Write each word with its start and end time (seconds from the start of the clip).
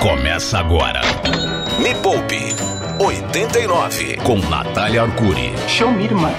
Começa 0.00 0.58
agora. 0.58 1.02
Me 1.78 1.94
Poupe 1.96 2.56
89 2.98 4.16
com 4.24 4.38
Natália 4.48 5.02
Arcuri. 5.02 5.52
Show 5.68 5.92
me, 5.92 6.04
irmã. 6.04 6.32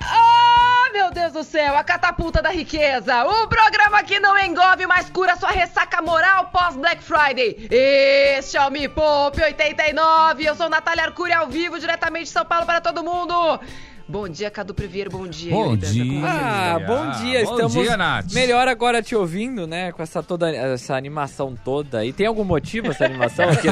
Ah, 0.00 0.90
meu 0.92 1.12
Deus 1.12 1.32
do 1.32 1.44
céu, 1.44 1.76
a 1.76 1.84
catapulta 1.84 2.42
da 2.42 2.50
riqueza. 2.50 3.24
O 3.24 3.46
programa 3.46 4.02
que 4.02 4.18
não 4.18 4.36
engove, 4.36 4.84
mas 4.88 5.08
cura 5.08 5.36
sua 5.36 5.50
ressaca 5.50 6.02
moral 6.02 6.46
pós 6.46 6.74
Black 6.74 7.00
Friday. 7.04 7.68
Este 7.70 8.56
é 8.56 8.66
o 8.66 8.70
Me 8.72 8.88
Poupe 8.88 9.40
89. 9.40 10.44
Eu 10.44 10.56
sou 10.56 10.68
Natália 10.68 11.04
Arcuri 11.04 11.32
ao 11.32 11.46
vivo, 11.46 11.78
diretamente 11.78 12.24
de 12.24 12.30
São 12.30 12.44
Paulo 12.44 12.66
para 12.66 12.80
todo 12.80 13.04
mundo. 13.04 13.60
Bom 14.08 14.28
dia, 14.28 14.48
Cadu 14.52 14.72
Previero, 14.72 15.10
bom 15.10 15.26
dia. 15.26 15.50
Bom 15.50 15.64
Yuri 15.64 15.76
Dantas, 15.78 15.92
dia. 15.92 16.20
Ah, 16.24 16.78
bom 16.78 17.10
dia. 17.10 17.44
Bom 17.44 17.50
Estamos 17.54 17.72
dia, 17.72 17.96
Nath. 17.96 18.32
melhor 18.32 18.68
agora 18.68 19.02
te 19.02 19.16
ouvindo, 19.16 19.66
né? 19.66 19.90
Com 19.90 20.00
essa 20.00 20.22
toda 20.22 20.48
essa 20.48 20.94
animação 20.94 21.56
toda. 21.64 22.04
E 22.04 22.12
tem 22.12 22.24
algum 22.24 22.44
motivo 22.44 22.92
essa 22.92 23.04
animação 23.04 23.46
aqui? 23.50 23.66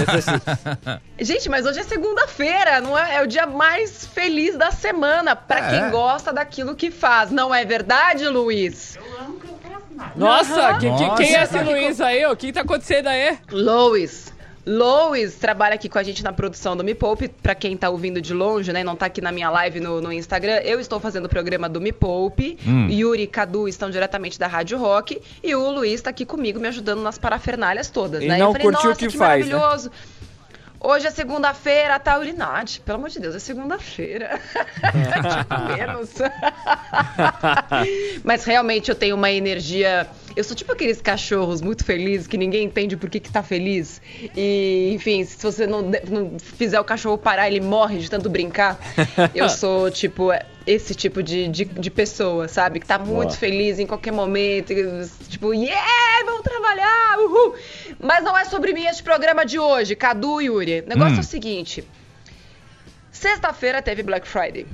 Gente, 1.25 1.49
mas 1.49 1.65
hoje 1.67 1.79
é 1.79 1.83
segunda-feira, 1.85 2.81
não 2.81 2.99
é? 2.99 3.17
É 3.19 3.23
o 3.23 3.29
dia 3.29 3.47
mais 3.47 4.05
feliz 4.07 4.57
da 4.59 4.73
semana 4.73 5.37
para 5.37 5.69
É. 5.69 5.71
quem 5.81 5.91
gosta 5.93 6.33
daquilo 6.33 6.75
que 6.75 6.91
faz. 6.91 7.31
Não 7.31 7.55
é 7.55 7.65
verdade, 7.65 8.27
Luiz? 8.27 8.99
Nossa, 10.17 10.75
que- 10.75 10.81
que- 10.81 10.87
Nossa. 10.89 11.15
quem 11.23 11.37
é 11.37 11.43
esse 11.45 11.59
Luiz 11.61 12.01
aí? 12.01 12.27
O 12.27 12.35
que 12.37 12.53
tá 12.53 12.63
acontecendo 12.63 13.07
aí? 13.07 13.39
Lois. 13.53 14.34
Lois 14.67 15.35
trabalha 15.35 15.75
aqui 15.75 15.89
com 15.89 15.99
a 15.99 16.03
gente 16.03 16.25
na 16.25 16.33
produção 16.33 16.77
do 16.77 16.83
Me 16.83 16.95
Poupe. 16.95 17.29
Pra 17.29 17.55
quem 17.55 17.77
tá 17.77 17.91
ouvindo 17.91 18.21
de 18.21 18.33
longe, 18.33 18.73
né? 18.73 18.83
Não 18.83 18.97
tá 18.97 19.07
aqui 19.07 19.21
na 19.21 19.31
minha 19.31 19.51
live 19.51 19.79
no, 19.81 20.01
no 20.01 20.13
Instagram. 20.13 20.57
Eu 20.65 20.81
estou 20.81 20.99
fazendo 20.99 21.27
o 21.27 21.29
programa 21.29 21.69
do 21.69 21.81
Me 21.81 21.93
Poupe. 21.93 22.57
Hum. 22.67 22.89
Yuri 22.89 23.23
e 23.25 23.27
Cadu 23.27 23.69
estão 23.69 23.91
diretamente 23.91 24.39
da 24.39 24.47
Rádio 24.47 24.79
Rock. 24.79 25.21
E 25.43 25.55
o 25.55 25.71
Luiz 25.71 26.01
tá 26.01 26.11
aqui 26.11 26.25
comigo 26.25 26.59
me 26.59 26.69
ajudando 26.69 27.03
nas 27.03 27.19
parafernalhas 27.19 27.91
todas, 27.91 28.23
E 28.23 28.27
né? 28.27 28.39
não 28.39 28.47
eu 28.49 28.53
falei, 28.53 28.67
curtiu 28.67 28.81
o 28.81 28.89
nossa, 28.89 28.99
que 28.99 29.09
que 29.09 29.19
faz, 29.19 29.47
né?" 29.47 29.55
maravilhoso. 29.55 29.91
Hoje 30.81 31.07
é 31.07 31.11
segunda-feira, 31.11 31.99
tá 31.99 32.19
urinade. 32.19 32.83
Pelo 32.85 32.99
amor 32.99 33.09
de 33.09 33.19
Deus, 33.19 33.35
é 33.35 33.39
segunda-feira. 33.39 34.39
Tipo, 34.85 35.77
Menos. 35.79 36.11
Mas 38.23 38.45
realmente 38.45 38.91
eu 38.91 38.95
tenho 38.95 39.17
uma 39.17 39.31
energia. 39.31 40.07
Eu 40.37 40.43
sou 40.43 40.57
tipo 40.57 40.73
aqueles 40.73 41.01
cachorros 41.01 41.61
muito 41.63 41.85
felizes 41.85 42.27
que 42.27 42.37
ninguém 42.37 42.65
entende 42.65 42.97
por 42.97 43.09
que, 43.09 43.21
que 43.21 43.31
tá 43.31 43.43
feliz. 43.43 44.03
E, 44.37 44.91
enfim, 44.93 45.25
se 45.25 45.41
você 45.41 45.67
não, 45.67 45.83
não 45.83 46.39
fizer 46.39 46.81
o 46.81 46.85
cachorro 46.85 47.17
parar, 47.17 47.49
ele 47.49 47.61
morre 47.61 47.99
de 47.99 48.11
tanto 48.11 48.29
brincar. 48.29 48.79
Eu 49.33 49.49
sou, 49.49 49.91
tipo, 49.93 50.31
esse 50.67 50.93
tipo 50.95 51.23
de, 51.23 51.47
de, 51.49 51.65
de 51.65 51.91
pessoa, 51.91 52.49
sabe? 52.49 52.81
Que 52.81 52.87
tá 52.87 52.99
muito 52.99 53.29
Boa. 53.29 53.31
feliz 53.31 53.79
em 53.79 53.87
qualquer 53.87 54.13
momento. 54.13 54.75
Tipo, 55.29 55.55
yeah, 55.55 56.25
vamos 56.27 56.43
trabalhar, 56.43 57.19
uhul. 57.21 57.55
Mas 58.01 58.25
não 58.25 58.37
é 58.37 58.45
sobre 58.45 58.73
mim 58.73 58.87
este 58.87 59.03
programa 59.05 59.47
de 59.47 59.59
hoje, 59.61 59.95
Cadu 59.95 60.41
e 60.41 60.47
Yuri. 60.47 60.81
O 60.81 60.89
negócio 60.89 61.15
Hum. 61.15 61.19
é 61.19 61.21
o 61.21 61.25
seguinte. 61.25 61.85
Sexta-feira 63.13 63.81
teve 63.81 64.03
Black 64.03 64.27
Friday. 64.27 64.67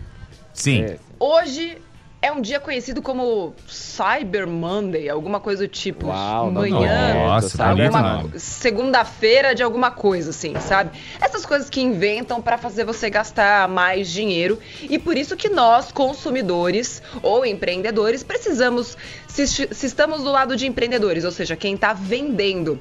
Sim. 0.54 0.82
É. 0.84 0.96
Hoje 1.18 1.76
é 2.22 2.30
um 2.30 2.40
dia 2.40 2.60
conhecido 2.60 3.00
como 3.00 3.54
Cyber 3.66 4.46
Monday, 4.46 5.08
alguma 5.08 5.40
coisa 5.40 5.66
do 5.66 5.68
tipo. 5.68 6.08
Uau, 6.08 6.50
não 6.50 6.60
manhã. 6.60 7.14
Nossa, 7.14 7.56
sabe? 7.56 7.82
Alguma 7.86 8.30
segunda-feira 8.36 9.54
de 9.54 9.62
alguma 9.62 9.90
coisa, 9.90 10.30
assim, 10.30 10.54
sabe? 10.60 10.90
Essas 11.20 11.46
coisas 11.46 11.70
que 11.70 11.80
inventam 11.80 12.42
pra 12.42 12.58
fazer 12.58 12.84
você 12.84 13.08
gastar 13.08 13.68
mais 13.68 14.08
dinheiro 14.08 14.58
e 14.82 14.98
por 14.98 15.16
isso 15.16 15.34
que 15.36 15.48
nós, 15.48 15.90
consumidores 15.90 17.02
ou 17.22 17.46
empreendedores, 17.46 18.22
precisamos, 18.22 18.98
se, 19.26 19.46
se 19.46 19.86
estamos 19.86 20.22
do 20.22 20.30
lado 20.30 20.56
de 20.56 20.66
empreendedores, 20.66 21.24
ou 21.24 21.30
seja, 21.30 21.56
quem 21.56 21.76
tá 21.76 21.94
vendendo 21.94 22.78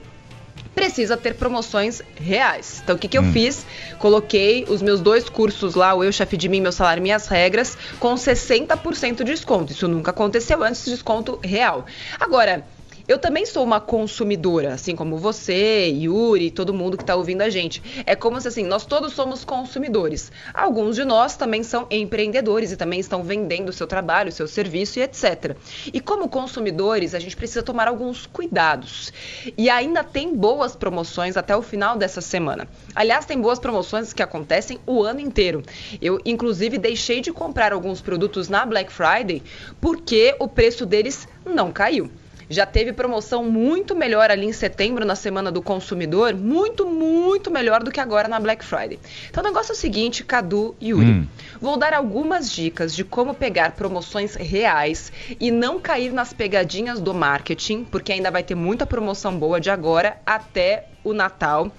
precisa 0.79 1.17
ter 1.17 1.35
promoções 1.35 2.01
reais. 2.15 2.79
Então, 2.81 2.95
o 2.95 2.97
que, 2.97 3.09
que 3.09 3.17
eu 3.17 3.23
fiz? 3.33 3.65
Coloquei 3.97 4.65
os 4.69 4.81
meus 4.81 5.01
dois 5.01 5.27
cursos 5.27 5.75
lá, 5.75 5.93
o 5.93 6.01
Eu 6.01 6.11
Chefe 6.11 6.37
de 6.37 6.47
Mim, 6.47 6.61
Meu 6.61 6.71
Salário 6.71 7.01
e 7.01 7.03
Minhas 7.03 7.27
Regras, 7.27 7.77
com 7.99 8.15
60% 8.15 9.17
de 9.17 9.23
desconto. 9.25 9.73
Isso 9.73 9.89
nunca 9.89 10.11
aconteceu 10.11 10.63
antes, 10.63 10.85
desconto 10.85 11.37
real. 11.43 11.85
Agora, 12.17 12.65
eu 13.09 13.17
também 13.17 13.43
sou 13.43 13.63
uma 13.63 13.81
consumidora, 13.81 14.75
assim 14.75 14.95
como 14.95 15.17
você, 15.17 15.87
Yuri, 15.87 16.51
todo 16.51 16.71
mundo 16.71 16.95
que 16.95 17.01
está 17.01 17.15
ouvindo 17.15 17.41
a 17.41 17.49
gente. 17.49 18.03
É 18.05 18.15
como 18.15 18.39
se 18.39 18.47
assim, 18.47 18.63
nós 18.63 18.85
todos 18.85 19.13
somos 19.13 19.43
consumidores. 19.43 20.31
Alguns 20.53 20.95
de 20.95 21.03
nós 21.03 21.35
também 21.35 21.63
são 21.63 21.87
empreendedores 21.89 22.71
e 22.71 22.77
também 22.77 22.99
estão 22.99 23.23
vendendo 23.23 23.69
o 23.69 23.73
seu 23.73 23.87
trabalho, 23.87 24.29
o 24.29 24.31
seu 24.31 24.47
serviço 24.47 24.99
e 24.99 25.01
etc. 25.01 25.57
E 25.91 25.99
como 25.99 26.29
consumidores, 26.29 27.15
a 27.15 27.19
gente 27.19 27.35
precisa 27.35 27.63
tomar 27.63 27.87
alguns 27.87 28.27
cuidados. 28.27 29.11
E 29.57 29.71
ainda 29.71 30.03
tem 30.03 30.35
boas 30.35 30.75
promoções 30.75 31.35
até 31.35 31.57
o 31.57 31.63
final 31.63 31.97
dessa 31.97 32.21
semana. 32.21 32.67
Aliás, 32.93 33.25
tem 33.25 33.41
boas 33.41 33.57
promoções 33.57 34.13
que 34.13 34.21
acontecem 34.21 34.77
o 34.85 35.01
ano 35.01 35.19
inteiro. 35.19 35.63
Eu, 35.99 36.21
inclusive, 36.23 36.77
deixei 36.77 37.21
de 37.21 37.33
comprar 37.33 37.73
alguns 37.73 38.01
produtos 38.01 38.49
na 38.49 38.67
Black 38.67 38.93
Friday 38.93 39.41
porque 39.81 40.35
o 40.37 40.47
preço 40.47 40.85
deles 40.85 41.27
não 41.43 41.71
caiu. 41.71 42.07
Já 42.49 42.65
teve 42.65 42.91
promoção 42.91 43.43
muito 43.43 43.95
melhor 43.95 44.31
ali 44.31 44.47
em 44.47 44.51
setembro, 44.51 45.05
na 45.05 45.15
Semana 45.15 45.51
do 45.51 45.61
Consumidor, 45.61 46.33
muito, 46.33 46.87
muito 46.87 47.51
melhor 47.51 47.83
do 47.83 47.91
que 47.91 47.99
agora 47.99 48.27
na 48.27 48.39
Black 48.39 48.65
Friday. 48.65 48.99
Então 49.29 49.43
o 49.43 49.47
negócio 49.47 49.71
é 49.71 49.75
o 49.75 49.77
seguinte, 49.77 50.23
Cadu 50.23 50.75
e 50.81 50.89
Yuri. 50.89 51.11
Hum. 51.11 51.27
Vou 51.61 51.77
dar 51.77 51.93
algumas 51.93 52.51
dicas 52.51 52.95
de 52.95 53.03
como 53.03 53.35
pegar 53.35 53.73
promoções 53.73 54.33
reais 54.33 55.11
e 55.39 55.51
não 55.51 55.79
cair 55.79 56.11
nas 56.11 56.33
pegadinhas 56.33 56.99
do 56.99 57.13
marketing, 57.13 57.83
porque 57.83 58.11
ainda 58.11 58.31
vai 58.31 58.41
ter 58.41 58.55
muita 58.55 58.85
promoção 58.85 59.37
boa 59.37 59.59
de 59.59 59.69
agora 59.69 60.17
até 60.25 60.87
o 61.03 61.13
Natal. 61.13 61.71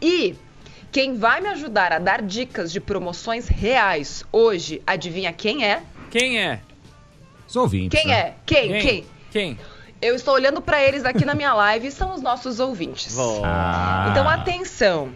E 0.00 0.34
quem 0.90 1.16
vai 1.16 1.42
me 1.42 1.48
ajudar 1.48 1.92
a 1.92 1.98
dar 1.98 2.22
dicas 2.22 2.72
de 2.72 2.80
promoções 2.80 3.46
reais 3.46 4.24
hoje, 4.32 4.80
adivinha 4.86 5.32
quem 5.32 5.66
é? 5.66 5.82
Quem 6.10 6.40
é? 6.40 6.60
Os 7.46 7.56
ouvintes. 7.56 8.00
Quem 8.00 8.08
né? 8.08 8.18
é? 8.18 8.34
Quem? 8.46 8.68
Quem? 8.68 8.80
Quem? 8.80 9.06
Quem? 9.30 9.58
Eu 10.04 10.14
estou 10.14 10.34
olhando 10.34 10.60
para 10.60 10.82
eles 10.82 11.04
aqui 11.04 11.24
na 11.24 11.34
minha 11.34 11.52
live 11.54 11.88
e 11.88 11.90
são 11.90 12.14
os 12.14 12.20
nossos 12.20 12.60
ouvintes. 12.60 13.16
Ah. 13.42 14.08
Então 14.10 14.28
atenção. 14.28 15.12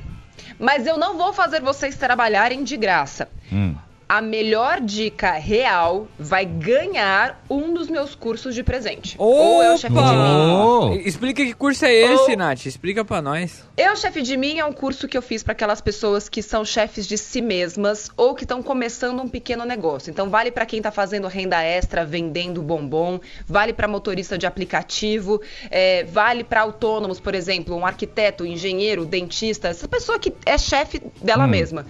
Mas 0.59 0.87
eu 0.87 0.97
não 0.97 1.17
vou 1.17 1.33
fazer 1.33 1.61
vocês 1.61 1.97
trabalharem 1.97 2.65
de 2.65 2.77
graça. 2.77 3.29
Hum. 3.53 3.75
A 4.09 4.23
melhor 4.23 4.81
dica 4.81 5.33
real 5.33 6.09
vai 6.19 6.47
ganhar 6.47 7.45
um 7.51 7.75
dos 7.75 7.89
meus 7.89 8.15
cursos 8.15 8.55
de 8.55 8.63
presente. 8.63 9.15
Ou 9.19 9.63
é 9.63 9.75
o 9.75 9.77
chefe 9.77 9.95
de 9.95 10.01
mim. 10.01 10.51
Oh. 10.65 10.95
Explica 11.05 11.45
que 11.45 11.53
curso 11.53 11.85
é 11.85 11.93
esse, 11.93 12.31
Ou- 12.31 12.37
Nath. 12.39 12.65
Explica 12.65 13.05
pra 13.05 13.21
nós. 13.21 13.63
Eu, 13.77 13.95
chefe 13.97 14.23
de 14.23 14.37
mim, 14.37 14.59
é 14.59 14.65
um 14.65 14.73
curso 14.73 15.07
que 15.07 15.17
eu 15.17 15.21
fiz 15.21 15.43
para 15.43 15.53
aquelas 15.53 15.81
pessoas 15.83 16.29
que 16.29 16.43
são 16.43 16.65
chefes 16.65 17.07
de 17.07 17.19
si 17.19 17.43
mesmas 17.43 18.11
ou 18.17 18.35
que 18.35 18.45
estão 18.45 18.63
começando 18.63 19.21
um 19.21 19.29
pequeno 19.29 19.67
negócio. 19.67 20.11
Então, 20.11 20.31
vale 20.31 20.51
para 20.51 20.65
quem 20.65 20.79
está 20.79 20.91
fazendo 20.91 21.29
renda 21.29 21.63
extra, 21.63 22.05
vendendo 22.05 22.63
bombom, 22.63 23.21
vale 23.47 23.75
para 23.75 23.87
motorista 23.87 24.39
de 24.39 24.47
aplicativo, 24.47 25.41
é, 25.71 26.05
vale 26.05 26.43
para 26.43 26.63
autônomos, 26.63 27.21
por 27.21 27.35
exemplo, 27.35 27.77
um 27.77 27.85
arquiteto, 27.85 28.47
engenheiro, 28.47 29.05
dentista, 29.05 29.69
essa 29.69 29.87
pessoa 29.87 30.19
que 30.19 30.33
é 30.47 30.57
chefe 30.57 31.03
dela 31.23 31.47
mesma. 31.47 31.85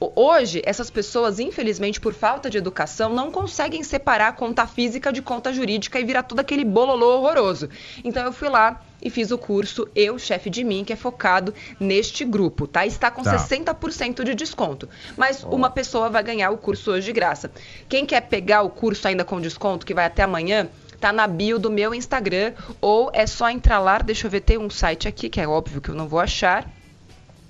O- 0.00 0.12
Hoje, 0.14 0.62
essas 0.64 0.90
pessoas, 0.90 1.38
infelizmente, 1.38 2.00
por 2.00 2.14
falta 2.14 2.48
de 2.48 2.56
educação, 2.58 3.12
não 3.12 3.30
conseguem 3.32 3.82
separar 3.82 4.32
conta 4.36 4.66
física 4.66 5.12
de 5.12 5.20
conta 5.22 5.52
jurídica 5.52 5.98
e 5.98 6.04
virar 6.04 6.22
todo 6.22 6.38
aquele 6.40 6.64
bololô 6.64 7.18
horroroso. 7.18 7.68
Então, 8.04 8.24
eu 8.24 8.32
fui 8.32 8.48
lá 8.48 8.80
e 9.02 9.10
fiz 9.10 9.30
o 9.30 9.38
curso 9.38 9.88
Eu, 9.94 10.18
Chefe 10.18 10.50
de 10.50 10.62
Mim, 10.64 10.84
que 10.84 10.92
é 10.92 10.96
focado 10.96 11.52
neste 11.80 12.24
grupo, 12.24 12.66
tá? 12.66 12.84
Está 12.86 13.10
com 13.10 13.22
Tá. 13.22 13.32
60% 13.38 14.24
de 14.24 14.34
desconto. 14.34 14.88
Mas 15.16 15.42
uma 15.44 15.70
pessoa 15.70 16.08
vai 16.10 16.22
ganhar 16.22 16.50
o 16.50 16.58
curso 16.58 16.90
hoje 16.92 17.06
de 17.06 17.12
graça. 17.12 17.50
Quem 17.88 18.04
quer 18.06 18.20
pegar 18.22 18.62
o 18.62 18.70
curso 18.70 19.06
ainda 19.08 19.24
com 19.24 19.40
desconto, 19.40 19.86
que 19.86 19.94
vai 19.94 20.04
até 20.06 20.22
amanhã, 20.22 20.68
tá 21.00 21.12
na 21.12 21.26
bio 21.28 21.58
do 21.60 21.70
meu 21.70 21.94
Instagram, 21.94 22.52
ou 22.80 23.10
é 23.14 23.24
só 23.26 23.48
entrar 23.48 23.78
lá, 23.78 23.98
deixa 23.98 24.26
eu 24.26 24.30
ver, 24.30 24.40
tem 24.40 24.58
um 24.58 24.68
site 24.70 25.06
aqui, 25.06 25.28
que 25.28 25.40
é 25.40 25.46
óbvio 25.46 25.80
que 25.80 25.88
eu 25.90 25.94
não 25.94 26.08
vou 26.08 26.18
achar. 26.18 26.68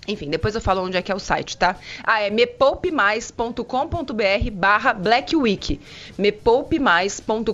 Enfim, 0.09 0.31
depois 0.31 0.55
eu 0.55 0.61
falo 0.61 0.83
onde 0.83 0.97
é 0.97 1.03
que 1.03 1.13
é 1.13 1.15
o 1.15 1.19
site, 1.19 1.57
tá? 1.57 1.77
Ah, 2.03 2.23
é 2.23 2.31
mepoupemais.com.br 2.31 4.51
barra 4.53 4.95
Black 4.95 5.37
Week. 5.37 5.79
mepoupemais.com.br 6.17 7.53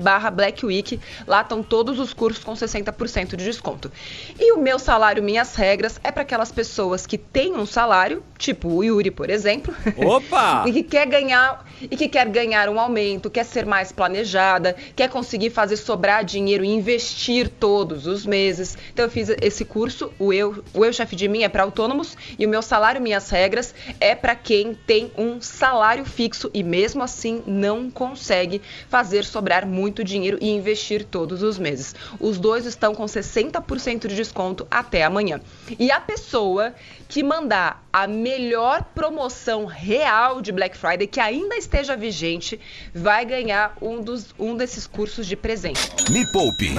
barra 0.00 0.30
Black 0.30 0.66
Week. 0.66 0.98
Lá 1.26 1.42
estão 1.42 1.62
todos 1.62 1.98
os 1.98 2.12
cursos 2.12 2.42
com 2.42 2.54
60% 2.54 3.36
de 3.36 3.44
desconto. 3.44 3.92
E 4.38 4.52
o 4.52 4.58
meu 4.58 4.78
salário, 4.78 5.22
minhas 5.22 5.54
regras, 5.54 6.00
é 6.02 6.10
para 6.10 6.22
aquelas 6.22 6.50
pessoas 6.50 7.06
que 7.06 7.16
têm 7.16 7.54
um 7.54 7.64
salário, 7.64 8.22
tipo 8.36 8.68
o 8.68 8.82
Yuri, 8.82 9.10
por 9.10 9.30
exemplo. 9.30 9.74
Opa! 9.96 10.64
e 10.66 10.72
que 10.72 10.82
quer 10.82 11.06
ganhar 11.06 11.64
e 11.80 11.96
que 11.96 12.08
quer 12.08 12.28
ganhar 12.28 12.68
um 12.68 12.80
aumento, 12.80 13.30
quer 13.30 13.44
ser 13.44 13.64
mais 13.64 13.92
planejada, 13.92 14.74
quer 14.96 15.08
conseguir 15.08 15.50
fazer 15.50 15.76
sobrar 15.76 16.24
dinheiro 16.24 16.64
e 16.64 16.68
investir 16.68 17.48
todos 17.48 18.06
os 18.06 18.26
meses. 18.26 18.76
Então 18.92 19.04
eu 19.04 19.10
fiz 19.10 19.28
esse 19.40 19.64
curso, 19.64 20.12
o 20.18 20.32
eu, 20.32 20.64
o 20.74 20.84
eu 20.84 20.92
chefe 20.92 21.14
de 21.14 21.28
mim 21.28 21.42
é 21.42 21.48
para 21.48 21.67
autônomos 21.68 22.16
e 22.38 22.46
o 22.46 22.48
meu 22.48 22.62
salário, 22.62 23.00
minhas 23.00 23.30
regras, 23.30 23.74
é 24.00 24.14
para 24.14 24.34
quem 24.34 24.74
tem 24.74 25.12
um 25.16 25.40
salário 25.40 26.04
fixo 26.04 26.50
e 26.52 26.62
mesmo 26.62 27.02
assim 27.02 27.42
não 27.46 27.90
consegue 27.90 28.60
fazer 28.88 29.24
sobrar 29.24 29.66
muito 29.66 30.02
dinheiro 30.02 30.38
e 30.40 30.50
investir 30.50 31.04
todos 31.04 31.42
os 31.42 31.58
meses. 31.58 31.94
Os 32.18 32.38
dois 32.38 32.64
estão 32.66 32.94
com 32.94 33.04
60% 33.04 34.08
de 34.08 34.16
desconto 34.16 34.66
até 34.70 35.04
amanhã. 35.04 35.40
E 35.78 35.90
a 35.90 36.00
pessoa 36.00 36.74
que 37.08 37.22
mandar 37.22 37.82
a 37.92 38.06
melhor 38.06 38.84
promoção 38.94 39.64
real 39.64 40.42
de 40.42 40.52
Black 40.52 40.76
Friday 40.76 41.06
que 41.06 41.18
ainda 41.18 41.56
esteja 41.56 41.96
vigente 41.96 42.60
vai 42.94 43.24
ganhar 43.24 43.76
um, 43.80 44.02
dos, 44.02 44.34
um 44.38 44.54
desses 44.54 44.86
cursos 44.86 45.26
de 45.26 45.34
presente. 45.34 45.80
Me 46.10 46.30
Poupe. 46.30 46.74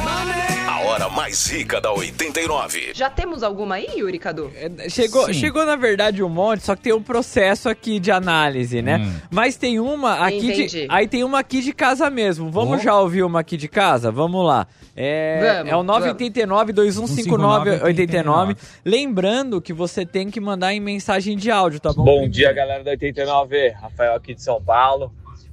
A 0.68 0.82
hora 0.82 1.10
mais 1.10 1.48
rica 1.48 1.82
da 1.82 1.92
89. 1.92 2.92
Já 2.94 3.10
temos 3.10 3.42
alguma 3.42 3.76
aí, 3.76 3.88
Yuri 3.98 4.20
Cadu? 4.20 4.52
É, 4.56 4.79
chegou, 4.88 5.34
chegou, 5.34 5.66
na 5.66 5.76
verdade, 5.76 6.24
um 6.24 6.30
monte, 6.30 6.64
só 6.64 6.76
que 6.76 6.84
tem 6.84 6.94
um 6.94 7.02
processo 7.02 7.68
aqui 7.68 8.00
de 8.00 8.12
análise, 8.12 8.80
né? 8.82 8.98
Hum. 8.98 9.12
Mas 9.32 9.58
tem 9.58 9.80
uma 9.80 10.26
aqui 10.26 10.38
Entendi. 10.38 10.68
de. 10.68 10.86
Aí 10.90 11.08
tem 11.08 11.24
uma 11.24 11.40
aqui 11.40 11.62
de 11.62 11.74
casa 11.74 12.08
mesmo. 12.10 12.52
Vamos 12.52 12.80
oh. 12.80 12.84
já 12.84 13.00
ouvir 13.00 13.24
uma 13.24 13.40
aqui 13.40 13.58
de 13.58 13.68
casa? 13.68 14.12
Vamos 14.12 14.46
lá. 14.46 14.68
É, 14.96 15.58
vamos, 15.58 15.72
é 15.72 15.76
o 15.76 15.84
989-2159-89. 15.84 18.56
Lembrando 18.86 19.60
que 19.62 19.74
você 19.74 20.06
tem 20.06 20.30
que 20.30 20.40
mandar 20.40 20.72
em 20.74 20.80
mensagem 20.80 21.36
de 21.36 21.50
áudio, 21.50 21.80
tá 21.80 21.92
bom? 21.92 22.04
Bom 22.04 22.30
dia, 22.30 22.54
galera 22.54 22.84
da 22.84 22.92
89. 22.92 23.70
Rafael 23.70 24.14
aqui 24.16 24.36
de 24.36 24.42
São 24.42 24.62
Paulo. 24.62 25.12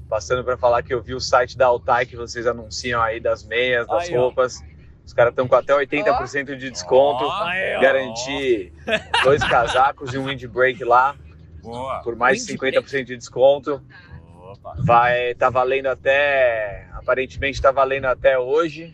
Passando 0.09 0.45
para 0.45 0.57
falar 0.57 0.83
que 0.83 0.95
eu 0.95 1.03
vi 1.03 1.15
o 1.15 1.21
site 1.21 1.59
da 1.59 1.67
Altai 1.67 2.07
que 2.07 2.15
vocês 2.15 2.47
anunciam 2.47 3.03
aí 3.03 3.19
das 3.19 3.45
meias, 3.45 3.89
das 3.89 4.05
aí, 4.05 4.17
roupas. 4.17 4.63
Ó. 4.63 4.76
Os 5.07 5.13
caras 5.13 5.31
estão 5.31 5.47
com 5.47 5.55
até 5.55 5.73
80% 5.73 6.51
oh. 6.51 6.57
de 6.57 6.71
desconto. 6.71 7.25
Oh. 7.25 7.81
Garantir 7.81 8.73
dois 9.23 9.43
casacos 9.43 10.13
e 10.13 10.19
um 10.19 10.25
windbreak 10.25 10.83
lá. 10.83 11.15
Boa. 11.63 12.03
Por 12.03 12.17
mais 12.17 12.45
de 12.45 12.59
50% 12.59 13.05
de 13.05 13.17
desconto. 13.17 13.81
Vai 14.79 15.35
tá 15.37 15.49
valendo 15.49 15.87
até 15.87 16.89
aparentemente 16.93 17.55
está 17.55 17.71
valendo 17.71 18.07
até 18.07 18.37
hoje. 18.37 18.93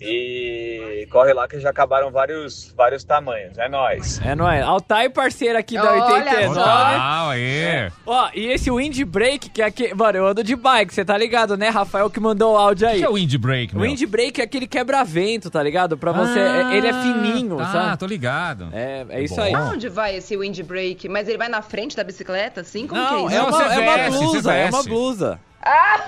E 0.00 1.06
corre 1.10 1.32
lá 1.32 1.46
que 1.46 1.60
já 1.60 1.70
acabaram 1.70 2.10
vários, 2.10 2.72
vários 2.76 3.04
tamanhos. 3.04 3.58
É 3.58 3.68
nóis. 3.68 4.20
É 4.24 4.34
nóis. 4.34 4.62
Altai, 4.62 5.08
parceiro 5.10 5.58
aqui 5.58 5.74
da 5.74 5.92
89. 5.92 6.60
Olha 6.60 7.30
aí. 7.30 7.92
Ó, 8.06 8.30
e 8.34 8.46
esse 8.46 8.70
Windbreak, 8.70 9.50
que 9.50 9.62
é 9.62 9.66
aquele. 9.66 9.94
Mano, 9.94 10.18
eu 10.18 10.26
ando 10.26 10.42
de 10.42 10.56
bike, 10.56 10.94
você 10.94 11.04
tá 11.04 11.16
ligado, 11.16 11.56
né, 11.56 11.68
Rafael, 11.68 12.08
que 12.08 12.18
mandou 12.20 12.54
o 12.54 12.56
áudio 12.56 12.88
aí. 12.88 12.96
O 12.96 12.98
que 12.98 13.04
é 13.04 13.08
o 13.10 13.14
Windbreak, 13.14 13.76
meu? 13.76 13.84
Windbreak 13.84 14.40
é 14.40 14.44
aquele 14.44 14.66
quebra-vento, 14.66 15.50
tá 15.50 15.62
ligado? 15.62 15.98
Pra 15.98 16.12
você. 16.12 16.38
Ah, 16.38 16.74
ele 16.74 16.86
é 16.86 16.92
fininho, 16.92 17.56
tá, 17.58 17.66
sabe? 17.66 17.88
Ah, 17.90 17.96
tô 17.96 18.06
ligado. 18.06 18.68
É, 18.72 19.04
é 19.08 19.22
isso 19.22 19.36
Bom. 19.36 19.42
aí. 19.42 19.54
Aonde 19.54 19.88
vai 19.88 20.16
esse 20.16 20.36
Windbreak? 20.36 21.08
Mas 21.08 21.28
ele 21.28 21.38
vai 21.38 21.48
na 21.48 21.62
frente 21.62 21.96
da 21.96 22.04
bicicleta, 22.04 22.60
assim? 22.62 22.86
Como 22.86 23.00
Não, 23.00 23.08
que 23.08 23.14
é 23.14 23.26
isso? 23.26 23.36
É 23.36 23.42
uma, 23.42 23.74
é 23.74 23.78
uma 23.78 24.10
blusa, 24.10 24.54
é 24.54 24.68
uma 24.68 24.82
blusa. 24.82 25.40
Ah! 25.62 26.00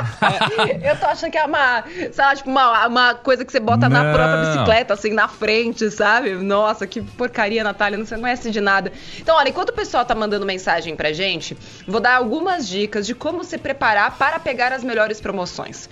eu 0.82 0.96
tô 0.98 1.06
achando 1.06 1.30
que 1.30 1.38
é 1.38 1.44
uma, 1.44 1.84
sei 1.86 2.24
lá, 2.24 2.34
tipo, 2.34 2.48
uma, 2.48 2.86
uma 2.86 3.14
coisa 3.14 3.44
que 3.44 3.52
você 3.52 3.60
bota 3.60 3.88
não. 3.88 4.02
na 4.02 4.12
própria 4.12 4.52
bicicleta, 4.52 4.94
assim, 4.94 5.12
na 5.12 5.28
frente, 5.28 5.90
sabe? 5.90 6.34
Nossa, 6.34 6.86
que 6.86 7.02
porcaria, 7.02 7.62
Natália, 7.62 7.98
não 7.98 8.06
você 8.06 8.14
não 8.14 8.22
conhece 8.22 8.50
de 8.50 8.60
nada. 8.60 8.92
Então, 9.18 9.36
olha, 9.36 9.50
enquanto 9.50 9.70
o 9.70 9.74
pessoal 9.74 10.04
tá 10.04 10.14
mandando 10.14 10.46
mensagem 10.46 10.96
pra 10.96 11.12
gente, 11.12 11.56
vou 11.86 12.00
dar 12.00 12.16
algumas 12.16 12.66
dicas 12.66 13.06
de 13.06 13.14
como 13.14 13.44
se 13.44 13.58
preparar 13.58 14.16
para 14.16 14.38
pegar 14.38 14.72
as 14.72 14.82
melhores 14.82 15.20
promoções. 15.20 15.88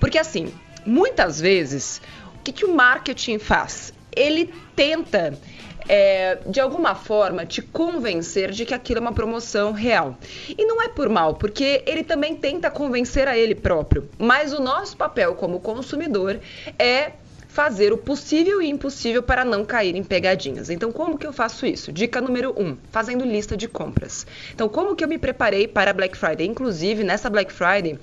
Porque, 0.00 0.18
assim, 0.18 0.52
muitas 0.84 1.40
vezes, 1.40 2.00
o 2.36 2.42
que, 2.42 2.52
que 2.52 2.64
o 2.64 2.74
marketing 2.74 3.38
faz? 3.38 3.92
Ele 4.14 4.52
tenta 4.74 5.38
é, 5.88 6.38
de 6.46 6.60
alguma 6.60 6.94
forma, 6.94 7.46
te 7.46 7.62
convencer 7.62 8.50
de 8.50 8.64
que 8.64 8.74
aquilo 8.74 8.98
é 8.98 9.00
uma 9.00 9.12
promoção 9.12 9.72
real. 9.72 10.16
E 10.48 10.64
não 10.64 10.82
é 10.82 10.88
por 10.88 11.08
mal, 11.08 11.34
porque 11.34 11.82
ele 11.86 12.02
também 12.02 12.34
tenta 12.36 12.70
convencer 12.70 13.28
a 13.28 13.36
ele 13.36 13.54
próprio. 13.54 14.08
Mas 14.18 14.52
o 14.52 14.60
nosso 14.60 14.96
papel 14.96 15.34
como 15.34 15.60
consumidor 15.60 16.38
é 16.78 17.12
fazer 17.52 17.92
o 17.92 17.98
possível 17.98 18.62
e 18.62 18.68
impossível 18.68 19.22
para 19.22 19.44
não 19.44 19.62
cair 19.62 19.94
em 19.94 20.02
pegadinhas. 20.02 20.70
Então, 20.70 20.90
como 20.90 21.18
que 21.18 21.26
eu 21.26 21.34
faço 21.34 21.66
isso? 21.66 21.92
Dica 21.92 22.18
número 22.18 22.54
1, 22.56 22.62
um, 22.62 22.78
fazendo 22.90 23.26
lista 23.26 23.54
de 23.54 23.68
compras. 23.68 24.26
Então, 24.54 24.70
como 24.70 24.96
que 24.96 25.04
eu 25.04 25.08
me 25.08 25.18
preparei 25.18 25.68
para 25.68 25.92
Black 25.92 26.16
Friday? 26.16 26.46
Inclusive, 26.46 27.04
nessa 27.04 27.28
Black 27.28 27.52
Friday, 27.52 27.98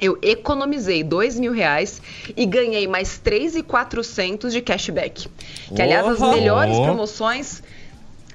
eu 0.00 0.18
economizei 0.22 1.02
dois 1.02 1.38
mil 1.38 1.52
reais 1.52 2.00
e 2.36 2.44
ganhei 2.44 2.86
mais 2.86 3.18
três 3.18 3.56
e 3.56 3.62
quatrocentos 3.62 4.52
de 4.52 4.60
cashback. 4.60 5.28
Que, 5.74 5.82
aliás, 5.82 6.06
as 6.06 6.20
melhores 6.20 6.78
promoções 6.78 7.62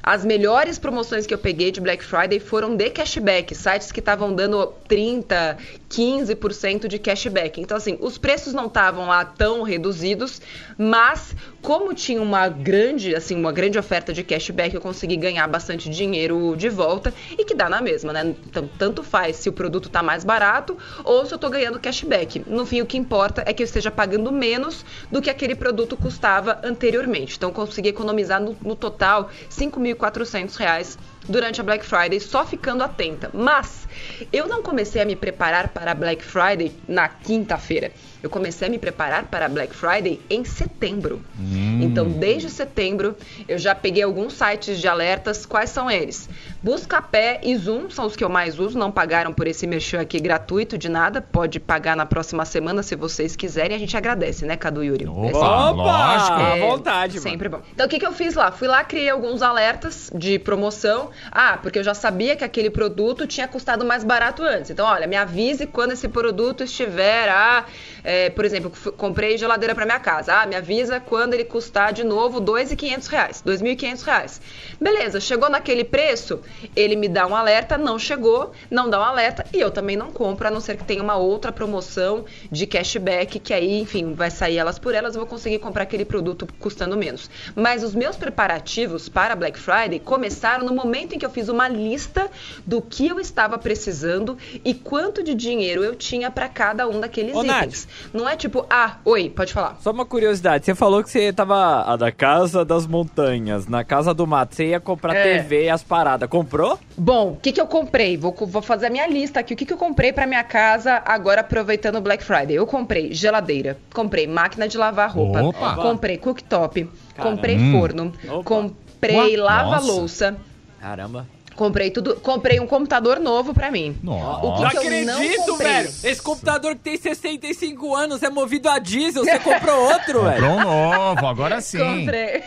as 0.03 0.25
melhores 0.25 0.79
promoções 0.79 1.27
que 1.27 1.33
eu 1.33 1.37
peguei 1.37 1.71
de 1.71 1.79
Black 1.79 2.03
Friday 2.03 2.39
foram 2.39 2.75
de 2.75 2.89
cashback, 2.89 3.53
sites 3.53 3.91
que 3.91 3.99
estavam 3.99 4.33
dando 4.33 4.73
30, 4.87 5.57
15% 5.91 6.87
de 6.87 6.97
cashback. 6.97 7.61
Então, 7.61 7.77
assim, 7.77 7.97
os 8.01 8.17
preços 8.17 8.53
não 8.53 8.65
estavam 8.65 9.07
lá 9.07 9.23
tão 9.23 9.61
reduzidos, 9.61 10.41
mas 10.77 11.35
como 11.61 11.93
tinha 11.93 12.21
uma 12.21 12.47
grande, 12.47 13.13
assim, 13.13 13.35
uma 13.35 13.51
grande 13.51 13.77
oferta 13.77 14.11
de 14.11 14.23
cashback, 14.23 14.73
eu 14.73 14.81
consegui 14.81 15.17
ganhar 15.17 15.47
bastante 15.47 15.89
dinheiro 15.89 16.55
de 16.57 16.69
volta 16.69 17.13
e 17.37 17.45
que 17.45 17.53
dá 17.53 17.69
na 17.69 17.81
mesma, 17.81 18.11
né? 18.11 18.35
Então, 18.47 18.67
tanto 18.77 19.03
faz 19.03 19.35
se 19.35 19.49
o 19.49 19.53
produto 19.53 19.89
tá 19.89 20.01
mais 20.01 20.23
barato 20.23 20.77
ou 21.03 21.25
se 21.25 21.33
eu 21.33 21.37
tô 21.37 21.49
ganhando 21.49 21.79
cashback. 21.79 22.43
No 22.47 22.65
fim, 22.65 22.81
o 22.81 22.85
que 22.85 22.97
importa 22.97 23.43
é 23.45 23.53
que 23.53 23.61
eu 23.61 23.65
esteja 23.65 23.91
pagando 23.91 24.31
menos 24.31 24.83
do 25.11 25.21
que 25.21 25.29
aquele 25.29 25.53
produto 25.53 25.95
custava 25.95 26.59
anteriormente. 26.63 27.35
Então, 27.37 27.51
consegui 27.51 27.89
economizar 27.89 28.41
no, 28.41 28.57
no 28.61 28.75
total 28.75 29.29
5 29.49 29.79
mil 29.79 29.91
1.400 29.95 30.57
reais 30.57 30.97
durante 31.27 31.61
a 31.61 31.63
Black 31.63 31.85
Friday, 31.85 32.19
só 32.19 32.45
ficando 32.45 32.83
atenta. 32.83 33.29
Mas 33.33 33.87
eu 34.31 34.47
não 34.47 34.61
comecei 34.61 35.01
a 35.01 35.05
me 35.05 35.15
preparar 35.15 35.69
para 35.69 35.93
Black 35.93 36.23
Friday 36.23 36.71
na 36.87 37.07
quinta-feira. 37.07 37.91
Eu 38.21 38.29
comecei 38.29 38.67
a 38.67 38.71
me 38.71 38.77
preparar 38.77 39.25
para 39.25 39.49
Black 39.49 39.75
Friday 39.75 40.19
em 40.29 40.43
setembro. 40.45 41.21
Hum. 41.39 41.70
Então, 41.83 42.07
desde 42.07 42.49
setembro, 42.49 43.15
eu 43.47 43.57
já 43.57 43.73
peguei 43.73 44.03
alguns 44.03 44.33
sites 44.33 44.79
de 44.79 44.87
alertas. 44.87 45.45
Quais 45.45 45.69
são 45.69 45.89
eles? 45.89 46.29
Buscapé 46.61 47.39
e 47.43 47.55
Zoom 47.55 47.89
são 47.89 48.05
os 48.05 48.15
que 48.15 48.23
eu 48.23 48.29
mais 48.29 48.59
uso. 48.59 48.77
Não 48.77 48.91
pagaram 48.91 49.33
por 49.33 49.47
esse 49.47 49.65
merchan 49.65 50.01
aqui 50.01 50.19
gratuito 50.19 50.77
de 50.77 50.87
nada. 50.87 51.21
Pode 51.21 51.59
pagar 51.59 51.95
na 51.95 52.05
próxima 52.05 52.45
semana 52.45 52.83
se 52.83 52.95
vocês 52.95 53.35
quiserem. 53.35 53.75
A 53.75 53.79
gente 53.79 53.97
agradece, 53.97 54.45
né, 54.45 54.55
Cadu 54.55 54.83
Yuri? 54.83 55.07
Opa, 55.07 55.71
lógico. 55.71 56.39
É, 56.39 56.51
à 56.51 56.67
vontade, 56.67 57.19
Sempre 57.19 57.49
mano. 57.49 57.63
bom. 57.63 57.69
Então, 57.73 57.87
o 57.87 57.89
que, 57.89 57.97
que 57.97 58.05
eu 58.05 58.11
fiz 58.13 58.35
lá? 58.35 58.51
Fui 58.51 58.67
lá, 58.67 58.83
criei 58.83 59.09
alguns 59.09 59.41
alertas 59.41 60.11
de 60.13 60.37
promoção. 60.37 61.09
Ah, 61.31 61.57
porque 61.61 61.79
eu 61.79 61.83
já 61.83 61.93
sabia 61.93 62.35
que 62.35 62.43
aquele 62.43 62.69
produto 62.69 63.25
tinha 63.25 63.47
custado 63.47 63.83
mais 63.83 64.03
barato 64.03 64.43
antes. 64.43 64.69
Então, 64.69 64.85
olha, 64.85 65.07
me 65.07 65.15
avise 65.15 65.65
quando 65.65 65.93
esse 65.93 66.07
produto 66.07 66.63
estiver 66.63 67.29
a... 67.29 67.65
É, 68.03 68.29
por 68.29 68.45
exemplo, 68.45 68.71
comprei 68.97 69.37
geladeira 69.37 69.73
para 69.73 69.85
minha 69.85 69.99
casa. 69.99 70.41
Ah, 70.41 70.45
me 70.45 70.55
avisa 70.55 70.99
quando 70.99 71.33
ele 71.33 71.45
custar 71.45 71.70
de 71.93 72.03
novo 72.03 72.39
R$ 72.39 72.45
2.500, 72.45 73.43
R$ 73.45 73.75
2.500. 73.75 74.39
Beleza, 74.79 75.19
chegou 75.19 75.49
naquele 75.49 75.83
preço, 75.83 76.39
ele 76.75 76.95
me 76.95 77.07
dá 77.07 77.25
um 77.25 77.35
alerta, 77.35 77.77
não 77.77 77.97
chegou, 77.97 78.51
não 78.69 78.89
dá 78.89 78.99
um 78.99 79.03
alerta 79.03 79.45
e 79.53 79.59
eu 79.59 79.71
também 79.71 79.95
não 79.95 80.11
compro, 80.11 80.47
a 80.47 80.51
não 80.51 80.59
ser 80.59 80.77
que 80.77 80.83
tenha 80.83 81.01
uma 81.01 81.15
outra 81.15 81.51
promoção 81.51 82.25
de 82.51 82.67
cashback, 82.67 83.39
que 83.39 83.53
aí, 83.53 83.79
enfim, 83.79 84.13
vai 84.13 84.29
sair 84.29 84.57
elas 84.57 84.77
por 84.77 84.93
elas, 84.93 85.15
eu 85.15 85.21
vou 85.21 85.29
conseguir 85.29 85.59
comprar 85.59 85.83
aquele 85.83 86.05
produto 86.05 86.47
custando 86.59 86.97
menos. 86.97 87.29
Mas 87.55 87.83
os 87.83 87.95
meus 87.95 88.15
preparativos 88.15 89.07
para 89.07 89.35
Black 89.35 89.57
Friday 89.57 89.99
começaram 89.99 90.65
no 90.65 90.73
momento 90.73 91.15
em 91.15 91.19
que 91.19 91.25
eu 91.25 91.29
fiz 91.29 91.47
uma 91.47 91.67
lista 91.67 92.29
do 92.65 92.81
que 92.81 93.07
eu 93.07 93.19
estava 93.19 93.57
precisando 93.57 94.37
e 94.65 94.73
quanto 94.73 95.23
de 95.23 95.33
dinheiro 95.33 95.83
eu 95.83 95.95
tinha 95.95 96.29
para 96.31 96.49
cada 96.49 96.87
um 96.87 96.99
daqueles 96.99 97.35
Ô, 97.35 97.43
itens. 97.43 97.85
Nath, 97.85 98.13
não 98.13 98.27
é 98.27 98.35
tipo, 98.35 98.65
ah, 98.69 98.97
oi, 99.05 99.29
pode 99.29 99.53
falar. 99.53 99.77
Só 99.81 99.91
uma 99.91 100.05
curiosidade, 100.05 100.65
você 100.65 100.75
falou 100.75 101.03
que 101.03 101.09
você 101.09 101.31
a 101.61 101.95
da 101.95 102.11
casa 102.11 102.63
das 102.65 102.85
montanhas, 102.85 103.67
na 103.67 103.83
casa 103.83 104.13
do 104.13 104.25
mato, 104.27 104.55
você 104.55 104.67
ia 104.67 104.79
comprar 104.79 105.15
é. 105.15 105.37
TV 105.37 105.65
e 105.65 105.69
as 105.69 105.83
paradas, 105.83 106.29
comprou? 106.29 106.79
Bom, 106.97 107.31
o 107.31 107.35
que 107.37 107.51
que 107.51 107.61
eu 107.61 107.67
comprei? 107.67 108.17
Vou, 108.17 108.33
vou 108.33 108.61
fazer 108.61 108.87
a 108.87 108.89
minha 108.89 109.07
lista 109.07 109.39
aqui. 109.39 109.53
O 109.53 109.57
que 109.57 109.65
que 109.65 109.73
eu 109.73 109.77
comprei 109.77 110.11
para 110.11 110.25
minha 110.27 110.43
casa 110.43 111.01
agora 111.05 111.41
aproveitando 111.41 111.97
o 111.97 112.01
Black 112.01 112.23
Friday? 112.23 112.55
Eu 112.55 112.67
comprei 112.67 113.13
geladeira, 113.13 113.77
comprei 113.93 114.27
máquina 114.27 114.67
de 114.67 114.77
lavar 114.77 115.09
roupa, 115.11 115.41
Opa. 115.41 115.75
comprei 115.75 116.17
cooktop, 116.17 116.89
Caramba. 117.15 117.35
comprei 117.35 117.71
forno, 117.71 118.13
Opa. 118.27 118.43
comprei 118.43 119.35
lava-louça. 119.37 120.35
Caramba. 120.79 121.27
Comprei 121.55 121.91
tudo, 121.91 122.15
comprei 122.15 122.59
um 122.59 122.67
computador 122.67 123.19
novo 123.19 123.53
pra 123.53 123.69
mim. 123.69 123.97
Nossa. 124.01 124.45
O 124.45 124.53
que, 124.55 124.69
que 124.69 124.77
acredito, 124.77 125.47
não 125.47 125.57
velho. 125.57 125.87
Esse 126.03 126.21
computador 126.21 126.75
que 126.75 126.81
tem 126.81 126.97
65 126.97 127.95
anos 127.95 128.23
é 128.23 128.29
movido 128.29 128.69
a 128.69 128.79
diesel, 128.79 129.23
você 129.23 129.39
comprou 129.39 129.83
outro, 129.91 130.23
velho. 130.23 130.33
Comprou 130.33 130.51
um 130.51 130.63
novo, 130.63 131.27
agora 131.27 131.59
sim. 131.61 131.77
Comprei. 131.77 132.43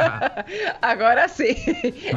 agora 0.80 1.28
sim. 1.28 1.54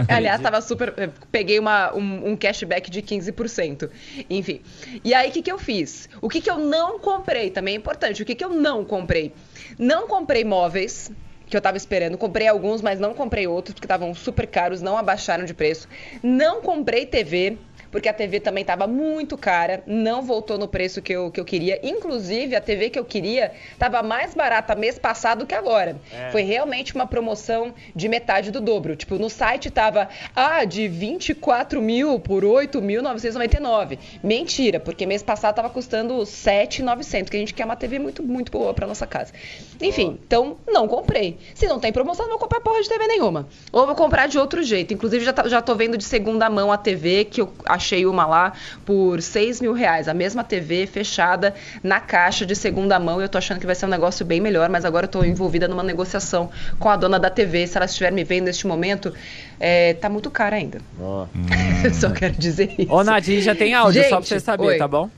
Aliás, 0.08 0.42
tava 0.42 0.62
super, 0.62 0.94
eh, 0.98 1.10
peguei 1.32 1.60
uma, 1.60 1.94
um, 1.94 2.32
um, 2.32 2.38
cashback 2.38 2.90
de 2.90 3.02
15%. 3.02 3.90
Enfim. 4.30 4.62
E 5.04 5.14
aí 5.14 5.30
o 5.30 5.32
que 5.32 5.42
que 5.42 5.52
eu 5.52 5.60
fiz? 5.60 6.10
O 6.22 6.30
que 6.30 6.42
que 6.42 6.50
eu 6.50 6.58
não 6.58 7.00
comprei, 7.00 7.50
também 7.50 7.76
é 7.76 7.78
importante. 7.78 8.22
O 8.22 8.26
que 8.26 8.34
que 8.34 8.44
eu 8.44 8.50
não 8.50 8.86
comprei? 8.86 9.34
Não 9.78 10.08
comprei 10.08 10.44
móveis 10.44 11.12
que 11.48 11.56
eu 11.56 11.62
tava 11.62 11.78
esperando. 11.78 12.18
Comprei 12.18 12.48
alguns, 12.48 12.82
mas 12.82 13.00
não 13.00 13.14
comprei 13.14 13.48
outros, 13.48 13.74
porque 13.74 13.86
estavam 13.86 14.14
super 14.14 14.46
caros, 14.48 14.82
não 14.82 14.98
abaixaram 14.98 15.46
de 15.46 15.54
preço. 15.54 15.88
Não 16.22 16.62
comprei 16.62 17.06
TV 17.06 17.58
porque 17.98 18.08
a 18.08 18.14
TV 18.14 18.40
também 18.40 18.62
estava 18.62 18.86
muito 18.86 19.36
cara, 19.36 19.82
não 19.88 20.22
voltou 20.22 20.56
no 20.56 20.68
preço 20.68 21.02
que 21.02 21.12
eu, 21.12 21.32
que 21.32 21.40
eu 21.40 21.46
queria. 21.46 21.80
Inclusive, 21.82 22.56
a 22.56 22.62
TV 22.62 22.92
que 22.92 23.00
eu 23.00 23.04
queria 23.04 23.52
estava 23.74 24.04
mais 24.04 24.36
barata 24.36 24.76
mês 24.76 25.00
passado 25.00 25.48
que 25.48 25.56
agora. 25.56 26.00
É. 26.14 26.30
Foi 26.30 26.44
realmente 26.44 26.94
uma 26.94 27.08
promoção 27.08 27.74
de 27.96 28.08
metade 28.08 28.52
do 28.52 28.62
dobro. 28.62 28.96
Tipo, 28.96 29.18
no 29.18 29.32
site 29.32 29.72
tava, 29.72 30.10
ah, 30.36 30.64
de 30.64 30.88
24 30.88 31.82
mil 31.82 32.20
por 32.20 32.44
8.999. 32.44 33.98
Mentira, 34.22 34.80
porque 34.80 35.04
mês 35.08 35.24
passado 35.24 35.56
tava 35.56 35.72
custando 35.72 36.14
7.900, 36.18 37.30
que 37.32 37.36
a 37.36 37.40
gente 37.40 37.56
quer 37.56 37.66
uma 37.66 37.76
TV 37.76 37.98
muito, 37.98 38.22
muito 38.22 38.52
boa 38.52 38.76
para 38.76 38.86
nossa 38.86 39.08
casa. 39.08 39.34
Enfim, 39.82 40.20
oh. 40.20 40.24
então 40.24 40.58
não 40.68 40.88
comprei. 40.88 41.40
Se 41.56 41.66
não 41.66 41.80
tem 41.80 41.92
promoção, 41.92 42.26
não 42.28 42.34
vou 42.34 42.40
comprar 42.40 42.62
porra 42.62 42.80
de 42.80 42.88
TV 42.90 43.08
nenhuma. 43.08 43.48
Ou 43.72 43.88
vou 43.88 43.96
comprar 43.96 44.28
de 44.28 44.38
outro 44.38 44.62
jeito. 44.62 44.94
Inclusive, 44.94 45.26
já, 45.26 45.34
tá, 45.34 45.48
já 45.48 45.64
tô 45.64 45.74
vendo 45.74 45.98
de 45.98 46.04
segunda 46.04 46.48
mão 46.48 46.72
a 46.72 46.78
TV 46.78 47.26
que 47.26 47.42
eu 47.42 47.52
achei 47.88 48.06
uma 48.06 48.26
lá 48.26 48.54
por 48.86 49.22
6 49.22 49.62
mil 49.62 49.74
reais. 49.74 50.08
A 50.08 50.14
mesma 50.14 50.44
TV 50.44 50.86
fechada 50.86 51.56
na 51.82 52.00
caixa 52.00 52.46
de 52.46 52.56
segunda 52.56 53.00
mão. 53.00 53.22
E 53.22 53.24
eu 53.24 53.30
tô 53.30 53.38
achando 53.38 53.60
que 53.60 53.66
vai 53.66 53.76
ser 53.76 53.86
um 53.86 53.90
negócio 53.90 54.26
bem 54.26 54.42
melhor, 54.42 54.70
mas 54.70 54.84
agora 54.84 55.06
eu 55.06 55.10
tô 55.10 55.24
envolvida 55.24 55.68
numa 55.68 55.84
negociação 55.84 56.50
com 56.78 56.90
a 56.90 56.98
dona 56.98 57.18
da 57.18 57.30
TV. 57.30 57.66
Se 57.66 57.78
ela 57.78 57.86
estiver 57.86 58.12
me 58.12 58.24
vendo 58.24 58.46
neste 58.46 58.68
momento, 58.68 59.14
é, 59.60 59.94
tá 59.94 60.10
muito 60.10 60.30
cara 60.30 60.58
ainda. 60.58 60.80
Oh. 61.00 61.26
só 61.94 62.10
quero 62.10 62.34
dizer 62.34 62.76
isso. 62.78 62.92
Ô, 62.92 63.04
Nadine, 63.04 63.42
já 63.42 63.56
tem 63.56 63.74
áudio, 63.74 64.02
Gente, 64.02 64.10
só 64.10 64.18
pra 64.18 64.26
você 64.26 64.40
saber, 64.40 64.68
oi. 64.68 64.78
tá 64.78 64.88
bom? 64.88 65.10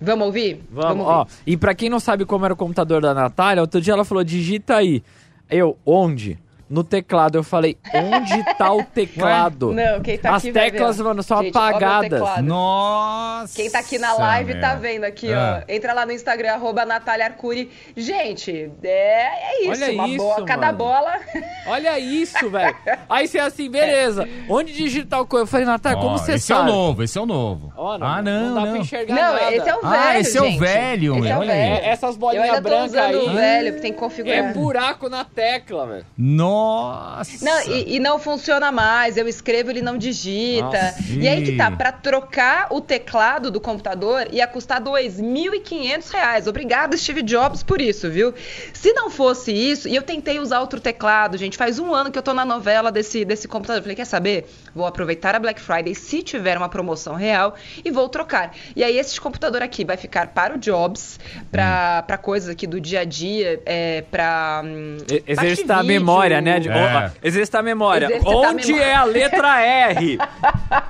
Vamos 0.00 0.26
ouvir? 0.26 0.62
Vamos, 0.70 0.88
Vamos 0.88 1.06
ouvir. 1.06 1.20
Ó, 1.20 1.26
e 1.46 1.56
pra 1.56 1.74
quem 1.74 1.88
não 1.88 2.00
sabe 2.00 2.24
como 2.24 2.44
era 2.44 2.54
o 2.54 2.56
computador 2.56 3.02
da 3.02 3.14
Natália, 3.14 3.60
outro 3.60 3.80
dia 3.80 3.92
ela 3.92 4.04
falou, 4.04 4.24
digita 4.24 4.76
aí. 4.76 5.02
Eu, 5.50 5.76
onde? 5.84 6.38
No 6.72 6.82
teclado. 6.82 7.36
Eu 7.36 7.44
falei, 7.44 7.76
onde 7.94 8.42
tá 8.56 8.72
o 8.72 8.82
teclado? 8.94 9.72
Não, 9.72 10.00
quem 10.00 10.16
tá 10.16 10.34
As 10.34 10.42
teclas, 10.42 10.98
mano, 10.98 11.22
são 11.22 11.42
Gente, 11.42 11.56
apagadas. 11.56 12.42
Nossa! 12.42 13.54
Quem 13.54 13.70
tá 13.70 13.80
aqui 13.80 13.98
na 13.98 14.14
live 14.14 14.58
tá 14.58 14.74
vendo 14.74 15.04
aqui, 15.04 15.30
é. 15.30 15.36
ó. 15.36 15.62
Entra 15.68 15.92
lá 15.92 16.06
no 16.06 16.12
Instagram, 16.12 16.54
arroba 16.54 16.86
Natália 16.86 17.26
Arcuri. 17.26 17.70
Gente, 17.94 18.72
é, 18.82 18.88
é 18.88 19.62
isso. 19.62 19.82
Olha 19.84 19.92
uma 19.92 20.08
isso, 20.08 20.16
boa, 20.16 20.44
cada 20.46 20.72
bola. 20.72 21.20
Olha 21.66 21.98
isso, 21.98 22.48
velho. 22.48 22.74
Aí 23.08 23.28
você 23.28 23.38
é 23.38 23.42
assim, 23.42 23.70
beleza. 23.70 24.26
Onde 24.48 24.72
digitar 24.72 25.20
o 25.20 25.26
coisa? 25.26 25.42
Eu 25.42 25.46
falei, 25.46 25.66
Natália, 25.66 26.00
como 26.00 26.16
você 26.16 26.32
esse 26.32 26.46
sabe? 26.46 26.62
Esse 26.62 26.70
é 26.70 26.72
o 26.72 26.76
novo, 26.76 27.02
esse 27.02 27.18
é 27.18 27.20
o 27.20 27.26
novo. 27.26 27.72
Oh, 27.76 27.98
não, 27.98 28.06
ah, 28.06 28.22
não, 28.22 28.32
não. 28.46 28.54
dá 28.54 28.60
não. 28.60 28.70
pra 28.72 28.78
enxergar 28.80 29.14
não, 29.14 29.34
nada. 29.34 29.54
esse 29.54 29.68
é 29.68 29.74
o 29.76 29.80
velho, 29.80 29.94
Ah, 29.94 30.18
esse 30.18 30.38
é 30.38 30.42
o 30.42 30.58
velho, 30.58 31.18
esse 31.18 31.28
é 31.28 31.36
o 31.36 31.40
velho. 31.40 31.50
É, 31.52 31.88
essas 31.90 32.16
bolinhas 32.16 32.60
brancas 32.60 32.94
aí. 32.94 33.14
o 33.14 33.34
velho, 33.34 33.74
que 33.74 33.80
tem 33.82 33.92
que 33.92 33.98
configurar. 33.98 34.38
É 34.38 34.52
buraco 34.54 35.10
na 35.10 35.22
tecla, 35.24 35.86
velho. 35.86 36.06
Nossa! 36.16 36.61
Não, 37.40 37.62
e, 37.62 37.96
e, 37.96 38.00
não 38.00 38.18
funciona 38.18 38.70
mais. 38.72 39.16
Eu 39.16 39.28
escrevo, 39.28 39.70
ele 39.70 39.82
não 39.82 39.96
digita. 39.96 40.64
Nossa, 40.66 41.12
e 41.12 41.28
aí 41.28 41.42
que 41.42 41.56
tá, 41.56 41.70
para 41.70 41.92
trocar 41.92 42.68
o 42.70 42.80
teclado 42.80 43.50
do 43.50 43.60
computador 43.60 44.28
ia 44.32 44.46
custar 44.46 44.78
R$ 44.78 44.90
2.500. 44.90 46.46
Obrigada, 46.46 46.96
Steve 46.96 47.22
Jobs, 47.22 47.62
por 47.62 47.80
isso, 47.80 48.10
viu? 48.10 48.34
Se 48.72 48.92
não 48.92 49.10
fosse 49.10 49.52
isso, 49.52 49.88
e 49.88 49.94
eu 49.94 50.02
tentei 50.02 50.38
usar 50.38 50.60
outro 50.60 50.80
teclado, 50.80 51.36
gente, 51.36 51.56
faz 51.56 51.78
um 51.78 51.94
ano 51.94 52.10
que 52.10 52.18
eu 52.18 52.22
tô 52.22 52.34
na 52.34 52.44
novela 52.44 52.90
desse, 52.90 53.24
desse 53.24 53.48
computador. 53.48 53.78
Eu 53.78 53.82
falei, 53.82 53.96
quer 53.96 54.04
saber? 54.04 54.46
Vou 54.74 54.86
aproveitar 54.86 55.34
a 55.34 55.38
Black 55.38 55.60
Friday 55.60 55.94
se 55.94 56.22
tiver 56.22 56.56
uma 56.56 56.68
promoção 56.68 57.14
real 57.14 57.54
e 57.84 57.90
vou 57.90 58.08
trocar. 58.08 58.54
E 58.74 58.82
aí 58.82 58.98
esse 58.98 59.20
computador 59.20 59.62
aqui 59.62 59.84
vai 59.84 59.96
ficar 59.96 60.28
para 60.28 60.54
o 60.54 60.58
Jobs, 60.58 61.18
para 61.50 62.04
hum. 62.10 62.16
coisas 62.22 62.48
aqui 62.48 62.66
do 62.66 62.80
dia 62.80 63.00
a 63.00 63.04
dia, 63.04 63.60
é, 63.64 64.02
para 64.02 64.62
hum, 64.64 64.96
exercitar 65.26 65.78
a 65.78 65.82
memória, 65.82 66.40
né? 66.42 66.60
De, 66.60 66.68
é. 66.68 67.12
Exercitar 67.22 67.60
a 67.60 67.64
memória. 67.64 68.06
Exercitar 68.06 68.34
Onde 68.34 68.46
a 68.46 68.52
memória. 68.52 68.84
é 68.84 68.94
a 68.94 69.04
letra 69.04 69.60
R? 69.60 70.18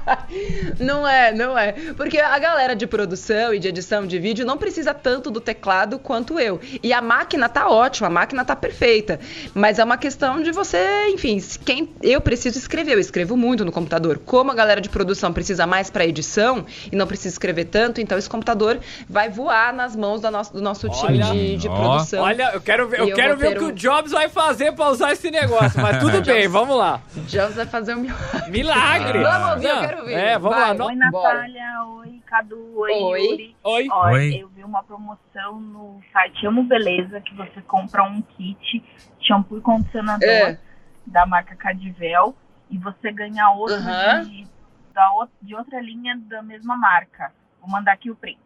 não 0.79 1.07
é, 1.07 1.33
não 1.33 1.59
é. 1.59 1.73
Porque 1.97 2.19
a 2.19 2.39
galera 2.39 2.75
de 2.75 2.87
produção 2.87 3.55
e 3.55 3.59
de 3.59 3.69
edição 3.69 4.07
de 4.07 4.19
vídeo 4.19 4.45
não 4.45 4.59
precisa 4.59 4.95
tanto 4.95 5.31
do 5.31 5.41
teclado 5.41 5.99
quanto 5.99 6.39
eu. 6.39 6.61
E 6.83 6.93
a 6.93 7.01
máquina 7.01 7.49
tá 7.49 7.69
ótima, 7.69 8.09
a 8.09 8.11
máquina 8.11 8.45
tá 8.45 8.57
perfeita. 8.57 9.21
Mas 9.55 9.79
é 9.79 9.85
uma 9.85 9.97
questão 9.97 10.43
de 10.43 10.53
você, 10.53 11.09
enfim, 11.09 11.43
quem 11.65 11.89
eu 12.03 12.21
preciso 12.21 12.59
escrever, 12.59 12.95
eu 12.95 13.01
escrevo 13.01 13.37
muito 13.37 13.65
no 13.65 13.73
computador. 13.73 14.21
Como 14.25 14.51
a 14.51 14.55
galera 14.55 14.81
de 14.81 14.89
produção 14.89 15.33
precisa 15.33 15.67
mais 15.67 15.91
para 15.91 16.05
edição 16.05 16.65
e 16.91 16.97
não 16.97 17.07
precisa 17.07 17.35
escrever 17.35 17.67
tanto, 17.67 18.01
então 18.01 18.17
esse 18.19 18.29
computador 18.29 18.79
vai 19.09 19.29
voar 19.29 19.73
nas 19.73 19.95
mãos 19.97 20.21
do 20.21 20.31
nosso, 20.31 20.53
do 20.53 20.63
nosso 20.63 20.89
time 20.89 21.19
de, 21.19 21.57
de 21.57 21.69
produção. 21.69 22.23
Olha, 22.25 22.51
eu 22.55 22.61
quero 22.61 22.89
ver, 22.89 23.01
eu, 23.01 23.09
eu 23.09 23.15
quero 23.15 23.37
ver 23.37 23.57
o 23.57 23.59
que 23.59 23.65
um... 23.65 23.69
o 23.69 23.73
Jobs 23.73 24.13
vai 24.13 24.29
fazer 24.29 24.73
para 24.73 24.89
usar 24.91 25.13
esse 25.13 25.31
negócio, 25.31 25.42
mas 25.49 25.99
tudo 25.99 26.23
bem, 26.25 26.49
vamos 26.49 26.77
lá. 26.77 27.01
Jobs 27.29 27.55
vai 27.55 27.67
fazer 27.67 27.95
um 27.95 28.01
milagre. 28.01 28.51
Milagre! 28.51 29.23
Vamos 29.23 29.51
ouvir, 29.53 29.69
eu 29.69 29.81
quero 29.81 30.05
ver. 30.05 30.13
É, 30.13 30.39
vamos 30.39 30.59
vai. 30.59 30.77
lá. 30.77 30.87
Oi, 30.87 30.95
Natália. 30.95 31.85
Oi, 31.85 32.23
Cadu. 32.27 32.79
Oi, 32.79 32.93
Oi. 32.93 33.21
Yuri. 33.23 33.57
Oi. 33.65 33.89
Olha, 33.91 34.15
Oi. 34.15 34.43
eu 34.43 34.49
vi 34.49 34.65
uma 34.65 34.83
promoção 34.83 35.61
no 35.61 36.01
site 36.13 36.47
Amo 36.47 36.65
Beleza 36.65 37.21
que 37.21 37.35
você 37.35 37.61
compra 37.63 38.03
um 38.05 38.23
kit 38.23 38.85
shampoo 39.21 39.59
e 39.59 39.61
condicionador 39.61 40.29
é. 40.29 40.59
da 41.07 41.27
marca 41.27 41.55
Cadivel 41.57 42.35
e 42.71 42.79
você 42.79 43.13
ganha 43.13 43.51
outro 43.51 43.77
uhum. 43.77 44.25
de, 44.25 44.47
da, 44.95 45.11
de 45.41 45.55
outra 45.55 45.81
linha 45.81 46.19
da 46.29 46.43
mesma 46.43 46.77
marca. 46.77 47.33
Vou 47.61 47.71
mandar 47.71 47.93
aqui 47.93 48.11
o 48.11 48.17
print. 48.17 48.41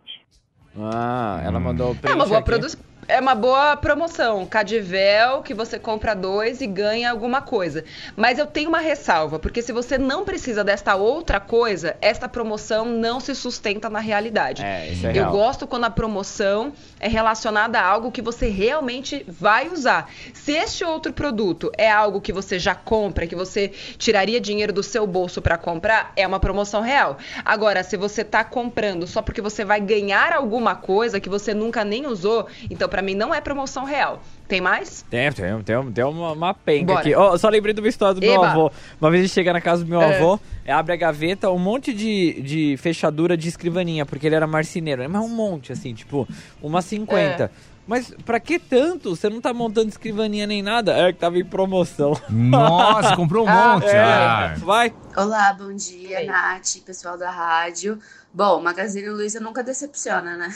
Ah, 0.79 1.41
ela 1.45 1.59
mandou 1.59 1.93
o 1.93 1.95
print. 1.95 2.13
É 2.13 2.15
uma 2.15 2.27
boa 2.27 2.43
produção 2.43 2.81
é 3.09 3.21
uma 3.21 3.35
boa 3.35 3.77
promoção. 3.77 4.47
Cadivel, 4.47 5.43
que 5.43 5.55
você 5.55 5.79
compra 5.79 6.15
dois 6.15 6.61
e 6.61 6.67
ganha 6.67 7.11
alguma 7.11 7.41
coisa. 7.41 7.85
Mas 8.17 8.39
eu 8.39 8.47
tenho 8.47 8.69
uma 8.69 8.81
ressalva, 8.81 9.39
porque 9.39 9.63
se 9.63 9.73
você 9.73 9.99
não 9.99 10.25
precisa 10.25 10.65
desta 10.65 10.97
outra 10.97 11.41
coisa, 11.41 11.97
esta 12.01 12.29
promoção 12.29 12.85
não 12.85 13.21
se 13.21 13.35
sustenta 13.35 13.89
na 13.89 14.01
realidade. 14.01 14.65
É, 14.65 14.89
isso 14.89 15.07
é 15.07 15.17
eu 15.17 15.31
gosto 15.31 15.67
quando 15.67 15.85
a 15.85 15.91
promoção 15.91 16.73
é 16.99 17.09
relacionada 17.09 17.79
a 17.79 17.87
algo 17.87 18.11
que 18.11 18.23
você 18.23 18.49
realmente 18.49 19.25
vai 19.29 19.69
usar. 19.69 20.11
Se 20.33 20.53
este 20.53 20.85
outro 20.85 21.13
produto 21.13 21.71
é 21.77 21.91
algo 21.91 22.21
que 22.21 22.33
você 22.33 22.59
já 22.59 22.75
compra, 22.75 23.27
que 23.27 23.37
você 23.37 23.69
tiraria 23.99 24.41
dinheiro 24.41 24.73
do 24.73 24.83
seu 24.83 25.07
bolso 25.07 25.43
para 25.43 25.59
comprar, 25.59 26.13
é 26.17 26.27
uma 26.27 26.41
promoção 26.41 26.81
real. 26.81 27.19
Agora, 27.45 27.83
se 27.83 27.97
você 27.97 28.23
está 28.23 28.43
comprando 28.45 29.07
só 29.07 29.23
porque 29.23 29.41
você 29.41 29.65
vai 29.65 29.81
ganhar 29.81 30.33
alguma 30.33 30.75
coisa 30.75 31.21
que 31.21 31.29
você 31.29 31.53
nunca 31.53 31.85
nem 31.85 32.07
usou, 32.07 32.47
então 32.71 32.89
para 32.89 33.03
mim 33.03 33.15
não 33.15 33.35
é 33.35 33.41
promoção 33.41 33.85
real. 33.85 34.23
Tem 34.49 34.61
mais? 34.61 35.03
Tem, 35.11 35.33
tem, 35.33 35.63
tem, 35.63 35.93
tem 35.93 36.05
uma, 36.05 36.33
uma 36.33 36.55
penca 36.55 36.87
Bora. 36.87 37.01
aqui. 37.01 37.15
Oh, 37.17 37.37
só 37.37 37.49
lembrei 37.49 37.75
de 37.75 37.81
uma 37.81 37.89
história 37.89 38.15
do 38.15 38.25
Eba. 38.25 38.33
meu 38.33 38.45
avô. 38.45 38.73
Uma 39.01 39.11
vez 39.11 39.25
a 39.25 39.27
gente 39.27 39.35
chega 39.35 39.53
na 39.53 39.61
casa 39.61 39.85
do 39.85 39.91
meu 39.91 40.01
é. 40.01 40.17
avô, 40.17 40.39
abre 40.69 40.93
a 40.93 40.97
gaveta, 40.97 41.51
um 41.51 41.59
monte 41.59 41.93
de, 41.93 42.41
de 42.43 42.77
fechadura 42.77 43.37
de 43.37 43.49
escrivaninha, 43.49 44.07
porque 44.07 44.27
ele 44.27 44.37
era 44.37 44.47
marceneiro. 44.47 45.09
Mas 45.11 45.23
um 45.23 45.29
monte, 45.29 45.73
assim, 45.73 45.93
tipo, 45.95 46.29
umas 46.63 46.85
50. 46.85 47.45
É. 47.45 47.51
Mas 47.87 48.13
pra 48.25 48.41
que 48.41 48.59
tanto? 48.59 49.15
Você 49.15 49.29
não 49.29 49.41
tá 49.41 49.55
montando 49.55 49.89
escrivaninha 49.89 50.47
nem 50.47 50.61
nada? 50.61 50.93
É 50.93 51.13
que 51.13 51.19
tava 51.21 51.39
em 51.39 51.45
promoção. 51.45 52.21
Nossa, 52.29 53.15
comprou 53.15 53.47
um 53.47 53.49
ah, 53.51 53.75
monte. 53.75 53.87
É. 53.87 54.01
Ah. 54.01 54.55
Vai. 54.59 54.93
Olá, 55.17 55.53
bom 55.53 55.73
dia, 55.75 56.25
Nath, 56.25 56.83
pessoal 56.85 57.17
da 57.17 57.31
rádio. 57.31 57.99
Bom, 58.35 58.61
Magazine 58.61 59.09
Luiza 59.09 59.39
nunca 59.39 59.63
decepciona, 59.63 60.37
né? 60.37 60.55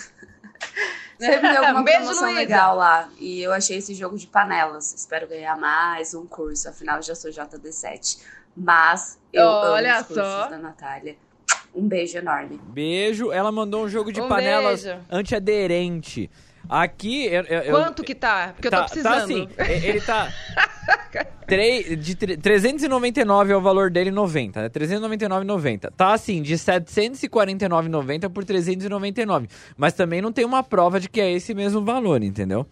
Sempre 1.20 1.52
deu 1.52 1.62
alguma 1.64 1.82
Beijo, 1.84 1.98
promoção 2.00 2.24
Luísa. 2.24 2.40
legal 2.40 2.76
lá. 2.76 3.08
E 3.18 3.40
eu 3.42 3.52
achei 3.52 3.76
esse 3.78 3.94
jogo 3.94 4.16
de 4.16 4.26
panelas. 4.26 4.92
Espero 4.94 5.28
ganhar 5.28 5.56
mais 5.56 6.14
um 6.14 6.26
curso. 6.26 6.68
Afinal, 6.68 6.96
eu 6.96 7.02
já 7.02 7.14
sou 7.14 7.30
JD7. 7.30 8.18
Mas 8.56 9.18
eu 9.32 9.46
Olha 9.46 9.92
amo 9.92 10.00
os 10.02 10.06
cursos 10.08 10.26
só. 10.26 10.46
da 10.48 10.58
Natália. 10.58 11.16
Um 11.74 11.86
beijo 11.86 12.18
enorme. 12.18 12.60
Beijo. 12.64 13.30
Ela 13.30 13.52
mandou 13.52 13.84
um 13.84 13.88
jogo 13.88 14.12
de 14.12 14.20
um 14.20 14.28
panelas 14.28 14.82
beijo. 14.82 14.98
antiaderente. 15.10 16.28
Aqui. 16.70 17.26
Eu, 17.26 17.42
eu, 17.42 17.72
Quanto 17.72 18.04
que 18.04 18.14
tá? 18.14 18.52
Porque 18.54 18.70
tá, 18.70 18.76
eu 18.76 18.82
tô 18.82 18.88
precisando. 18.90 19.16
Tá 19.16 19.24
assim. 19.24 19.48
ele 19.84 20.00
tá. 20.00 20.32
3, 21.46 22.00
de 22.00 22.14
399 22.14 23.52
é 23.52 23.56
o 23.56 23.60
valor 23.60 23.90
dele 23.90 24.12
90, 24.12 24.62
né? 24.62 24.68
399,90. 24.68 25.90
Tá 25.96 26.12
assim, 26.12 26.40
de 26.42 26.54
749,90 26.54 28.30
por 28.30 28.44
399. 28.44 29.48
Mas 29.76 29.92
também 29.92 30.22
não 30.22 30.30
tem 30.30 30.44
uma 30.44 30.62
prova 30.62 31.00
de 31.00 31.08
que 31.08 31.20
é 31.20 31.32
esse 31.32 31.52
mesmo 31.52 31.84
valor, 31.84 32.22
entendeu? 32.22 32.66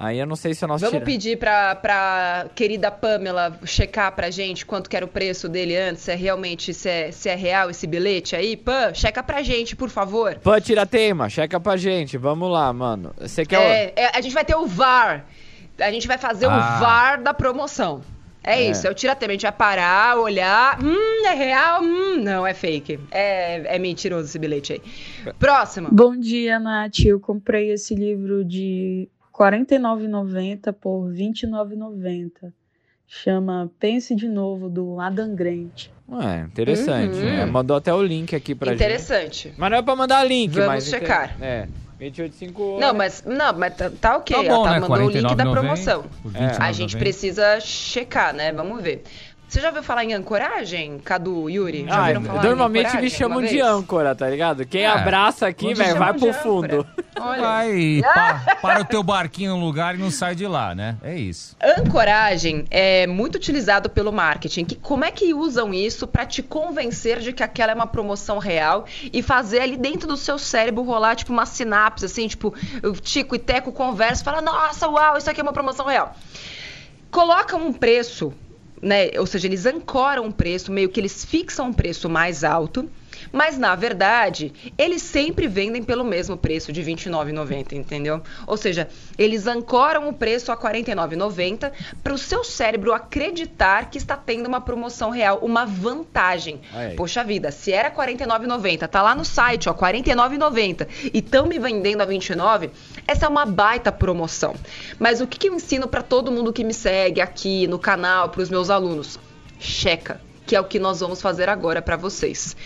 Aí 0.00 0.18
eu 0.18 0.26
não 0.26 0.34
sei 0.34 0.54
se 0.54 0.64
o 0.64 0.66
nosso. 0.66 0.82
Vamos 0.82 0.94
tira... 0.94 1.04
pedir 1.04 1.36
pra, 1.36 1.74
pra 1.74 2.46
querida 2.54 2.90
Pamela 2.90 3.60
checar 3.66 4.10
pra 4.12 4.30
gente 4.30 4.64
quanto 4.64 4.88
que 4.88 4.96
era 4.96 5.04
o 5.04 5.08
preço 5.08 5.46
dele 5.46 5.76
antes, 5.76 6.04
se 6.04 6.10
é 6.10 6.14
realmente 6.14 6.72
se 6.72 6.88
é, 6.88 7.12
se 7.12 7.28
é 7.28 7.34
real 7.34 7.68
esse 7.68 7.86
bilhete 7.86 8.34
aí. 8.34 8.56
Pam, 8.56 8.94
checa 8.94 9.22
pra 9.22 9.42
gente, 9.42 9.76
por 9.76 9.90
favor. 9.90 10.36
Pã, 10.36 10.58
tira 10.58 10.86
tema, 10.86 11.28
checa 11.28 11.60
pra 11.60 11.76
gente. 11.76 12.16
Vamos 12.16 12.50
lá, 12.50 12.72
mano. 12.72 13.14
Você 13.18 13.44
quer. 13.44 13.60
É, 13.60 13.92
é, 13.94 14.16
a 14.16 14.22
gente 14.22 14.32
vai 14.32 14.42
ter 14.42 14.56
o 14.56 14.66
VAR. 14.66 15.26
A 15.78 15.92
gente 15.92 16.08
vai 16.08 16.16
fazer 16.16 16.46
ah. 16.46 16.48
o 16.48 16.80
VAR 16.80 17.22
da 17.22 17.34
promoção. 17.34 18.00
É, 18.42 18.62
é, 18.62 18.70
isso, 18.70 18.86
é 18.86 18.90
o 18.90 18.94
tiratema. 18.94 19.32
A 19.32 19.34
gente 19.34 19.42
vai 19.42 19.52
parar, 19.52 20.18
olhar. 20.18 20.82
Hum, 20.82 21.26
é 21.26 21.34
real? 21.34 21.82
Hum, 21.82 22.16
não, 22.22 22.46
é 22.46 22.54
fake. 22.54 22.98
É, 23.10 23.76
é 23.76 23.78
mentiroso 23.78 24.24
esse 24.24 24.38
bilhete 24.38 24.72
aí. 24.72 24.82
Próximo. 25.38 25.88
Bom 25.92 26.16
dia, 26.16 26.58
Nath. 26.58 27.00
Eu 27.04 27.20
comprei 27.20 27.70
esse 27.70 27.94
livro 27.94 28.42
de 28.42 29.06
49,90 29.40 30.70
por 30.74 31.10
29,90. 31.10 32.52
Chama 33.06 33.72
Pense 33.80 34.14
de 34.14 34.28
Novo, 34.28 34.68
do 34.68 35.00
Adam 35.00 35.34
Grant. 35.34 35.88
Ué, 36.06 36.40
interessante. 36.40 37.16
Uhum. 37.16 37.28
É, 37.28 37.46
mandou 37.46 37.76
até 37.76 37.92
o 37.92 38.02
link 38.02 38.36
aqui 38.36 38.54
pra 38.54 38.74
interessante. 38.74 39.48
gente. 39.48 39.58
Mas 39.58 39.70
não 39.70 39.78
é 39.78 39.82
pra 39.82 39.96
mandar 39.96 40.22
link, 40.24 40.52
Vamos 40.52 40.66
mas... 40.66 40.84
checar. 40.88 41.36
É. 41.40 41.66
28,5 41.98 42.60
horas. 42.60 42.80
Não, 42.80 42.94
mas, 42.94 43.24
não, 43.26 43.58
mas 43.58 43.76
tá, 43.76 43.90
tá 43.90 44.16
ok. 44.16 44.36
Tá 44.36 44.42
bom, 44.42 44.48
ela 44.48 44.64
tá, 44.64 44.72
né? 44.72 44.80
mandou 44.80 45.06
o 45.06 45.10
link 45.10 45.34
da 45.34 45.50
promoção. 45.50 46.04
É. 46.34 46.62
A 46.62 46.72
gente 46.72 46.96
precisa 46.96 47.60
checar, 47.60 48.34
né? 48.34 48.52
Vamos 48.52 48.82
ver. 48.82 49.04
Você 49.50 49.60
já 49.60 49.66
ouviu 49.66 49.82
falar 49.82 50.04
em 50.04 50.14
ancoragem, 50.14 51.00
Cadu, 51.00 51.50
Yuri? 51.50 51.84
Já 51.84 52.06
ah, 52.06 52.40
normalmente 52.40 52.96
me 52.98 53.10
chamam 53.10 53.42
de 53.42 53.60
âncora, 53.60 54.14
tá 54.14 54.30
ligado? 54.30 54.64
Quem 54.64 54.82
é. 54.82 54.86
abraça 54.86 55.48
aqui, 55.48 55.74
velho, 55.74 55.98
vai 55.98 56.14
pro 56.14 56.32
fundo. 56.32 56.86
Olha. 57.20 57.42
Vai, 57.42 58.00
pa, 58.14 58.56
para 58.62 58.80
o 58.82 58.84
teu 58.84 59.02
barquinho 59.02 59.56
no 59.56 59.66
lugar 59.66 59.96
e 59.96 59.98
não 59.98 60.08
sai 60.08 60.36
de 60.36 60.46
lá, 60.46 60.72
né? 60.72 60.96
É 61.02 61.16
isso. 61.16 61.56
Ancoragem 61.60 62.64
é 62.70 63.08
muito 63.08 63.34
utilizado 63.34 63.90
pelo 63.90 64.12
marketing. 64.12 64.64
Que, 64.64 64.76
como 64.76 65.04
é 65.04 65.10
que 65.10 65.34
usam 65.34 65.74
isso 65.74 66.06
para 66.06 66.24
te 66.24 66.44
convencer 66.44 67.18
de 67.18 67.32
que 67.32 67.42
aquela 67.42 67.72
é 67.72 67.74
uma 67.74 67.88
promoção 67.88 68.38
real 68.38 68.84
e 69.12 69.20
fazer 69.20 69.62
ali 69.62 69.76
dentro 69.76 70.06
do 70.06 70.16
seu 70.16 70.38
cérebro 70.38 70.84
rolar, 70.84 71.16
tipo, 71.16 71.32
uma 71.32 71.44
sinapse, 71.44 72.04
assim, 72.04 72.28
tipo, 72.28 72.54
o 72.84 72.92
Tico 72.92 73.34
e 73.34 73.38
Teco 73.40 73.72
conversa 73.72 74.22
e 74.22 74.24
fala, 74.24 74.40
nossa, 74.40 74.88
uau, 74.88 75.18
isso 75.18 75.28
aqui 75.28 75.40
é 75.40 75.42
uma 75.42 75.52
promoção 75.52 75.86
real. 75.86 76.14
Coloca 77.10 77.56
um 77.56 77.72
preço 77.72 78.32
né? 78.80 79.10
Ou 79.18 79.26
seja, 79.26 79.46
eles 79.46 79.66
ancoram 79.66 80.24
um 80.24 80.32
preço, 80.32 80.72
meio 80.72 80.88
que 80.88 81.00
eles 81.00 81.24
fixam 81.24 81.68
um 81.68 81.72
preço 81.72 82.08
mais 82.08 82.44
alto 82.44 82.88
mas, 83.32 83.58
na 83.58 83.74
verdade, 83.74 84.52
eles 84.76 85.02
sempre 85.02 85.46
vendem 85.46 85.82
pelo 85.82 86.04
mesmo 86.04 86.36
preço 86.36 86.72
de 86.72 86.80
R$ 86.80 86.94
29,90, 86.94 87.72
entendeu? 87.72 88.22
Ou 88.46 88.56
seja, 88.56 88.88
eles 89.18 89.46
ancoram 89.46 90.08
o 90.08 90.12
preço 90.12 90.50
a 90.52 90.54
R$ 90.54 90.82
49,90 90.82 91.72
para 92.02 92.14
o 92.14 92.18
seu 92.18 92.44
cérebro 92.44 92.92
acreditar 92.92 93.90
que 93.90 93.98
está 93.98 94.16
tendo 94.16 94.46
uma 94.46 94.60
promoção 94.60 95.10
real, 95.10 95.38
uma 95.42 95.64
vantagem. 95.64 96.60
Poxa 96.96 97.24
vida, 97.24 97.50
se 97.50 97.72
era 97.72 97.88
R$ 97.88 97.94
49,90, 97.94 98.88
tá 98.88 99.02
lá 99.02 99.14
no 99.14 99.24
site, 99.24 99.68
ó, 99.68 99.72
R$ 99.72 99.78
49,90 99.78 100.88
e 101.12 101.18
estão 101.18 101.46
me 101.46 101.58
vendendo 101.58 102.00
a 102.00 102.04
R$ 102.04 102.10
29, 102.10 102.70
essa 103.06 103.26
é 103.26 103.28
uma 103.28 103.46
baita 103.46 103.92
promoção. 103.92 104.54
Mas 104.98 105.20
o 105.20 105.26
que, 105.26 105.38
que 105.38 105.48
eu 105.48 105.54
ensino 105.54 105.86
para 105.88 106.02
todo 106.02 106.32
mundo 106.32 106.52
que 106.52 106.64
me 106.64 106.74
segue 106.74 107.20
aqui 107.20 107.66
no 107.66 107.78
canal, 107.78 108.28
para 108.28 108.42
os 108.42 108.50
meus 108.50 108.70
alunos? 108.70 109.18
Checa, 109.58 110.20
que 110.46 110.56
é 110.56 110.60
o 110.60 110.64
que 110.64 110.78
nós 110.78 111.00
vamos 111.00 111.20
fazer 111.20 111.48
agora 111.48 111.82
para 111.82 111.96
vocês. 111.96 112.56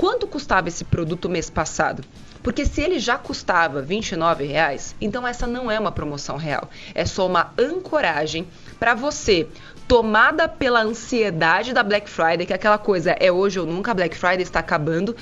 Quanto 0.00 0.26
custava 0.26 0.66
esse 0.66 0.82
produto 0.82 1.28
mês 1.28 1.50
passado? 1.50 2.02
Porque 2.42 2.64
se 2.64 2.80
ele 2.80 2.98
já 2.98 3.18
custava 3.18 3.82
R$ 3.82 3.86
29,00, 3.86 4.94
então 4.98 5.26
essa 5.26 5.46
não 5.46 5.70
é 5.70 5.78
uma 5.78 5.92
promoção 5.92 6.38
real. 6.38 6.70
É 6.94 7.04
só 7.04 7.26
uma 7.26 7.52
ancoragem 7.58 8.48
para 8.78 8.94
você, 8.94 9.46
tomada 9.86 10.48
pela 10.48 10.80
ansiedade 10.80 11.74
da 11.74 11.82
Black 11.82 12.08
Friday, 12.08 12.46
que 12.46 12.52
é 12.54 12.56
aquela 12.56 12.78
coisa 12.78 13.10
é 13.10 13.30
hoje 13.30 13.60
ou 13.60 13.66
nunca, 13.66 13.92
Black 13.92 14.16
Friday 14.16 14.40
está 14.40 14.60
acabando. 14.60 15.14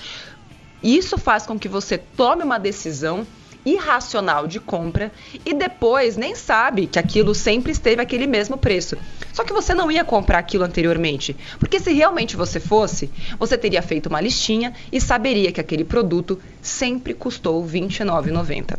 Isso 0.81 1.19
faz 1.19 1.45
com 1.45 1.59
que 1.59 1.69
você 1.69 1.99
tome 1.99 2.45
uma 2.45 2.57
decisão 2.57 3.27
irracional 3.65 4.47
de 4.47 4.61
compra 4.61 5.13
e 5.45 5.53
depois 5.55 6.17
nem 6.17 6.35
sabe 6.35 6.87
que 6.87 6.99
aquilo 6.99 7.35
sempre 7.35 7.73
esteve 7.73 8.01
aquele 8.01 8.27
mesmo 8.27 8.57
preço. 8.57 8.97
Só 9.33 9.45
que 9.45 9.53
você 9.53 9.75
não 9.75 9.91
ia 9.91 10.05
comprar 10.05 10.39
aquilo 10.39 10.65
anteriormente, 10.65 11.37
porque 11.59 11.79
se 11.79 11.93
realmente 11.93 12.37
você 12.37 12.59
fosse, 12.59 13.11
você 13.39 13.57
teria 13.57 13.83
feito 13.83 14.07
uma 14.07 14.21
listinha 14.21 14.73
e 14.91 15.01
saberia 15.01 15.53
que 15.53 15.61
aquele 15.61 15.85
produto 15.85 16.41
sempre 16.63 17.15
custou 17.15 17.65
R$ 17.65 17.81
29,90. 17.81 18.79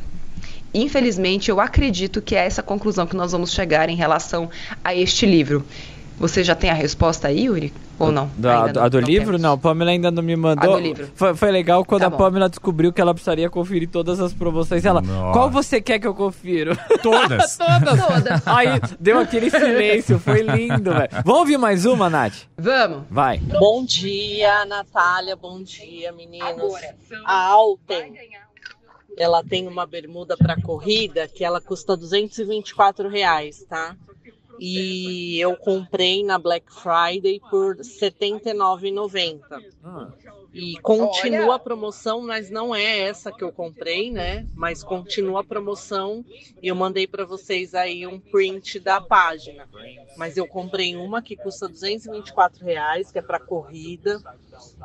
Infelizmente, 0.73 1.49
eu 1.49 1.59
acredito 1.59 2.21
que 2.21 2.35
é 2.35 2.45
essa 2.45 2.61
conclusão 2.61 3.07
que 3.07 3.15
nós 3.15 3.31
vamos 3.31 3.51
chegar 3.51 3.89
em 3.89 3.95
relação 3.95 4.49
a 4.83 4.93
este 4.93 5.25
livro. 5.25 5.65
Você 6.19 6.43
já 6.43 6.53
tem 6.53 6.69
a 6.69 6.73
resposta 6.73 7.29
aí, 7.29 7.45
Yuri? 7.45 7.73
Ou 7.97 8.11
não? 8.11 8.29
Da, 8.37 8.63
a, 8.63 8.89
do 8.89 8.99
não 8.99 9.07
livro? 9.07 9.25
Temos. 9.27 9.41
Não, 9.41 9.53
a 9.53 9.57
Pamela 9.57 9.91
ainda 9.91 10.11
não 10.11 10.21
me 10.21 10.35
mandou. 10.35 10.73
A 10.73 10.77
do 10.77 10.81
livro. 10.81 11.09
Foi, 11.15 11.33
foi 11.33 11.49
legal 11.49 11.85
quando 11.85 12.01
tá 12.01 12.07
a 12.07 12.11
Pamela 12.11 12.49
descobriu 12.49 12.91
que 12.91 12.99
ela 12.99 13.13
precisaria 13.13 13.49
conferir 13.49 13.89
todas 13.89 14.19
as 14.19 14.33
promoções. 14.33 14.83
Ela, 14.83 15.01
Nossa. 15.01 15.31
qual 15.31 15.49
você 15.49 15.79
quer 15.81 15.97
que 15.97 16.05
eu 16.05 16.13
confiro? 16.13 16.77
Todas. 17.01 17.55
todas. 17.57 18.05
todas. 18.05 18.47
Aí 18.47 18.67
deu 18.99 19.17
aquele 19.17 19.49
silêncio, 19.49 20.19
foi 20.19 20.41
lindo, 20.41 20.91
velho. 20.91 21.09
Vamos 21.23 21.39
ouvir 21.39 21.57
mais 21.57 21.85
uma, 21.85 22.09
Nath? 22.09 22.33
Vamos. 22.57 23.03
Vai. 23.09 23.37
Bom 23.37 23.85
dia, 23.85 24.65
Natália. 24.65 25.37
Bom 25.37 25.63
dia, 25.63 26.11
meninos. 26.11 26.49
Agora, 26.49 26.95
a 27.25 27.45
Alten 27.45 28.13
ela 29.17 29.43
tem 29.43 29.67
uma 29.67 29.85
bermuda 29.85 30.37
para 30.37 30.61
corrida 30.61 31.27
que 31.27 31.43
ela 31.43 31.59
custa 31.59 31.97
224 31.97 33.09
reais, 33.09 33.65
tá? 33.69 33.95
E 34.59 35.39
eu 35.39 35.55
comprei 35.55 36.23
na 36.23 36.37
Black 36.37 36.73
Friday 36.73 37.39
por 37.49 37.77
R$ 37.77 37.83
79,90. 37.83 39.41
Ah. 39.83 40.11
E 40.53 40.79
continua 40.81 41.55
a 41.55 41.59
promoção, 41.59 42.21
mas 42.21 42.49
não 42.49 42.73
é 42.73 43.01
essa 43.01 43.31
que 43.31 43.43
eu 43.43 43.51
comprei, 43.51 44.11
né? 44.11 44.47
Mas 44.55 44.83
continua 44.83 45.41
a 45.41 45.43
promoção 45.43 46.25
e 46.61 46.67
eu 46.67 46.75
mandei 46.75 47.05
para 47.05 47.23
vocês 47.23 47.75
aí 47.75 48.05
um 48.07 48.19
print 48.19 48.79
da 48.79 48.99
página. 48.99 49.69
Mas 50.17 50.37
eu 50.37 50.47
comprei 50.47 50.95
uma 50.95 51.21
que 51.21 51.35
custa 51.35 51.67
224 51.67 52.65
reais, 52.65 53.11
que 53.11 53.19
é 53.19 53.21
para 53.21 53.39
corrida 53.39 54.21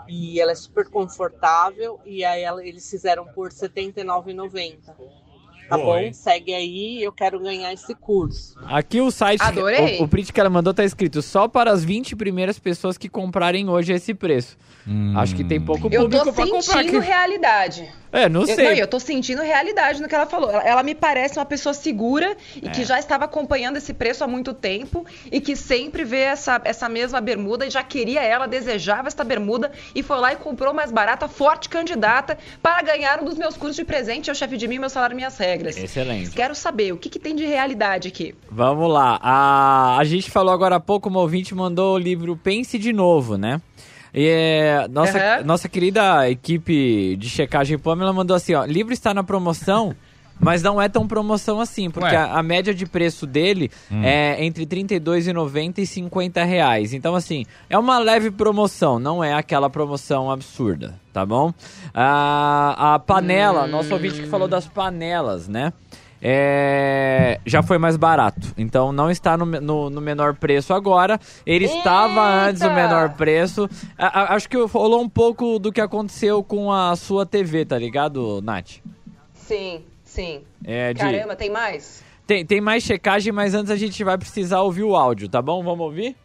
e 0.07 0.39
ela 0.39 0.53
é 0.53 0.55
super 0.55 0.89
confortável 0.89 1.99
e 2.05 2.25
aí 2.25 2.43
ela, 2.43 2.65
eles 2.65 2.89
fizeram 2.89 3.27
por 3.27 3.49
R$ 3.49 3.55
79,90. 3.55 5.24
Tá 5.69 5.79
bom? 5.79 6.13
Segue 6.13 6.53
aí, 6.53 7.03
eu 7.03 7.11
quero 7.11 7.41
ganhar 7.41 7.73
esse 7.73 7.95
curso. 7.95 8.59
Aqui 8.67 9.01
o 9.01 9.11
site, 9.11 9.41
Adorei. 9.43 9.99
O, 9.99 10.05
o 10.05 10.09
print 10.09 10.33
que 10.33 10.41
ela 10.41 10.51
mandou 10.51 10.75
tá 10.75 10.85
escrito 10.85 11.23
só 11.23 11.49
para 11.49 11.71
as 11.71 11.85
20 11.85 12.15
primeiras 12.17 12.59
pessoas 12.59 12.99
que 12.99 13.09
comprarem 13.09 13.69
hoje 13.69 13.93
esse 13.93 14.13
preço. 14.15 14.57
Hum. 14.87 15.15
Acho 15.17 15.35
que 15.35 15.43
tem 15.43 15.61
pouco 15.61 15.89
público 15.89 16.09
pra 16.09 16.33
comprar. 16.33 16.47
Eu 16.47 16.51
tô 16.53 16.63
sentindo 16.63 17.01
realidade. 17.01 17.91
É, 18.15 18.29
não 18.29 18.47
sei. 18.47 18.55
Eu, 18.55 18.71
não, 18.71 18.77
eu 18.77 18.87
tô 18.87 19.01
sentindo 19.01 19.43
realidade 19.43 20.01
no 20.01 20.07
que 20.07 20.15
ela 20.15 20.25
falou. 20.25 20.49
Ela, 20.49 20.63
ela 20.63 20.83
me 20.85 20.95
parece 20.95 21.37
uma 21.37 21.45
pessoa 21.45 21.75
segura 21.75 22.37
e 22.63 22.69
é. 22.69 22.71
que 22.71 22.85
já 22.85 22.97
estava 22.97 23.25
acompanhando 23.25 23.77
esse 23.77 23.93
preço 23.93 24.23
há 24.23 24.27
muito 24.29 24.55
tempo 24.55 25.05
e 25.33 25.41
que 25.41 25.57
sempre 25.57 26.05
vê 26.05 26.21
essa, 26.21 26.61
essa 26.65 26.89
mesma 26.89 27.21
bermuda 27.21 27.67
e 27.67 27.71
já 27.71 27.83
queria 27.83 28.23
ela, 28.23 28.47
desejava 28.47 29.09
essa 29.09 29.25
bermuda 29.25 29.73
e 29.97 30.03
foi 30.03 30.17
lá 30.19 30.33
e 30.33 30.37
comprou 30.37 30.73
mais 30.73 30.93
barata, 30.93 31.27
forte 31.27 31.69
candidata 31.69 32.39
para 32.63 32.81
ganhar 32.83 33.21
um 33.21 33.25
dos 33.25 33.37
meus 33.37 33.57
cursos 33.57 33.75
de 33.75 33.85
presente, 33.85 34.31
é 34.31 34.33
o 34.33 34.37
chefe 34.37 34.57
de 34.57 34.69
mim, 34.69 34.79
meu 34.79 34.89
salário, 34.89 35.17
minhas 35.17 35.37
regras. 35.37 35.77
Excelente. 35.77 36.31
Quero 36.31 36.55
saber 36.55 36.93
o 36.93 36.97
que, 36.97 37.09
que 37.09 37.19
tem 37.19 37.35
de 37.35 37.45
realidade 37.45 38.07
aqui. 38.07 38.33
Vamos 38.49 38.93
lá. 38.93 39.19
A, 39.21 39.99
a 39.99 40.05
gente 40.05 40.31
falou 40.31 40.55
agora 40.55 40.77
há 40.77 40.81
pouco, 40.81 41.09
uma 41.09 41.19
ouvinte 41.19 41.53
mandou 41.53 41.97
o 41.97 41.99
livro 41.99 42.37
Pense 42.37 42.79
de 42.79 42.93
Novo, 42.93 43.37
né? 43.37 43.61
E 44.15 44.29
é, 44.29 44.87
nossa, 44.89 45.19
uhum. 45.19 45.45
nossa 45.45 45.69
querida 45.69 46.31
equipe 46.31 47.17
de 47.17 47.29
checagem 47.29 47.77
Pamela 47.77 48.13
mandou 48.13 48.37
assim, 48.37 48.55
ó, 48.55 48.65
livro 48.65 48.93
está 48.93 49.13
na 49.13 49.25
promoção, 49.25 49.93
mas 50.39 50.63
não 50.63 50.81
é 50.81 50.89
tão 50.89 51.09
promoção 51.09 51.61
assim, 51.61 51.91
porque 51.91 52.15
a, 52.15 52.39
a, 52.39 52.43
média 52.43 52.73
de 52.73 52.87
preço 52.87 53.27
dele 53.27 53.73
hum. 53.91 54.05
é 54.05 54.45
entre 54.45 54.63
R$ 54.63 54.85
32,90 54.85 55.79
e 55.79 55.87
50 55.87 56.45
reais. 56.45 56.95
Então, 56.95 57.17
assim, 57.17 57.45
é 57.69 57.77
uma 57.77 57.99
leve 57.99 58.31
promoção, 58.31 59.01
não 59.01 59.23
é 59.23 59.35
aquela 59.35 59.69
promoção 59.69 60.31
absurda, 60.31 60.95
tá 61.13 61.27
bom? 61.27 61.53
A, 61.93 62.95
a 62.95 62.99
panela, 63.01 63.65
hum. 63.65 63.69
nosso 63.69 63.93
ouvinte 63.93 64.23
que 64.23 64.29
falou 64.29 64.47
das 64.47 64.67
panelas, 64.67 65.49
né? 65.49 65.73
É, 66.27 67.39
já 67.45 67.63
foi 67.63 67.77
mais 67.77 67.99
barato. 67.99 68.55
Então 68.57 68.95
não 68.95 69.11
está 69.11 69.37
no, 69.37 69.45
no, 69.45 69.91
no 69.91 70.01
menor 70.01 70.35
preço 70.35 70.73
agora. 70.73 71.21
Ele 71.45 71.67
Eita! 71.67 71.77
estava 71.77 72.47
antes 72.47 72.63
no 72.63 72.73
menor 72.73 73.11
preço. 73.11 73.69
A, 73.99 74.23
a, 74.23 74.35
acho 74.35 74.49
que 74.49 74.57
rolou 74.57 75.03
um 75.03 75.09
pouco 75.09 75.59
do 75.59 75.71
que 75.71 75.83
aconteceu 75.83 76.43
com 76.43 76.73
a 76.73 76.97
sua 76.97 77.27
TV, 77.27 77.67
tá 77.67 77.79
ligado, 77.79 78.41
Nath? 78.41 78.79
Sim, 79.35 79.85
sim. 80.03 80.43
É, 80.65 80.95
de... 80.95 81.01
Caramba, 81.01 81.37
tem 81.37 81.51
mais? 81.51 82.03
Tem, 82.27 82.47
tem 82.47 82.59
mais 82.59 82.83
checagem, 82.83 83.31
mas 83.31 83.55
antes 83.55 83.71
a 83.71 83.77
gente 83.77 84.03
vai 84.03 84.17
precisar 84.17 84.63
ouvir 84.63 84.85
o 84.85 84.97
áudio, 84.97 85.29
tá 85.29 85.43
bom? 85.43 85.63
Vamos 85.63 85.85
ouvir? 85.85 86.17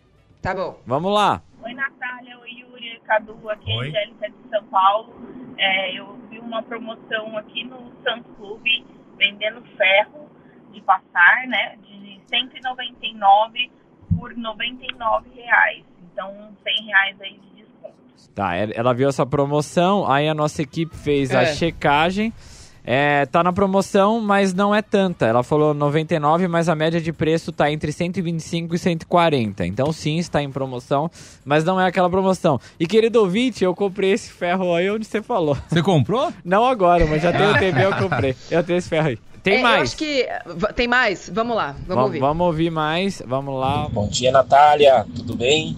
Tá 0.42 0.54
bom. 0.54 0.80
Vamos 0.88 1.14
lá. 1.14 1.42
Oi, 1.62 1.74
Natália. 1.74 2.40
Oi, 2.40 2.50
Yuri. 2.52 3.02
Cadu, 3.06 3.38
aqui 3.50 3.70
Oi. 3.70 3.90
Angélica 3.90 4.30
de 4.30 4.50
São 4.50 4.64
Paulo. 4.68 5.14
É, 5.58 6.00
eu 6.00 6.18
vi 6.30 6.40
uma 6.40 6.64
promoção 6.64 7.38
aqui 7.38 7.66
no 7.66 7.92
Santos 8.02 8.32
Clube 8.38 8.99
vendendo 9.20 9.62
ferro 9.78 10.30
de 10.72 10.82
passar, 10.82 11.46
né, 11.48 11.76
de 11.84 12.20
199 12.28 13.72
por 14.18 14.36
99 14.36 15.30
reais. 15.36 15.84
Então, 16.02 16.56
100 16.64 16.86
reais 16.86 17.22
aí 17.22 17.38
de 17.38 17.64
desconto. 17.64 17.96
Tá, 18.34 18.56
ela 18.56 18.94
viu 18.94 19.10
essa 19.10 19.26
promoção, 19.26 20.10
aí 20.10 20.28
a 20.28 20.34
nossa 20.34 20.62
equipe 20.62 20.96
fez 20.96 21.32
é. 21.32 21.38
a 21.38 21.46
checagem. 21.46 22.34
É, 22.84 23.26
tá 23.26 23.44
na 23.44 23.54
promoção, 23.54 24.20
mas 24.20 24.54
não 24.54 24.74
é 24.74 24.82
tanta. 24.82 25.26
Ela 25.26 25.44
falou 25.44 25.74
99, 25.74 26.48
mas 26.48 26.70
a 26.70 26.76
média 26.76 27.00
de 27.00 27.12
preço 27.14 27.52
tá 27.52 27.72
entre 27.72 27.92
125 27.92 28.76
e 28.76 28.80
140. 28.80 29.66
Então 29.66 29.92
sim, 29.92 30.18
está 30.18 30.42
em 30.42 30.52
promoção, 30.52 31.10
mas 31.46 31.64
não 31.64 31.80
é 31.80 31.86
aquela 31.86 32.10
promoção. 32.10 32.60
E 32.80 32.88
querido 32.88 33.20
ouvinte, 33.20 33.64
eu 33.64 33.76
comprei 33.76 34.12
esse 34.12 34.32
ferro 34.32 34.74
aí 34.74 34.90
onde 34.90 35.06
você 35.06 35.22
falou. 35.22 35.58
Você 35.68 35.82
comprou? 35.82 36.34
Não 36.44 36.66
agora, 36.66 37.06
mas 37.06 37.22
já 37.22 37.32
tenho 37.32 37.58
TV, 37.60 37.86
eu 37.86 37.96
comprei. 37.96 38.36
Eu 38.50 38.64
tenho 38.64 38.78
esse 38.78 38.90
ferro 38.90 39.10
aí. 39.10 39.20
tem 39.44 39.60
é, 39.60 39.62
mais. 39.62 39.78
Eu 39.78 39.84
acho 39.84 39.98
que 39.98 40.28
tem 40.76 40.88
mais. 40.88 41.30
Vamos 41.32 41.56
lá, 41.56 41.72
vamos, 41.72 41.88
vamos 41.88 42.04
ouvir. 42.06 42.20
Vamos 42.20 42.48
ouvir 42.48 42.70
mais. 42.72 43.22
Vamos 43.26 43.60
lá. 43.60 43.88
Bom 43.90 44.08
dia, 44.08 44.32
Natália. 44.32 45.06
Tudo 45.16 45.36
bem? 45.36 45.76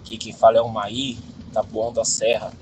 Aqui 0.00 0.16
quem 0.16 0.32
fala 0.32 0.58
é 0.58 0.60
o 0.60 0.68
Maí, 0.68 1.18
Tapuão 1.52 1.92
da 1.92 2.04
Serra. 2.04 2.52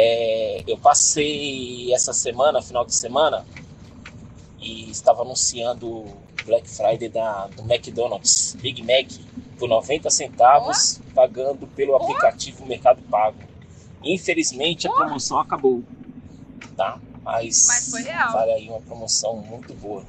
É, 0.00 0.62
eu 0.64 0.78
passei 0.78 1.92
essa 1.92 2.12
semana, 2.12 2.62
final 2.62 2.86
de 2.86 2.94
semana, 2.94 3.44
e 4.60 4.88
estava 4.92 5.22
anunciando 5.22 6.04
Black 6.46 6.70
Friday 6.70 7.08
da, 7.08 7.48
do 7.48 7.62
McDonald's, 7.62 8.56
Big 8.60 8.80
Mac, 8.80 9.10
por 9.58 9.68
90 9.68 10.08
centavos, 10.08 11.00
oh. 11.00 11.14
pagando 11.14 11.66
pelo 11.66 11.96
aplicativo 11.96 12.64
Mercado 12.64 13.02
Pago. 13.10 13.38
Infelizmente 14.04 14.86
a 14.86 14.92
promoção 14.92 15.40
acabou, 15.40 15.82
tá? 16.76 17.00
Mas, 17.24 17.66
Mas 17.66 17.90
foi 17.90 18.02
real. 18.02 18.32
vale 18.32 18.52
aí 18.52 18.68
uma 18.68 18.80
promoção 18.80 19.38
muito 19.38 19.74
boa. 19.74 20.04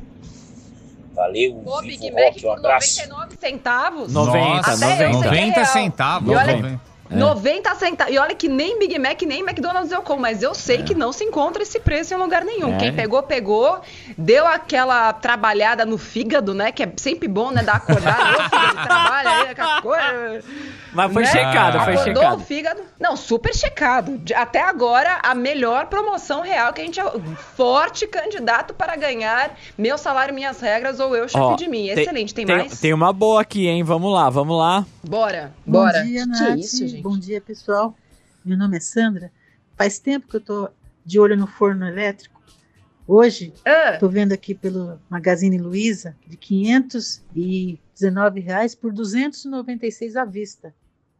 Valeu, 1.15 1.63
Pô, 1.65 1.82
Vivo 1.82 1.99
Big 1.99 2.12
Rock, 2.12 2.36
Mac 2.36 2.43
um 2.43 2.52
abraço. 2.52 3.10
99 3.10 3.38
centavos. 3.39 4.13
90, 4.13 4.71
Até 4.71 5.10
90. 5.10 5.25
90 5.25 5.65
centavos. 5.65 6.32
E 6.32 6.36
olha- 6.36 6.56
90. 6.58 6.88
É. 7.12 7.15
90 7.15 7.76
centavos. 7.76 8.13
E 8.13 8.17
olha 8.17 8.36
que 8.36 8.48
nem 8.48 8.78
Big 8.78 8.98
Mac, 9.00 9.22
nem 9.24 9.41
McDonald's 9.41 9.91
eu 9.91 10.02
como, 10.02 10.22
mas 10.22 10.43
eu 10.43 10.54
sei 10.54 10.84
que 10.84 10.93
não 10.93 11.12
se 11.12 11.24
encontra 11.24 11.63
esse 11.63 11.80
preço 11.80 12.13
em 12.13 12.17
lugar 12.17 12.43
nenhum. 12.43 12.76
É. 12.76 12.78
Quem 12.78 12.93
pegou, 12.93 13.24
pegou. 13.24 13.82
Deu 14.17 14.45
aquela 14.45 15.12
trabalhada 15.13 15.86
no 15.86 15.98
fígado, 15.98 16.54
né? 16.54 16.72
Que 16.72 16.84
é 16.84 16.91
sempre 16.98 17.28
bom, 17.28 17.52
né? 17.52 17.63
Dar 17.63 17.78
acordada. 17.78 18.38
Ô, 18.38 18.43
fígado, 18.43 18.84
trabalha 18.84 19.30
aí, 19.30 19.50
aquela 19.50 19.82
coisa. 19.82 20.43
Mas 20.93 21.13
foi 21.13 21.23
né? 21.23 21.32
checado, 21.32 21.84
foi 21.84 21.93
Acordou 21.93 22.23
checado. 22.23 22.39
o 22.39 22.43
fígado. 22.43 22.82
Não, 22.99 23.15
super 23.15 23.54
checado. 23.54 24.21
Até 24.36 24.62
agora, 24.62 25.19
a 25.23 25.36
melhor 25.36 25.88
promoção 25.88 26.41
real 26.41 26.73
que 26.73 26.82
a 26.82 26.86
gente 26.86 26.99
é 26.99 27.04
forte 27.56 28.08
candidato 28.08 28.73
para 28.73 28.95
ganhar 28.95 29.56
meu 29.78 29.97
salário, 29.97 30.34
minhas 30.34 30.60
regras 30.60 30.99
ou 30.99 31.15
eu, 31.15 31.28
chefe 31.28 31.43
Ó, 31.43 31.56
de 31.56 31.67
mim. 31.67 31.88
Excelente. 31.89 32.34
Tem, 32.34 32.45
Tem, 32.45 32.58
mais? 32.58 32.80
tem 32.80 32.93
uma 32.93 33.13
boa 33.13 33.41
aqui, 33.41 33.67
hein? 33.67 33.84
Vamos 33.84 34.13
lá, 34.13 34.30
vamos 34.30 34.58
lá. 34.58 34.86
Bora, 35.04 35.54
Bom 35.65 35.80
bora. 35.80 36.04
dia, 36.04 36.21
que, 36.23 36.28
Nath. 36.28 36.38
que 36.39 36.43
é 36.45 36.56
isso, 36.58 36.88
gente? 36.88 37.02
Bom 37.02 37.17
dia, 37.17 37.41
pessoal. 37.41 37.93
Meu 38.43 38.58
nome 38.58 38.78
é 38.78 38.80
Sandra. 38.80 39.32
Faz 39.78 39.99
tempo 39.99 40.28
que 40.28 40.36
eu 40.38 40.41
tô 40.41 40.69
de 41.06 41.19
olho 41.19 41.38
no 41.38 41.47
forno 41.47 41.88
elétrico. 41.88 42.39
Hoje, 43.08 43.54
Ah, 43.65 43.97
tô 43.99 44.08
vendo 44.08 44.34
aqui 44.34 44.54
pelo 44.54 44.99
Magazine 45.10 45.58
Luiza 45.58 46.15
de 46.28 46.38
519 46.38 48.39
reais 48.39 48.75
por 48.75 48.91
296 48.93 50.15
à 50.15 50.25
vista. 50.25 50.73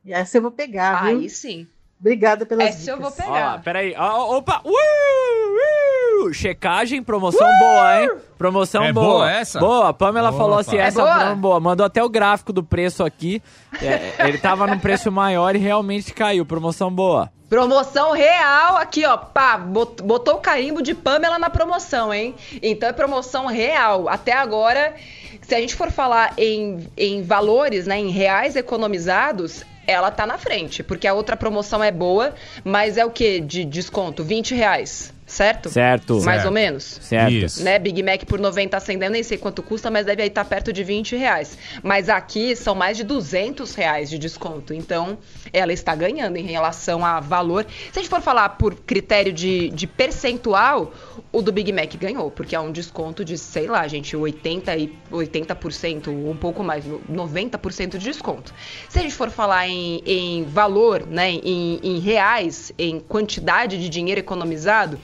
E 0.09 0.13
essa 0.13 0.37
eu 0.37 0.41
vou 0.41 0.49
pegar, 0.49 1.03
viu? 1.05 1.19
aí 1.19 1.29
sim. 1.29 1.67
Obrigada 1.99 2.43
pelas 2.43 2.69
Essa 2.69 2.89
eu 2.91 2.97
dicas. 2.97 3.15
vou 3.15 3.25
Ó, 3.27 3.31
pegar. 3.31 3.61
peraí. 3.61 3.93
Ó, 3.95 4.37
opa! 4.37 4.59
Uh, 4.65 6.25
uh, 6.27 6.33
checagem, 6.33 7.03
promoção 7.03 7.47
boa, 7.59 8.01
hein? 8.01 8.09
Promoção 8.37 8.83
É 8.83 8.91
boa. 8.93 9.05
boa 9.05 9.31
essa? 9.31 9.59
Boa, 9.59 9.89
a 9.89 9.93
Pamela 9.93 10.29
Opa. 10.29 10.37
falou 10.37 10.57
assim, 10.57 10.77
É 10.77 10.81
essa 10.81 11.01
boa? 11.03 11.31
é 11.31 11.35
boa. 11.35 11.59
Mandou 11.59 11.85
até 11.85 12.03
o 12.03 12.09
gráfico 12.09 12.51
do 12.53 12.63
preço 12.63 13.03
aqui. 13.03 13.41
É, 13.81 14.13
ele 14.27 14.37
tava 14.37 14.65
num 14.65 14.79
preço 14.79 15.11
maior 15.11 15.55
e 15.55 15.59
realmente 15.59 16.13
caiu. 16.13 16.45
Promoção 16.45 16.91
boa. 16.91 17.29
Promoção 17.49 18.11
real 18.13 18.77
aqui, 18.77 19.05
ó. 19.05 19.17
Pá, 19.17 19.57
bot- 19.57 20.01
botou 20.01 20.35
o 20.35 20.39
carimbo 20.39 20.81
de 20.81 20.93
Pamela 20.95 21.37
na 21.37 21.49
promoção, 21.49 22.13
hein? 22.13 22.33
Então 22.63 22.87
é 22.89 22.93
promoção 22.93 23.45
real. 23.47 24.07
Até 24.07 24.33
agora, 24.33 24.93
se 25.41 25.53
a 25.53 25.59
gente 25.59 25.75
for 25.75 25.91
falar 25.91 26.33
em, 26.37 26.87
em 26.95 27.21
valores, 27.23 27.85
né, 27.87 27.99
em 27.99 28.09
reais 28.09 28.55
economizados, 28.55 29.63
ela 29.87 30.11
tá 30.11 30.25
na 30.25 30.37
frente. 30.37 30.83
Porque 30.83 31.07
a 31.07 31.13
outra 31.13 31.35
promoção 31.35 31.83
é 31.83 31.91
boa, 31.91 32.33
mas 32.63 32.97
é 32.97 33.05
o 33.05 33.11
que 33.11 33.39
de 33.39 33.65
desconto? 33.65 34.23
20 34.23 34.55
reais, 34.55 35.13
certo? 35.29 35.69
Certo. 35.69 36.13
Mais 36.21 36.25
Certo. 36.41 36.45
ou 36.47 36.51
menos? 36.51 36.83
Certo. 37.01 37.31
Isso. 37.31 37.63
né? 37.63 37.77
Big 37.79 38.01
Mac 38.03 38.23
por 38.25 38.39
90 38.39 38.79
centavos, 38.79 39.05
eu 39.05 39.11
nem 39.11 39.23
sei 39.23 39.37
quanto 39.37 39.61
custa, 39.63 39.89
mas 39.91 40.05
deve 40.05 40.21
aí 40.21 40.27
estar 40.27 40.43
perto 40.45 40.73
de 40.73 40.83
20 40.83 41.15
reais. 41.15 41.57
Mas 41.83 42.09
aqui 42.09 42.55
são 42.55 42.75
mais 42.75 42.97
de 42.97 43.03
200 43.03 43.73
reais 43.75 44.09
de 44.09 44.17
desconto. 44.17 44.73
Então, 44.73 45.17
ela 45.53 45.71
está 45.71 45.95
ganhando 45.95 46.37
em 46.37 46.45
relação 46.45 47.05
a 47.05 47.19
valor. 47.19 47.65
Se 47.91 47.99
a 47.99 48.01
gente 48.01 48.09
for 48.09 48.21
falar 48.21 48.49
por 48.49 48.75
critério 48.75 49.31
de, 49.31 49.69
de 49.69 49.85
percentual, 49.87 50.93
o 51.31 51.41
do 51.41 51.51
Big 51.51 51.71
Mac 51.71 51.93
ganhou, 51.95 52.31
porque 52.31 52.55
é 52.55 52.59
um 52.59 52.71
desconto 52.71 53.23
de, 53.23 53.37
sei 53.37 53.67
lá, 53.67 53.87
gente, 53.87 54.15
80 54.17 54.75
e 54.77 54.93
80%, 55.11 56.07
um 56.07 56.35
pouco 56.35 56.63
mais, 56.63 56.83
90% 56.85 57.97
de 57.97 57.99
desconto. 57.99 58.53
Se 58.89 58.99
a 58.99 59.01
gente 59.01 59.13
for 59.13 59.29
falar 59.29 59.67
em, 59.67 60.01
em 60.05 60.43
valor, 60.43 61.05
né, 61.05 61.29
em, 61.31 61.79
em 61.83 61.99
reais, 61.99 62.71
em 62.77 62.99
quantidade 62.99 63.77
de 63.79 63.89
dinheiro 63.89 64.19
economizado, 64.19 64.99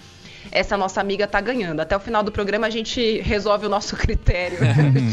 essa 0.51 0.77
nossa 0.77 1.01
amiga 1.01 1.27
tá 1.27 1.39
ganhando. 1.41 1.79
Até 1.79 1.95
o 1.95 1.99
final 1.99 2.23
do 2.23 2.31
programa 2.31 2.67
a 2.67 2.69
gente 2.69 3.19
resolve 3.21 3.65
o 3.65 3.69
nosso 3.69 3.95
critério. 3.97 4.57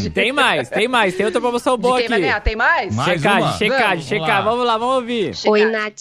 de, 0.01 0.11
Tem 0.11 0.33
mais, 0.33 0.68
tem 0.68 0.88
mais. 0.88 1.14
Tem 1.16 1.27
outra 1.27 1.40
promoção 1.40 1.77
de 1.77 1.83
boa 1.83 1.97
quem 1.97 2.05
aqui. 2.07 2.11
vai 2.11 2.21
ganhar. 2.21 2.40
Tem 2.40 2.57
mais? 2.57 2.95
Mais 2.95 3.18
checagem, 3.21 3.42
uma? 3.42 3.53
checagem, 3.53 3.88
Vamos, 3.88 4.05
checagem. 4.07 4.29
lá. 4.35 4.40
Vamos 4.42 4.66
lá, 4.66 4.79
vamos 4.79 4.95
ouvir. 4.97 5.35
Oi, 5.47 5.64
Nath, 5.64 5.92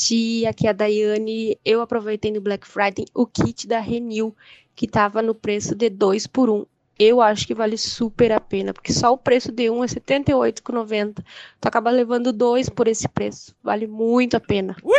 aqui 0.49 0.67
é 0.67 0.69
a 0.69 0.73
Daiane. 0.73 1.57
Eu 1.65 1.81
aproveitei 1.81 2.31
no 2.31 2.41
Black 2.41 2.67
Friday 2.67 3.05
o 3.13 3.25
kit 3.25 3.67
da 3.67 3.79
Renew, 3.79 4.35
que 4.75 4.87
tava 4.87 5.21
no 5.21 5.33
preço 5.35 5.75
de 5.75 5.89
2 5.89 6.27
por 6.27 6.49
1. 6.49 6.53
Um. 6.55 6.65
Eu 6.99 7.19
acho 7.19 7.47
que 7.47 7.55
vale 7.55 7.79
super 7.79 8.31
a 8.31 8.39
pena, 8.39 8.73
porque 8.73 8.93
só 8.93 9.11
o 9.11 9.17
preço 9.17 9.51
de 9.51 9.71
um 9.71 9.83
é 9.83 9.87
R$ 9.87 9.93
78,90. 9.95 11.15
Tu 11.59 11.67
acaba 11.67 11.89
levando 11.89 12.31
dois 12.31 12.69
por 12.69 12.87
esse 12.87 13.07
preço. 13.09 13.55
Vale 13.63 13.87
muito 13.87 14.37
a 14.37 14.39
pena. 14.39 14.75
Uh, 14.83 14.91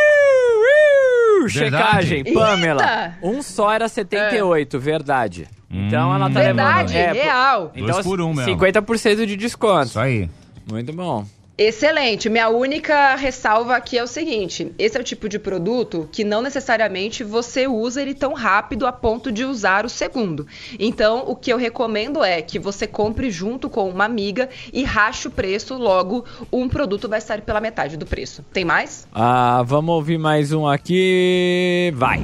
uh, 1.45 1.49
Verdade. 1.49 2.07
checagem, 2.09 2.35
Pamela. 2.35 2.83
Eita! 2.83 3.15
Um 3.23 3.43
só 3.43 3.73
era 3.73 3.89
78, 3.89 4.79
verdade. 4.79 5.49
Então 5.71 6.15
ela 6.15 6.31
tá 6.31 6.41
Hum. 6.41 6.43
Verdade, 6.43 6.93
levando. 6.95 7.17
é, 7.17 7.23
real. 7.25 7.73
Então, 7.75 7.87
Dois 7.93 8.07
por 8.07 8.21
um 8.21 8.35
mesmo. 8.35 8.53
50% 8.57 9.25
de 9.27 9.37
desconto. 9.37 9.87
Isso 9.87 9.99
aí. 10.01 10.29
Muito 10.71 10.93
bom. 10.93 11.25
Excelente. 11.57 12.31
Minha 12.31 12.49
única 12.49 13.15
ressalva 13.15 13.77
aqui 13.77 13.99
é 13.99 14.03
o 14.03 14.07
seguinte: 14.07 14.73
esse 14.79 14.97
é 14.97 15.01
o 15.01 15.05
tipo 15.05 15.29
de 15.29 15.39
produto 15.39 16.09
que 16.11 16.25
não 16.25 16.41
necessariamente 16.41 17.23
você 17.23 17.67
usa 17.67 18.01
ele 18.01 18.15
tão 18.15 18.33
rápido 18.33 18.87
a 18.87 18.93
ponto 18.93 19.31
de 19.31 19.45
usar 19.45 19.85
o 19.85 19.89
segundo. 19.89 20.47
Então, 20.79 21.25
o 21.27 21.37
que 21.37 21.53
eu 21.53 21.59
recomendo 21.59 22.25
é 22.25 22.41
que 22.41 22.59
você 22.59 22.87
compre 22.87 23.31
junto 23.31 23.69
com 23.69 23.89
uma 23.89 24.05
amiga 24.05 24.49
e 24.73 24.83
rache 24.83 25.29
o 25.29 25.31
preço, 25.31 25.77
logo 25.77 26.25
um 26.51 26.69
produto 26.69 27.09
vai 27.09 27.21
sair 27.21 27.43
pela 27.43 27.61
metade 27.61 27.97
do 27.97 28.07
preço. 28.07 28.43
Tem 28.53 28.65
mais? 28.65 29.07
Ah, 29.13 29.63
vamos 29.63 29.95
ouvir 29.95 30.19
mais 30.19 30.53
um 30.53 30.67
aqui. 30.67 31.93
Vai. 31.95 32.19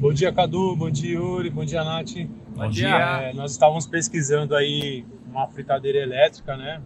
Bom 0.00 0.12
dia, 0.14 0.32
Cadu. 0.32 0.74
Bom 0.74 0.90
dia, 0.90 1.16
Yuri. 1.16 1.50
Bom 1.50 1.64
dia, 1.64 1.84
Nath. 1.84 2.12
Bom 2.56 2.70
dia. 2.70 2.88
É, 2.88 3.32
nós 3.34 3.52
estávamos 3.52 3.86
pesquisando 3.86 4.56
aí 4.56 5.04
uma 5.30 5.46
fritadeira 5.46 5.98
elétrica, 5.98 6.56
né? 6.56 6.80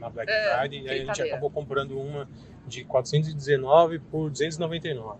Na, 0.00 0.08
Black 0.10 0.30
É, 0.30 0.58
Friday. 0.58 0.82
E 0.82 0.88
aí 0.88 1.02
a 1.02 1.04
gente 1.06 1.22
acabou 1.22 1.50
comprando 1.50 1.98
uma 2.00 2.26
de 2.66 2.84
419 2.84 3.98
por 3.98 4.30
299. 4.30 5.18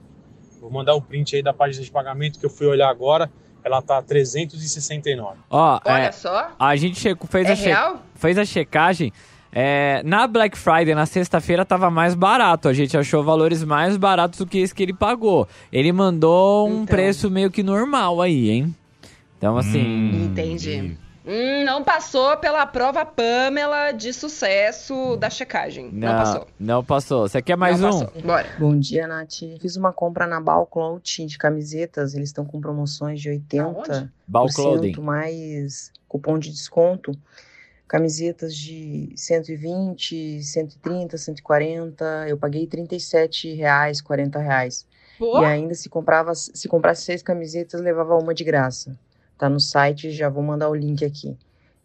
Vou 0.61 0.71
mandar 0.71 0.95
o 0.95 1.01
print 1.03 1.37
aí 1.37 1.43
da 1.43 1.53
página 1.53 1.85
de 1.85 1.91
pagamento 1.91 2.39
que 2.39 2.47
eu 2.47 2.51
fui 2.51 2.67
olhar 2.67 2.89
agora. 2.89 3.31
Ela 3.63 3.83
tá 3.83 4.01
369. 4.03 5.39
Ó, 5.51 5.81
Olha 5.85 6.03
é, 6.05 6.13
só. 6.13 6.51
a 6.59 6.77
gente 6.77 7.01
fez, 7.29 7.47
É 7.49 7.53
a 7.53 7.57
che- 7.57 7.99
fez 8.15 8.39
a 8.39 8.45
checagem. 8.45 9.13
É, 9.53 10.01
na 10.05 10.27
Black 10.29 10.57
Friday, 10.57 10.95
na 10.95 11.07
sexta-feira, 11.07 11.65
tava 11.65 11.91
mais 11.91 12.15
barato. 12.15 12.69
A 12.69 12.73
gente 12.73 12.97
achou 12.97 13.23
valores 13.25 13.65
mais 13.65 13.97
baratos 13.97 14.39
do 14.39 14.47
que 14.47 14.59
esse 14.59 14.75
que 14.75 14.83
ele 14.83 14.95
pagou. 14.95 15.49
Ele 15.73 15.93
mandou 15.93 16.69
um 16.69 16.83
Então. 16.83 16.87
preço 16.87 17.29
meio 17.31 17.51
que 17.51 17.63
normal 17.63 18.23
aí, 18.23 18.49
hein? 18.51 18.75
Então, 19.37 19.57
assim. 19.59 19.83
Hum, 19.85 20.25
Entendi. 20.27 20.97
Hum, 21.27 21.65
não 21.65 21.85
passou 21.85 22.37
pela 22.39 22.67
prova 22.67 23.05
Pamela 23.05 23.93
de 23.93 24.13
sucesso 24.13 25.17
da 25.17 25.29
checagem. 25.29 25.91
Não, 25.93 26.09
passou. 26.17 26.47
Não 26.59 26.85
passou. 26.85 27.29
Você 27.29 27.43
quer 27.43 27.57
mais 27.57 27.79
Não 27.79 27.91
um? 27.91 28.05
passou. 28.07 28.23
Bora. 28.23 28.49
Bom 28.59 28.77
dia, 28.79 29.07
Nath. 29.07 29.41
Fiz 29.61 29.77
uma 29.77 29.93
compra 29.93 30.27
na 30.27 30.41
Balclout 30.41 31.27
de 31.27 31.37
camisetas. 31.37 32.15
Eles 32.15 32.31
estão 32.31 32.45
com 32.45 32.59
promoções 32.61 33.21
de 33.21 33.29
80% 33.31 34.09
Ball 34.27 34.49
Clothing. 34.49 35.01
mais 35.01 35.93
cupom 36.09 36.39
de 36.39 36.51
desconto. 36.51 37.13
Camisetas 37.87 38.55
de 38.57 39.13
120, 39.17 40.43
130, 40.43 41.19
140. 41.19 42.05
Eu 42.29 42.39
paguei 42.39 42.67
37 42.67 43.53
reais, 43.55 44.01
40 44.01 44.39
reais. 44.39 44.87
Pô, 45.19 45.43
E 45.43 45.45
ainda 45.45 45.75
se 45.75 45.89
comprava, 45.91 46.35
se 46.35 46.67
comprasse 46.67 47.03
seis 47.03 47.23
camisetas, 47.23 47.81
levava 47.83 48.17
uma 48.17 48.33
de 48.33 48.43
graça. 48.43 48.97
Tá 49.41 49.49
no 49.49 49.59
site, 49.59 50.11
já 50.11 50.29
vou 50.29 50.43
mandar 50.43 50.69
o 50.69 50.75
link 50.75 51.03
aqui. 51.03 51.35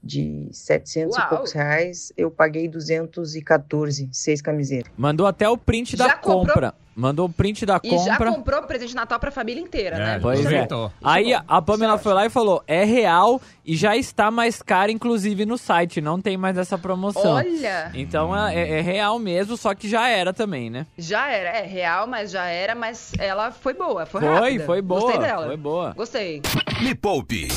De 0.03 0.49
700 0.51 1.15
Uau. 1.15 1.25
e 1.25 1.29
poucos 1.29 1.51
reais, 1.53 2.11
eu 2.17 2.29
paguei 2.29 2.67
214, 2.67 4.09
seis 4.11 4.41
camisetas. 4.41 4.91
Mandou 4.97 5.25
até 5.25 5.47
o 5.47 5.57
print 5.57 5.95
da 5.95 6.09
Já 6.09 6.17
comprou? 6.17 6.47
compra. 6.47 6.75
Mandou 6.95 7.25
o 7.25 7.29
print 7.29 7.65
da 7.65 7.75
e 7.83 7.89
compra. 7.89 7.95
E 7.95 8.05
já 8.05 8.17
comprou 8.17 8.63
presente 8.63 8.89
de 8.89 8.95
Natal 8.95 9.19
pra 9.19 9.29
família 9.29 9.61
inteira, 9.61 9.97
é, 9.97 9.99
né? 9.99 10.19
Pois 10.21 10.45
é. 10.45 10.65
Aí 11.03 11.33
a 11.33 11.61
Pamela 11.61 11.97
foi 11.97 12.13
lá 12.13 12.25
e 12.25 12.29
falou: 12.29 12.63
é 12.65 12.85
real 12.85 13.41
e 13.65 13.75
já 13.75 13.97
está 13.97 14.31
mais 14.31 14.61
caro, 14.61 14.91
inclusive 14.91 15.45
no 15.45 15.57
site. 15.57 15.99
Não 15.99 16.21
tem 16.21 16.37
mais 16.37 16.57
essa 16.57 16.77
promoção. 16.77 17.33
Olha! 17.33 17.91
Então 17.93 18.33
é, 18.33 18.79
é, 18.79 18.81
real 18.81 19.19
mesmo, 19.19 19.57
só 19.57 19.75
que 19.75 19.89
já 19.89 20.07
era 20.07 20.31
também, 20.31 20.69
né? 20.69 20.87
Já 20.97 21.29
era, 21.29 21.49
é 21.49 21.65
real, 21.65 22.07
mas 22.07 22.31
já 22.31 22.45
era, 22.45 22.73
mas 22.73 23.11
ela 23.19 23.51
foi 23.51 23.73
boa, 23.73 24.05
foi, 24.05 24.21
foi 24.21 24.29
rápida. 24.29 24.65
Foi, 24.65 24.81
boa. 24.81 25.01
Gostei 25.01 25.19
dela. 25.19 25.47
Foi 25.47 25.57
boa. 25.57 25.93
Gostei. 25.93 26.41
Me 26.81 26.95
Poupe 26.95 27.49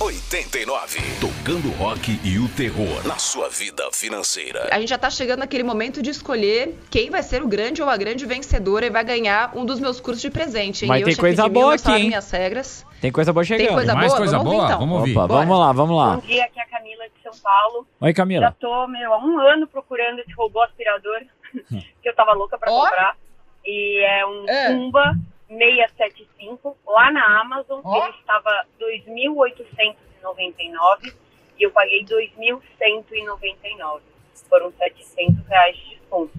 89. 0.00 1.00
Tocando 1.20 1.70
rock 1.76 2.18
e 2.24 2.38
o 2.38 2.48
terror 2.48 3.06
na 3.06 3.18
sua 3.18 3.48
vida 3.48 3.88
financeira. 3.92 4.68
A 4.72 4.80
gente 4.80 4.88
já 4.88 4.98
tá 4.98 5.08
chegando 5.08 5.38
naquele 5.40 5.62
momento 5.62 6.02
de 6.02 6.10
escolher 6.10 6.76
quem 6.90 7.10
vai 7.10 7.22
ser 7.22 7.42
o 7.42 7.46
grande 7.46 7.80
ou 7.80 7.88
a 7.88 7.96
grande 7.96 8.26
vencedora 8.26 8.63
e 8.86 8.90
vai 8.90 9.04
ganhar 9.04 9.56
um 9.56 9.64
dos 9.64 9.80
meus 9.80 10.00
cursos 10.00 10.22
de 10.22 10.30
presente. 10.30 10.84
Hein? 10.84 10.88
Mas 10.88 11.00
eu, 11.00 11.06
tem 11.06 11.16
coisa 11.16 11.48
boa 11.48 11.74
aqui, 11.74 11.90
hein? 11.92 12.08
minhas 12.08 12.30
regras. 12.30 12.86
Tem 13.00 13.10
coisa 13.12 13.32
boa 13.32 13.44
chegando. 13.44 13.66
Tem 13.66 13.74
coisa 13.74 13.92
tem 13.92 14.00
mais 14.00 14.12
boa? 14.12 14.18
coisa 14.18 14.38
vamos 14.38 14.52
boa? 14.52 14.62
Ouvir, 14.62 14.72
então. 14.72 14.80
Vamos 14.80 14.98
ouvir. 15.00 15.18
Opa, 15.18 15.26
vamos 15.26 15.58
lá, 15.58 15.72
vamos 15.72 15.96
lá. 15.96 16.14
Bom 16.16 16.26
dia, 16.26 16.44
aqui 16.44 16.58
é 16.58 16.62
a 16.62 16.66
Camila 16.66 17.04
de 17.04 17.22
São 17.22 17.32
Paulo. 17.42 17.86
Oi, 18.00 18.14
Camila. 18.14 18.46
Já 18.46 18.52
tô, 18.52 18.86
meu, 18.88 19.12
há 19.12 19.18
um 19.18 19.38
ano 19.38 19.66
procurando 19.66 20.20
esse 20.20 20.32
robô 20.32 20.62
aspirador 20.62 21.20
que 22.02 22.08
eu 22.08 22.14
tava 22.14 22.32
louca 22.32 22.56
pra 22.58 22.72
Ó. 22.72 22.80
comprar. 22.84 23.16
E 23.64 24.00
é 24.04 24.26
um 24.26 24.48
É. 24.48 24.68
Tumba 24.72 25.14
675 25.48 26.76
lá 26.86 27.10
na 27.12 27.40
Amazon. 27.40 27.80
Ó. 27.84 28.04
Ele 28.06 28.14
estava 28.18 28.64
2.899 28.80 31.14
e 31.58 31.62
eu 31.62 31.70
paguei 31.70 32.04
2.199. 32.04 34.00
Foram 34.48 34.72
700 34.72 35.46
reais 35.46 35.76
de 35.76 35.90
desconto. 35.96 36.32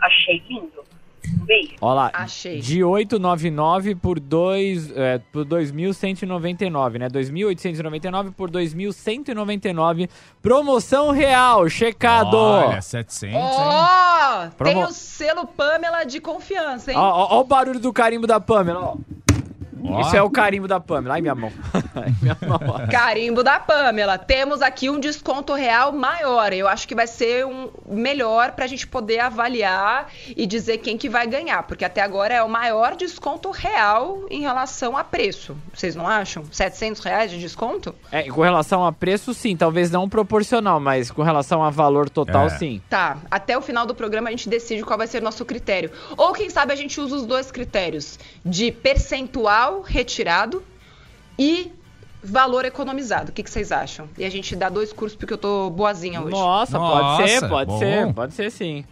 Achei 0.00 0.42
lindo. 0.48 0.82
Beijo. 1.44 1.74
Olha 1.80 1.94
lá, 1.94 2.10
Achei. 2.14 2.60
de 2.60 2.82
899 2.82 3.94
por, 3.94 4.18
dois, 4.18 4.90
é, 4.96 5.18
por 5.32 5.44
2.199, 5.44 6.98
né? 6.98 7.08
2.899 7.08 8.32
por 8.32 8.50
2.199. 8.50 10.08
Promoção 10.42 11.10
real, 11.10 11.68
checado. 11.68 12.36
Olha, 12.36 12.80
700, 12.80 13.22
hein? 13.24 13.32
Ó, 13.36 14.40
tem 14.42 14.50
Promo- 14.56 14.86
o 14.86 14.92
selo 14.92 15.46
Pamela 15.46 16.04
de 16.04 16.20
confiança, 16.20 16.90
hein? 16.92 16.98
Ó, 16.98 17.02
ó, 17.02 17.36
ó 17.36 17.40
o 17.40 17.44
barulho 17.44 17.80
do 17.80 17.92
carimbo 17.92 18.26
da 18.26 18.40
Pamela, 18.40 18.80
ó. 18.80 18.96
Ó. 19.86 20.00
Isso 20.00 20.16
é 20.16 20.22
o 20.22 20.30
carimbo 20.30 20.66
da 20.66 20.80
Pamela. 20.80 21.14
Ai, 21.14 21.20
minha 21.20 21.34
mão. 21.34 21.52
Ai, 21.94 22.12
minha 22.22 22.36
mão. 22.48 22.86
Carimbo 22.90 23.42
da 23.42 23.60
Pamela. 23.60 24.16
Temos 24.18 24.62
aqui 24.62 24.88
um 24.88 24.98
desconto 24.98 25.52
real 25.52 25.92
maior. 25.92 26.52
Eu 26.52 26.66
acho 26.66 26.88
que 26.88 26.94
vai 26.94 27.06
ser 27.06 27.44
um 27.44 27.70
melhor 27.86 28.52
pra 28.52 28.66
gente 28.66 28.86
poder 28.86 29.20
avaliar 29.20 30.10
e 30.36 30.46
dizer 30.46 30.78
quem 30.78 30.96
que 30.96 31.08
vai 31.08 31.26
ganhar, 31.26 31.62
porque 31.64 31.84
até 31.84 32.00
agora 32.00 32.32
é 32.34 32.42
o 32.42 32.48
maior 32.48 32.96
desconto 32.96 33.50
real 33.50 34.20
em 34.30 34.40
relação 34.40 34.96
a 34.96 35.04
preço. 35.04 35.56
Vocês 35.74 35.94
não 35.94 36.08
acham? 36.08 36.44
700 36.50 37.02
reais 37.04 37.30
de 37.30 37.38
desconto? 37.38 37.94
É, 38.10 38.22
com 38.24 38.40
relação 38.40 38.84
a 38.86 38.92
preço, 38.92 39.34
sim. 39.34 39.56
Talvez 39.56 39.90
não 39.90 40.08
proporcional, 40.08 40.80
mas 40.80 41.10
com 41.10 41.22
relação 41.22 41.62
a 41.62 41.70
valor 41.70 42.08
total, 42.08 42.46
É. 42.46 42.50
sim. 42.50 42.80
Tá, 42.88 43.18
até 43.30 43.56
o 43.58 43.60
final 43.60 43.84
do 43.84 43.94
programa 43.94 44.28
a 44.28 44.30
gente 44.30 44.48
decide 44.48 44.82
qual 44.82 44.96
vai 44.96 45.06
ser 45.06 45.20
o 45.20 45.24
nosso 45.24 45.44
critério. 45.44 45.90
Ou 46.16 46.32
quem 46.32 46.48
sabe 46.48 46.72
a 46.72 46.76
gente 46.76 47.00
usa 47.00 47.16
os 47.16 47.26
dois 47.26 47.50
critérios 47.50 48.18
de 48.44 48.70
percentual 48.72 49.73
retirado 49.82 50.62
e 51.38 51.72
valor 52.22 52.64
economizado. 52.64 53.30
O 53.30 53.34
que, 53.34 53.42
que 53.42 53.50
vocês 53.50 53.70
acham? 53.70 54.08
E 54.16 54.24
a 54.24 54.30
gente 54.30 54.56
dá 54.56 54.68
dois 54.68 54.92
cursos 54.92 55.16
porque 55.16 55.34
eu 55.34 55.38
tô 55.38 55.68
boazinha 55.70 56.20
hoje. 56.22 56.30
Nossa, 56.30 56.78
pode 56.78 57.28
ser, 57.28 57.34
Nossa, 57.40 57.48
pode 57.48 57.70
bom. 57.70 57.78
ser, 57.78 58.14
pode 58.14 58.34
ser 58.34 58.50
sim. 58.50 58.84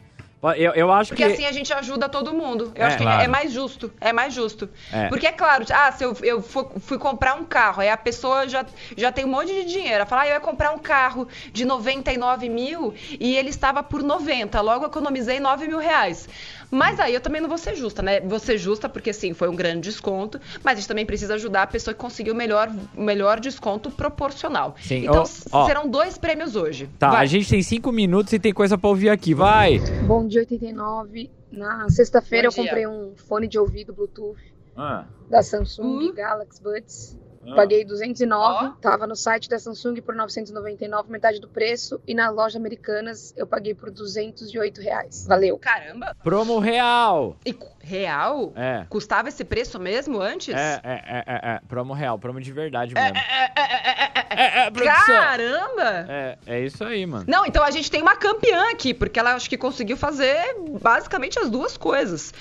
Eu, 0.57 0.73
eu 0.73 0.90
acho 0.92 1.11
Porque 1.11 1.25
que. 1.25 1.33
assim 1.35 1.47
a 1.47 1.53
gente 1.53 1.73
ajuda 1.73 2.09
todo 2.09 2.35
mundo. 2.35 2.73
Eu 2.75 2.83
É, 2.83 2.87
acho 2.88 2.97
que 2.99 3.05
claro. 3.05 3.23
é 3.23 3.29
mais 3.29 3.53
justo. 3.53 3.92
É 4.01 4.12
mais 4.12 4.35
justo. 4.35 4.68
É. 4.92 5.07
Porque 5.09 5.25
é 5.25 5.31
claro, 5.31 5.64
ah, 5.73 5.92
se 5.92 6.03
eu, 6.05 6.16
eu 6.21 6.42
fu- 6.42 6.68
fui 6.81 6.99
comprar 6.99 7.37
um 7.37 7.45
carro, 7.45 7.81
aí 7.81 7.88
a 7.88 7.97
pessoa 7.97 8.49
já, 8.49 8.66
já 8.97 9.12
tem 9.12 9.25
um 9.25 9.29
monte 9.29 9.53
de 9.53 9.64
dinheiro. 9.66 9.95
Ela 9.95 10.07
fala, 10.07 10.23
ah, 10.23 10.27
eu 10.27 10.33
ia 10.35 10.40
comprar 10.40 10.73
um 10.73 10.79
carro 10.79 11.29
de 11.53 11.64
99 11.64 12.49
mil 12.49 12.92
e 13.21 13.37
ele 13.37 13.51
estava 13.51 13.85
por 13.85 14.03
90. 14.03 14.61
Logo 14.61 14.85
eu 14.85 14.88
economizei 14.88 15.38
9 15.38 15.68
mil 15.68 15.79
reais. 15.79 16.29
Mas 16.72 16.98
aí 16.98 17.12
eu 17.12 17.20
também 17.20 17.38
não 17.40 17.50
vou 17.50 17.58
ser 17.58 17.76
justa, 17.76 18.00
né? 18.02 18.18
Vou 18.20 18.38
ser 18.38 18.56
justa 18.56 18.88
porque 18.88 19.12
sim, 19.12 19.35
foi 19.35 19.46
um 19.46 19.54
grande 19.54 19.82
desconto, 19.90 20.40
mas 20.64 20.72
a 20.72 20.80
gente 20.80 20.88
também 20.88 21.04
precisa 21.04 21.35
ajudar 21.35 21.64
a 21.64 21.66
pessoa 21.66 21.92
que 21.92 22.00
conseguiu 22.00 22.32
o 22.32 22.37
melhor, 22.37 22.72
melhor 22.96 23.38
desconto 23.38 23.90
proporcional. 23.90 24.74
Sim, 24.80 25.04
Então 25.04 25.22
ó, 25.52 25.58
ó. 25.58 25.66
serão 25.66 25.87
dois 25.87 26.16
prêmios 26.16 26.56
hoje. 26.56 26.88
Tá, 26.98 27.11
Vai. 27.11 27.22
a 27.24 27.26
gente 27.26 27.46
tem 27.50 27.62
cinco 27.62 27.92
minutos 27.92 28.32
e 28.32 28.38
tem 28.38 28.54
coisa 28.54 28.78
pra 28.78 28.88
ouvir 28.88 29.11
aqui, 29.11 29.35
vai! 29.35 29.80
Bom 30.06 30.26
dia 30.26 30.40
89. 30.40 31.30
Na 31.50 31.90
sexta-feira 31.90 32.48
eu 32.48 32.52
comprei 32.52 32.87
um 32.87 33.12
fone 33.28 33.46
de 33.46 33.58
ouvido 33.58 33.92
Bluetooth 33.92 34.40
Ah, 34.74 35.04
da 35.28 35.42
Samsung 35.42 35.85
Hum. 36.08 36.14
Galaxy 36.14 36.62
Buds. 36.62 37.18
Ah. 37.46 37.55
Paguei 37.55 37.85
209, 37.85 38.66
Ó. 38.66 38.70
tava 38.81 39.07
no 39.07 39.16
site 39.16 39.48
da 39.48 39.59
Samsung 39.59 40.00
por 40.00 40.14
999, 40.14 41.11
metade 41.11 41.40
do 41.40 41.48
preço, 41.48 42.00
e 42.07 42.14
na 42.14 42.31
loja 42.31 42.59
Americanas 42.59 43.35
eu 43.37 43.46
paguei 43.46 43.74
por 43.74 43.90
208 43.90 44.81
reais. 44.81 45.26
Valeu. 45.26 45.59
Caramba! 45.59 46.16
Promo 46.22 46.59
real! 46.59 47.37
E 47.44 47.57
real? 47.81 48.52
É. 48.55 48.87
Custava 48.88 49.28
esse 49.28 49.44
preço 49.44 49.78
mesmo 49.81 50.20
antes? 50.20 50.55
É, 50.55 50.81
é, 50.83 50.92
é, 50.92 51.24
é, 51.26 51.55
é. 51.55 51.61
Promo 51.66 51.92
real, 51.92 52.18
promo 52.18 52.40
de 52.40 52.52
verdade 52.52 52.94
mesmo. 52.94 53.16
É, 54.35 54.70
produção. 54.70 55.14
Caramba! 55.14 56.07
É, 56.09 56.38
é 56.46 56.61
isso 56.61 56.83
aí, 56.85 57.05
mano. 57.05 57.24
Não, 57.28 57.44
então 57.44 57.62
a 57.62 57.70
gente 57.70 57.90
tem 57.90 58.00
uma 58.00 58.16
campeã 58.16 58.70
aqui, 58.70 58.94
porque 58.94 59.18
ela 59.18 59.35
acho 59.35 59.48
que 59.48 59.59
conseguiu 59.59 59.96
fazer 59.96 60.57
basicamente 60.81 61.38
as 61.38 61.50
duas 61.50 61.76
coisas. 61.76 62.33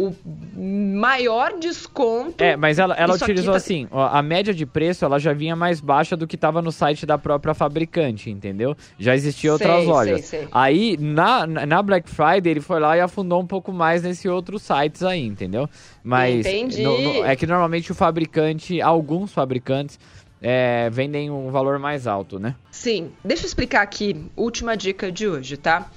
O 0.00 0.14
maior 0.56 1.58
desconto. 1.58 2.42
É, 2.42 2.56
mas 2.56 2.78
ela, 2.78 2.94
ela 2.94 3.14
utilizou 3.14 3.52
tá- 3.52 3.56
assim, 3.56 3.88
ó, 3.90 4.06
a 4.06 4.22
média 4.22 4.54
de 4.54 4.64
preço 4.64 5.04
ela 5.04 5.18
já 5.18 5.32
vinha 5.32 5.56
mais 5.56 5.80
baixa 5.80 6.16
do 6.16 6.26
que 6.26 6.36
tava 6.36 6.62
no 6.62 6.70
site 6.70 7.04
da 7.04 7.18
própria 7.18 7.52
fabricante, 7.52 8.30
entendeu? 8.30 8.76
Já 8.98 9.14
existiam 9.14 9.54
outras 9.54 9.84
lojas. 9.84 10.20
sei, 10.24 10.40
sei. 10.40 10.48
Aí, 10.52 10.96
na, 11.00 11.46
na 11.46 11.66
na 11.66 11.82
Black 11.82 12.08
Friday, 12.08 12.50
ele 12.52 12.60
foi 12.60 12.78
lá 12.78 12.96
e 12.96 13.00
afundou 13.00 13.40
um 13.40 13.46
pouco 13.46 13.72
mais 13.72 14.02
nesse 14.02 14.28
outros 14.28 14.62
sites 14.62 15.02
aí, 15.02 15.26
entendeu? 15.26 15.68
Mas 16.02 16.46
Entendi. 16.46 16.82
no- 16.82 17.00
no- 17.00 17.24
é 17.24 17.34
que 17.34 17.46
normalmente 17.46 17.90
o 17.90 17.94
fabricante, 17.94 18.80
alguns 18.80 19.32
fabricantes, 19.32 19.98
é, 20.40 20.88
vendem 20.90 21.28
um 21.30 21.50
valor 21.50 21.78
mais 21.80 22.06
alto, 22.06 22.38
né? 22.38 22.54
Sim, 22.70 23.10
deixa 23.24 23.42
eu 23.42 23.46
explicar 23.48 23.82
aqui, 23.82 24.24
última 24.36 24.76
dica 24.76 25.10
de 25.10 25.26
hoje, 25.26 25.56
tá? 25.56 25.90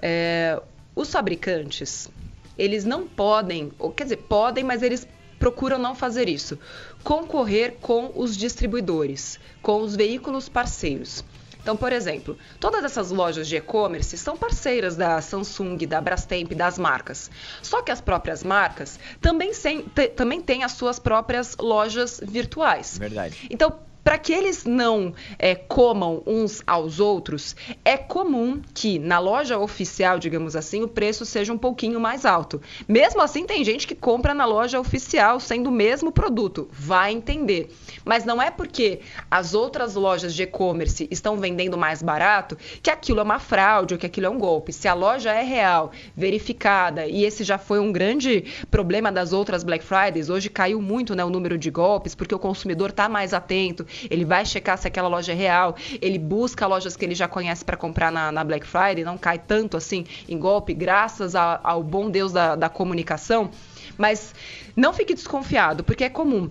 É, 0.00 0.60
os 0.94 1.10
fabricantes, 1.10 2.08
eles 2.58 2.84
não 2.84 3.06
podem, 3.06 3.72
ou 3.78 3.90
quer 3.90 4.04
dizer, 4.04 4.18
podem, 4.18 4.64
mas 4.64 4.82
eles 4.82 5.06
procuram 5.38 5.78
não 5.78 5.94
fazer 5.94 6.28
isso. 6.28 6.58
Concorrer 7.02 7.76
com 7.80 8.12
os 8.14 8.36
distribuidores, 8.36 9.38
com 9.60 9.82
os 9.82 9.94
veículos 9.96 10.48
parceiros. 10.48 11.24
Então, 11.60 11.76
por 11.78 11.92
exemplo, 11.92 12.36
todas 12.60 12.84
essas 12.84 13.10
lojas 13.10 13.48
de 13.48 13.56
e-commerce 13.56 14.18
são 14.18 14.36
parceiras 14.36 14.96
da 14.96 15.20
Samsung, 15.22 15.78
da 15.86 15.98
Brastemp, 15.98 16.52
das 16.52 16.78
marcas. 16.78 17.30
Só 17.62 17.80
que 17.80 17.90
as 17.90 18.02
próprias 18.02 18.44
marcas 18.44 19.00
também, 19.18 19.54
sem- 19.54 19.82
também 20.14 20.42
têm 20.42 20.62
as 20.62 20.72
suas 20.72 20.98
próprias 20.98 21.56
lojas 21.58 22.20
virtuais. 22.22 22.98
Verdade. 22.98 23.46
Então, 23.50 23.78
para 24.04 24.18
que 24.18 24.32
eles 24.32 24.64
não 24.66 25.14
é, 25.38 25.54
comam 25.54 26.22
uns 26.26 26.62
aos 26.66 27.00
outros, 27.00 27.56
é 27.82 27.96
comum 27.96 28.60
que 28.74 28.98
na 28.98 29.18
loja 29.18 29.58
oficial, 29.58 30.18
digamos 30.18 30.54
assim, 30.54 30.82
o 30.82 30.88
preço 30.88 31.24
seja 31.24 31.52
um 31.52 31.58
pouquinho 31.58 31.98
mais 31.98 32.26
alto. 32.26 32.60
Mesmo 32.86 33.22
assim, 33.22 33.46
tem 33.46 33.64
gente 33.64 33.86
que 33.86 33.94
compra 33.94 34.34
na 34.34 34.44
loja 34.44 34.78
oficial 34.78 35.40
sendo 35.40 35.70
o 35.70 35.72
mesmo 35.72 36.12
produto. 36.12 36.68
Vai 36.70 37.12
entender. 37.12 37.74
Mas 38.04 38.24
não 38.24 38.40
é 38.40 38.50
porque 38.50 39.00
as 39.30 39.54
outras 39.54 39.94
lojas 39.94 40.34
de 40.34 40.42
e-commerce 40.42 41.08
estão 41.10 41.38
vendendo 41.38 41.78
mais 41.78 42.02
barato 42.02 42.58
que 42.82 42.90
aquilo 42.90 43.20
é 43.20 43.22
uma 43.22 43.38
fraude 43.38 43.94
ou 43.94 44.00
que 44.00 44.06
aquilo 44.06 44.26
é 44.26 44.30
um 44.30 44.38
golpe. 44.38 44.72
Se 44.72 44.86
a 44.86 44.92
loja 44.92 45.32
é 45.32 45.42
real, 45.42 45.90
verificada, 46.14 47.06
e 47.06 47.24
esse 47.24 47.42
já 47.42 47.56
foi 47.56 47.78
um 47.78 47.90
grande 47.90 48.44
problema 48.70 49.10
das 49.10 49.32
outras 49.32 49.64
Black 49.64 49.82
Fridays, 49.82 50.28
hoje 50.28 50.50
caiu 50.50 50.82
muito 50.82 51.14
né, 51.14 51.24
o 51.24 51.30
número 51.30 51.56
de 51.56 51.70
golpes, 51.70 52.14
porque 52.14 52.34
o 52.34 52.38
consumidor 52.38 52.90
está 52.90 53.08
mais 53.08 53.32
atento, 53.32 53.86
ele 54.10 54.24
vai 54.24 54.44
checar 54.44 54.76
se 54.78 54.86
aquela 54.86 55.08
loja 55.08 55.32
é 55.32 55.34
real, 55.34 55.76
ele 56.00 56.18
busca 56.18 56.66
lojas 56.66 56.96
que 56.96 57.04
ele 57.04 57.14
já 57.14 57.28
conhece 57.28 57.64
para 57.64 57.76
comprar 57.76 58.10
na, 58.10 58.30
na 58.32 58.44
Black 58.44 58.66
Friday, 58.66 59.04
não 59.04 59.16
cai 59.18 59.38
tanto 59.38 59.76
assim 59.76 60.04
em 60.28 60.38
golpe, 60.38 60.74
graças 60.74 61.34
a- 61.34 61.60
ao 61.62 61.82
bom 61.82 62.10
Deus 62.10 62.32
da, 62.32 62.56
da 62.56 62.68
comunicação. 62.68 63.50
Mas 63.96 64.34
não 64.74 64.92
fique 64.92 65.14
desconfiado, 65.14 65.84
porque 65.84 66.04
é 66.04 66.08
comum. 66.10 66.50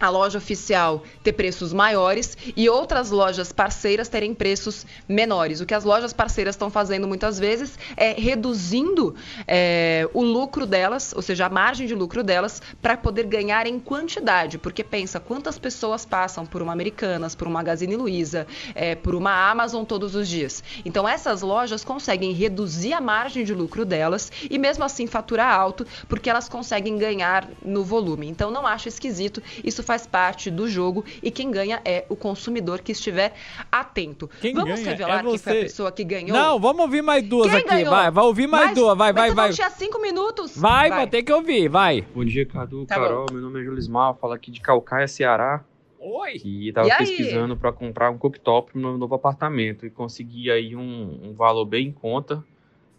A 0.00 0.08
loja 0.08 0.38
oficial 0.38 1.04
ter 1.22 1.32
preços 1.34 1.72
maiores 1.72 2.36
e 2.56 2.68
outras 2.68 3.10
lojas 3.10 3.52
parceiras 3.52 4.08
terem 4.08 4.34
preços 4.34 4.86
menores. 5.08 5.60
O 5.60 5.66
que 5.66 5.74
as 5.74 5.84
lojas 5.84 6.12
parceiras 6.12 6.54
estão 6.54 6.70
fazendo 6.70 7.06
muitas 7.06 7.38
vezes 7.38 7.78
é 7.96 8.12
reduzindo 8.12 9.14
é, 9.46 10.08
o 10.14 10.22
lucro 10.22 10.66
delas, 10.66 11.12
ou 11.14 11.22
seja, 11.22 11.46
a 11.46 11.50
margem 11.50 11.86
de 11.86 11.94
lucro 11.94 12.22
delas, 12.22 12.62
para 12.80 12.96
poder 12.96 13.26
ganhar 13.26 13.66
em 13.66 13.78
quantidade. 13.78 14.58
Porque 14.58 14.82
pensa 14.82 15.20
quantas 15.20 15.58
pessoas 15.58 16.04
passam 16.06 16.46
por 16.46 16.62
uma 16.62 16.72
Americanas, 16.72 17.34
por 17.34 17.46
uma 17.46 17.60
Magazine 17.60 17.94
Luiza, 17.94 18.46
é, 18.74 18.94
por 18.94 19.14
uma 19.14 19.50
Amazon 19.50 19.84
todos 19.84 20.14
os 20.14 20.26
dias. 20.26 20.64
Então 20.84 21.06
essas 21.06 21.42
lojas 21.42 21.84
conseguem 21.84 22.32
reduzir 22.32 22.94
a 22.94 23.00
margem 23.00 23.44
de 23.44 23.52
lucro 23.52 23.84
delas 23.84 24.32
e 24.48 24.56
mesmo 24.56 24.82
assim 24.82 25.06
faturar 25.06 25.54
alto, 25.54 25.86
porque 26.08 26.30
elas 26.30 26.48
conseguem 26.48 26.96
ganhar 26.96 27.46
no 27.62 27.84
volume. 27.84 28.28
Então 28.28 28.50
não 28.50 28.66
acho 28.66 28.88
esquisito. 28.88 29.42
Isso 29.62 29.82
faz 29.90 30.06
parte 30.06 30.52
do 30.52 30.68
jogo 30.68 31.04
e 31.20 31.32
quem 31.32 31.50
ganha 31.50 31.82
é 31.84 32.06
o 32.08 32.14
consumidor 32.14 32.80
que 32.80 32.92
estiver 32.92 33.34
atento. 33.72 34.30
Quem 34.40 34.54
vamos 34.54 34.78
ganha 34.78 34.90
revelar 34.90 35.18
é 35.18 35.28
quem 35.28 35.38
foi 35.38 35.58
a 35.58 35.62
pessoa 35.62 35.90
que 35.90 36.04
ganhou? 36.04 36.30
Não, 36.36 36.60
vamos 36.60 36.82
ouvir 36.82 37.02
mais 37.02 37.24
duas 37.26 37.48
Quem 37.50 37.58
aqui. 37.58 37.68
ganhou? 37.68 37.90
Vai, 37.90 38.08
vai 38.08 38.24
ouvir 38.24 38.46
mais 38.46 38.66
Mas- 38.66 38.74
duas. 38.76 38.96
Vai, 38.96 39.12
vai, 39.12 39.34
vai. 39.34 39.50
Tinha 39.52 39.68
cinco 39.70 40.00
minutos. 40.00 40.56
Vai, 40.56 40.90
vai 40.90 41.08
ter 41.08 41.24
que 41.24 41.32
ouvir, 41.32 41.66
vai. 41.68 42.02
Bom 42.14 42.24
dia, 42.24 42.46
Cadu, 42.46 42.86
Tá 42.86 42.94
Carol. 42.94 43.26
Meu 43.32 43.40
nome 43.42 43.60
é 43.60 43.64
Julismar, 43.64 44.14
falo 44.14 44.32
aqui 44.32 44.52
de 44.52 44.60
Calcaia, 44.60 45.08
Ceará. 45.08 45.64
Oi! 45.98 46.40
E 46.44 46.72
tava 46.72 46.86
E 46.86 46.96
pesquisando 46.96 47.56
para 47.56 47.72
comprar 47.72 48.10
um 48.12 48.16
cooktop 48.16 48.76
no 48.76 48.90
meu 48.90 48.96
novo 48.96 49.16
apartamento 49.16 49.84
e 49.84 49.90
consegui 49.90 50.52
aí 50.52 50.76
um, 50.76 51.18
um 51.24 51.34
valor 51.34 51.64
bem 51.64 51.88
em 51.88 51.92
conta, 51.92 52.44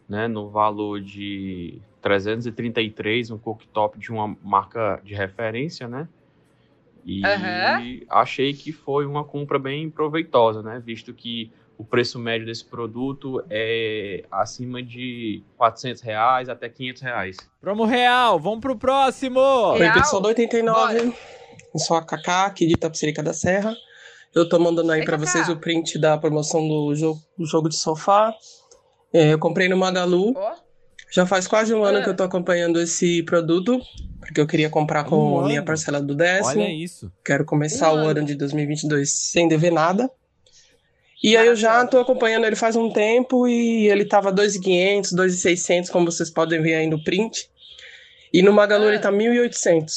né? 0.09 0.27
No 0.27 0.49
valor 0.49 0.99
de 0.99 1.79
333, 2.01 3.31
um 3.31 3.37
cooktop 3.37 3.97
de 3.97 4.11
uma 4.11 4.35
marca 4.43 4.99
de 5.05 5.13
referência, 5.15 5.87
né? 5.87 6.09
E 7.05 7.25
Aham. 7.25 7.99
achei 8.09 8.53
que 8.53 8.71
foi 8.71 9.05
uma 9.05 9.23
compra 9.23 9.57
bem 9.57 9.89
proveitosa, 9.89 10.61
né? 10.61 10.81
Visto 10.83 11.13
que 11.13 11.51
o 11.77 11.83
preço 11.83 12.19
médio 12.19 12.45
desse 12.45 12.63
produto 12.63 13.43
é 13.49 14.23
acima 14.31 14.83
de 14.83 15.43
400 15.57 16.01
reais 16.01 16.47
até 16.47 16.69
500 16.69 17.01
reais. 17.01 17.37
Promo 17.59 17.85
real, 17.85 18.39
vamos 18.39 18.59
pro 18.59 18.77
próximo. 18.77 19.39
Oi, 19.39 19.91
pessoal 19.91 20.21
do 20.21 20.27
89. 20.27 21.13
Eu 21.73 21.79
sou 21.79 21.97
a 21.97 22.05
Kaká, 22.05 22.45
aqui 22.45 22.67
de 22.67 22.73
Itapecerica 22.73 23.23
da 23.23 23.33
Serra. 23.33 23.75
Eu 24.33 24.47
tô 24.47 24.59
mandando 24.59 24.91
aí 24.91 25.03
pra 25.03 25.17
vocês 25.17 25.49
o 25.49 25.57
print 25.57 25.97
da 25.97 26.17
promoção 26.17 26.67
do 26.67 26.95
jogo, 26.95 27.19
do 27.37 27.45
jogo 27.45 27.67
de 27.67 27.75
sofá. 27.75 28.33
É, 29.11 29.33
eu 29.33 29.39
comprei 29.39 29.67
no 29.67 29.75
Magalu. 29.75 30.33
Já 31.11 31.25
faz 31.25 31.45
quase 31.45 31.73
um 31.73 31.83
ano 31.83 32.01
que 32.01 32.09
eu 32.09 32.15
tô 32.15 32.23
acompanhando 32.23 32.79
esse 32.79 33.21
produto, 33.23 33.81
porque 34.21 34.39
eu 34.39 34.47
queria 34.47 34.69
comprar 34.69 35.03
com 35.03 35.33
Um 35.33 35.39
a 35.41 35.47
minha 35.47 35.61
parcela 35.61 36.01
do 36.01 36.15
décimo. 36.15 36.61
Olha 36.63 36.71
isso. 36.73 37.11
Quero 37.23 37.43
começar 37.43 37.91
Um 37.91 37.95
o 37.95 37.97
ano. 37.97 38.09
ano 38.19 38.23
de 38.23 38.35
2022 38.35 39.11
sem 39.11 39.47
dever 39.47 39.71
nada. 39.73 40.09
E 41.21 41.35
aí 41.35 41.45
eu 41.45 41.55
já 41.55 41.85
tô 41.85 41.99
acompanhando 41.99 42.45
ele 42.45 42.55
faz 42.55 42.75
um 42.75 42.89
tempo 42.89 43.47
e 43.47 43.87
ele 43.89 44.05
tava 44.05 44.31
2.500, 44.31 45.13
2.600, 45.13 45.89
como 45.89 46.09
vocês 46.09 46.31
podem 46.31 46.61
ver 46.61 46.75
aí 46.75 46.87
no 46.87 47.03
print. 47.03 47.49
E 48.33 48.41
no 48.41 48.53
Magalu 48.53 48.85
ele 48.85 48.99
tá 48.99 49.11
1.800. 49.11 49.91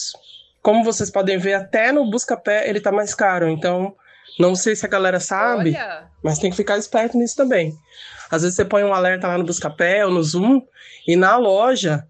Como 0.61 0.83
vocês 0.83 1.11
podem 1.11 1.38
ver, 1.38 1.55
até 1.55 1.92
no 1.92 2.11
Buscapé 2.11 2.68
ele 2.68 2.81
tá 2.81 2.90
mais 2.90 3.14
caro. 3.14 3.48
Então, 3.48 3.94
não 4.38 4.55
sei 4.55 4.75
se 4.77 4.85
a 4.85 4.88
galera 4.88 5.20
sabe, 5.20 5.70
Olha. 5.70 6.05
mas 6.23 6.38
tem 6.38 6.51
que 6.51 6.57
ficar 6.57 6.77
esperto 6.79 7.16
nisso 7.18 7.37
também. 7.37 7.73
Às 8.31 8.42
vezes 8.42 8.57
você 8.57 8.64
põe 8.64 8.83
um 8.83 8.92
alerta 8.94 9.29
lá 9.29 9.38
no 9.38 9.44
Buscapé 9.44 10.05
ou 10.05 10.12
no 10.12 10.23
Zoom 10.23 10.62
e 11.07 11.14
na 11.16 11.37
loja 11.37 12.05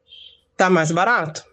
tá 0.57 0.71
mais 0.71 0.91
barato. 0.93 1.45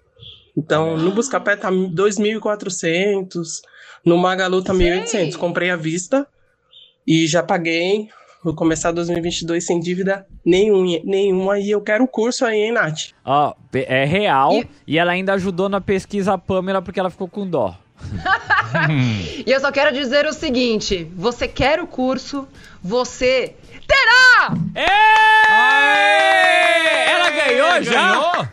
Então, 0.56 0.98
no 0.98 1.12
Buscapé 1.12 1.56
tá 1.56 1.72
2.400, 1.72 3.62
no 4.06 4.18
Magalu 4.18 4.64
tá 4.64 4.74
1.800. 4.74 5.36
Comprei 5.38 5.70
à 5.70 5.76
vista 5.76 6.28
e 7.06 7.28
já 7.28 7.42
paguei. 7.44 8.10
Vou 8.44 8.56
começar 8.56 8.92
2022 8.92 9.64
sem 9.66 9.80
dívida 9.80 10.26
nenhum, 10.44 10.84
nenhuma 11.04 11.60
e 11.60 11.70
eu 11.70 11.80
quero 11.82 12.06
o 12.06 12.08
curso 12.08 12.44
aí, 12.44 12.58
hein, 12.64 12.72
Nath? 12.72 13.12
Ó, 13.24 13.54
pe- 13.72 13.86
é 13.88 14.04
real 14.04 14.52
e... 14.88 14.98
ela 14.98 15.12
ainda 15.12 15.34
ajudou 15.34 15.70
na 15.70 15.80
pesquisa 15.80 16.34
a 16.34 16.38
Pamela 16.40 16.82
porque 16.82 17.00
ela 17.00 17.12
ficou 17.12 17.28
com 17.28 17.48
dó. 17.48 17.78
E 19.46 19.52
eu 19.52 19.60
só 19.60 19.72
quero 19.72 19.94
dizer 19.94 20.26
o 20.26 20.34
seguinte: 20.34 21.12
você 21.16 21.48
quer 21.48 21.80
o 21.82 21.88
curso, 21.88 22.48
você 22.82 23.56
terá! 23.88 24.54
Ela 27.08 27.30
ganhou 27.32 27.84
já? 27.84 27.92
Ganhou? 28.12 28.48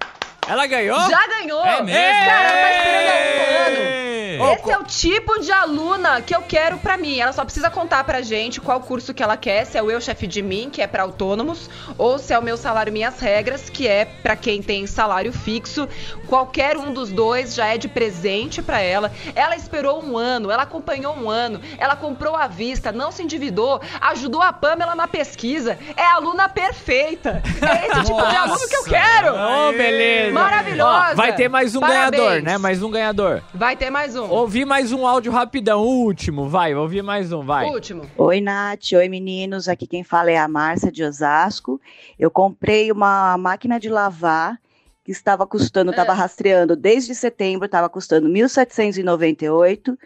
Ela 0.49 0.67
ganhou? 0.67 1.11
Já 1.11 1.27
ganhou! 1.27 1.65
É 1.65 1.83
mesmo? 1.83 2.25
Cara, 2.27 2.49
tá 2.51 2.73
esperando 2.73 3.09
há 3.09 3.13
um 3.13 3.67
ano. 3.67 4.08
Esse 4.53 4.71
é 4.71 4.79
o 4.79 4.85
tipo 4.85 5.41
de 5.41 5.53
aluna 5.53 6.21
que 6.21 6.35
eu 6.35 6.43
quero 6.43 6.79
pra 6.79 6.97
mim. 6.97 7.19
Ela 7.19 7.33
só 7.33 7.45
precisa 7.45 7.71
contar 7.71 8.05
pra 8.05 8.23
gente 8.23 8.61
qual 8.61 8.81
curso 8.81 9.13
que 9.15 9.23
ela 9.23 9.37
quer, 9.37 9.65
se 9.65 9.77
é 9.79 9.83
o 9.83 9.91
Eu 9.91 10.01
Chefe 10.01 10.27
de 10.27 10.43
Mim, 10.43 10.69
que 10.71 10.81
é 10.83 10.87
pra 10.87 11.03
autônomos, 11.03 11.69
ou 11.97 12.19
se 12.19 12.33
é 12.33 12.39
o 12.39 12.43
Meu 12.43 12.57
Salário 12.57 12.93
Minhas 12.93 13.21
Regras, 13.21 13.69
que 13.71 13.87
é 13.87 14.05
pra 14.05 14.37
quem 14.37 14.63
tem 14.63 14.87
salário 14.87 15.33
fixo. 15.33 15.89
Qualquer 16.27 16.77
um 16.77 16.93
dos 16.93 17.11
dois 17.11 17.55
já 17.55 17.67
é 17.67 17.79
de 17.79 17.89
presente 17.89 18.63
pra 18.63 18.81
ela. 18.81 19.11
Ela 19.35 19.57
esperou 19.57 20.03
um 20.03 20.17
ano, 20.17 20.51
ela 20.51 20.63
acompanhou 20.63 21.15
um 21.17 21.29
ano, 21.31 21.61
ela 21.79 21.97
comprou 21.97 22.37
à 22.37 22.47
vista, 22.47 22.93
não 22.93 23.11
se 23.11 23.23
endividou, 23.23 23.81
ajudou 24.01 24.43
a 24.43 24.53
Pamela 24.53 24.95
na 24.95 25.09
pesquisa. 25.09 25.79
É 25.97 26.03
a 26.03 26.15
aluna 26.15 26.49
perfeita. 26.49 27.43
É 27.63 27.87
esse 27.89 28.05
tipo 28.07 28.27
de 28.27 28.37
aluno 28.37 28.69
que 28.69 28.77
eu 28.77 28.85
quero. 28.85 29.35
Ô, 29.35 29.73
beleza. 29.73 30.33
Maravilhosa. 30.33 31.13
Ó, 31.13 31.15
vai 31.15 31.35
ter 31.35 31.49
mais 31.49 31.75
um 31.75 31.81
Parabéns. 31.81 32.23
ganhador, 32.23 32.43
né? 32.43 32.59
Mais 32.59 32.83
um 32.83 32.91
ganhador. 32.91 33.43
Vai 33.55 33.77
ter 33.77 33.91
mais 33.91 34.17
um. 34.17 34.29
Ouvi 34.39 34.65
mais 34.65 34.93
um 34.93 35.05
áudio 35.05 35.33
rapidão, 35.33 35.83
o 35.83 36.05
último, 36.05 36.49
vai, 36.49 36.73
ouvi 36.73 37.03
mais 37.03 37.33
um, 37.33 37.43
vai. 37.43 37.69
Último. 37.69 38.09
Oi, 38.17 38.41
Nath. 38.41 38.93
Oi, 38.95 39.09
meninos. 39.09 39.69
Aqui 39.69 39.85
quem 39.85 40.05
fala 40.05 40.31
é 40.31 40.39
a 40.39 40.47
Márcia 40.47 40.93
de 40.93 41.03
Osasco. 41.03 41.81
Eu 42.17 42.31
comprei 42.31 42.93
uma 42.93 43.37
máquina 43.37 43.81
de 43.81 43.89
lavar 43.89 44.57
que 45.03 45.11
estava 45.11 45.45
custando, 45.45 45.91
estava 45.91 46.13
rastreando 46.13 46.77
desde 46.77 47.17
setembro, 47.17 47.67
estava 47.67 47.89
custando 47.89 48.29
1.798. 48.29 49.99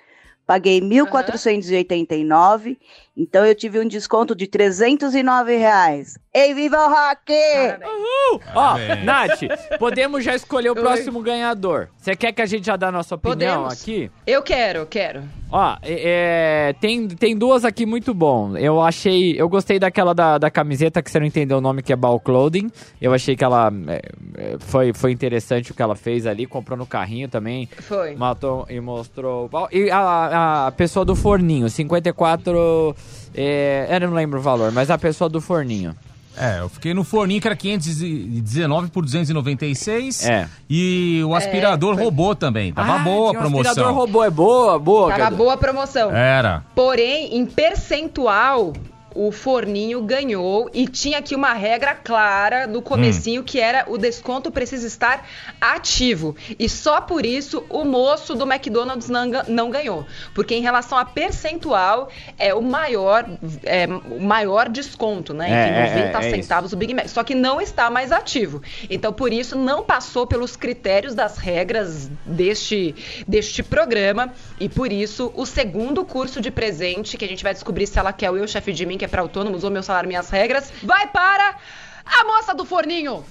Paguei 0.47 0.81
1.489. 0.81 2.79
Então 3.17 3.45
eu 3.45 3.55
tive 3.55 3.79
um 3.79 3.87
desconto 3.87 4.35
de 4.35 4.47
309 4.47 5.57
reais. 5.57 6.19
Ei, 6.35 6.55
viva 6.55 6.79
o 6.79 6.89
rock! 6.89 7.31
Uhul! 7.31 8.41
Ó. 8.55 8.77
Nath, 9.05 9.41
podemos 9.79 10.25
já 10.25 10.35
escolher 10.35 10.71
o 10.71 10.75
Oi. 10.75 10.81
próximo 10.81 11.21
ganhador. 11.21 11.89
Você 11.99 12.17
quer 12.17 12.33
que 12.33 12.41
a 12.41 12.47
gente 12.47 12.65
já 12.65 12.75
dê 12.75 12.87
a 12.87 12.93
nossa 12.93 13.17
opinião 13.17 13.65
Podemos. 13.65 13.83
aqui? 13.83 14.11
Eu 14.27 14.43
quero, 14.43 14.79
eu 14.79 14.87
quero. 14.87 15.23
Ó, 15.51 15.77
é, 15.83 16.71
é, 16.71 16.73
tem, 16.81 17.07
tem 17.07 17.37
duas 17.37 17.67
aqui 17.67 17.85
muito 17.85 18.15
bom. 18.15 18.57
Eu 18.57 18.81
achei. 18.81 19.39
Eu 19.39 19.47
gostei 19.51 19.79
daquela 19.79 20.15
da, 20.15 20.39
da 20.39 20.51
camiseta 20.51 21.03
que 21.03 21.11
você 21.11 21.21
não 21.21 21.27
entendeu 21.27 21.59
o 21.59 21.61
nome, 21.61 21.83
que 21.83 21.93
é 21.93 21.97
Ball 21.97 22.19
Clothing. 22.19 22.71
Eu 22.99 23.13
achei 23.13 23.37
que 23.37 23.45
ela 23.45 23.71
é, 23.89 24.01
é, 24.39 24.57
foi, 24.59 24.95
foi 24.95 25.13
interessante 25.13 25.71
o 25.71 25.75
que 25.75 25.83
ela 25.83 25.95
fez 25.95 26.27
ali, 26.27 26.47
comprou 26.47 26.79
no 26.79 26.87
carrinho 26.87 27.29
também. 27.29 27.69
Foi. 27.81 28.15
Matou 28.15 28.65
e 28.71 28.81
mostrou. 28.81 29.51
E 29.71 29.91
a, 29.91 30.69
a 30.69 30.73
pessoa 30.73 31.05
do 31.05 31.15
forninho, 31.15 31.69
54. 31.69 32.97
É, 33.35 33.87
eu 33.91 34.09
não 34.09 34.15
lembro 34.15 34.39
o 34.39 34.43
valor, 34.43 34.71
mas 34.73 34.91
a 34.91 34.99
pessoa 34.99 35.29
do 35.31 35.41
forninho. 35.41 35.95
É, 36.37 36.61
eu 36.61 36.69
fiquei 36.71 36.95
no 36.95 37.05
forninho 37.05 37.43
que 37.43 37.47
era 37.47 37.55
519 37.55 38.89
por 38.91 39.05
296. 39.05 40.27
É. 40.27 40.49
E 40.69 41.23
o 41.27 41.35
aspirador 41.35 41.93
É, 41.93 41.97
foi. 41.97 42.05
robô 42.05 42.35
também. 42.35 42.73
Tava 42.73 42.95
Ah, 42.95 42.99
boa 43.01 43.31
a 43.33 43.35
promoção. 43.39 43.71
aspirador 43.71 43.95
robô, 43.95 44.25
é 44.25 44.31
boa, 44.31 44.79
boa. 44.79 45.15
Tava 45.15 45.37
boa 45.37 45.53
a 45.55 45.57
promoção. 45.59 46.11
Era. 46.11 46.65
Porém, 46.75 47.37
em 47.37 47.45
percentual, 47.45 48.73
o 49.15 49.31
forninho 49.31 50.03
ganhou 50.03 50.71
e 50.73 50.87
tinha 50.87 51.19
aqui 51.19 51.35
uma 51.35 51.53
regra 51.53 51.95
clara 51.95 52.67
no 52.67 52.83
comecinho 52.83 53.43
que 53.43 53.61
era 53.61 53.85
o 53.89 53.99
desconto 53.99 54.51
precisa 54.51 54.87
estar 54.87 55.27
ativo. 55.61 56.37
E 56.59 56.69
só 56.69 57.01
por 57.01 57.25
isso 57.25 57.65
o 57.69 57.85
moço 57.85 58.35
do 58.35 58.51
McDonald's 58.51 59.09
não, 59.09 59.25
não 59.49 59.71
ganhou. 59.71 60.07
Porque 60.35 60.55
em 60.55 60.63
relação 60.63 60.97
a 60.99 61.05
percentual, 61.05 62.09
é 62.39 62.55
o 62.55 62.63
maior, 62.63 63.27
é, 63.65 63.87
o 63.87 64.21
maior 64.21 64.69
desconto, 64.69 65.35
né? 65.35 65.51
É, 65.51 65.89
Enfim, 65.89 66.01
é, 66.01 66.13
90 66.13 66.19
é, 66.19 66.27
é 66.27 66.31
centavos 66.31 66.73
o 66.73 66.77
Big 66.77 66.95
Mac. 66.95 67.09
Só 67.09 67.23
que 67.23 67.35
não 67.35 67.61
está 67.61 67.91
mais 67.91 68.13
ativo. 68.13 68.63
Então, 68.89 69.13
por 69.13 69.33
isso, 69.33 69.57
não 69.57 69.83
passou 69.83 70.27
pelos 70.27 70.57
critérios 70.57 71.15
das 71.15 71.39
regras 71.39 72.11
deste, 72.25 72.95
deste 73.27 73.63
programa. 73.63 74.33
E 74.59 74.69
por 74.69 74.93
isso, 74.93 75.33
o 75.35 75.47
segundo 75.47 76.05
curso 76.05 76.41
de 76.41 76.51
presente, 76.51 77.17
que 77.17 77.25
a 77.25 77.29
gente 77.29 77.43
vai 77.43 77.53
descobrir 77.53 77.87
se 77.87 77.99
ela 77.99 78.13
quer 78.13 78.31
o 78.31 78.37
Eu 78.37 78.47
Chefe 78.47 78.73
de 78.73 78.87
Mim, 78.87 78.99
que 79.03 79.07
é 79.07 79.09
para 79.09 79.21
autônomos, 79.21 79.65
ou 79.65 79.71
Meu 79.71 79.83
Salário 79.83 80.07
Minhas 80.07 80.31
Regras, 80.31 80.73
vai 80.81 81.09
para 81.09 81.57
a 82.07 82.25
moça 82.25 82.55
do 82.55 82.65
forninho. 82.65 83.25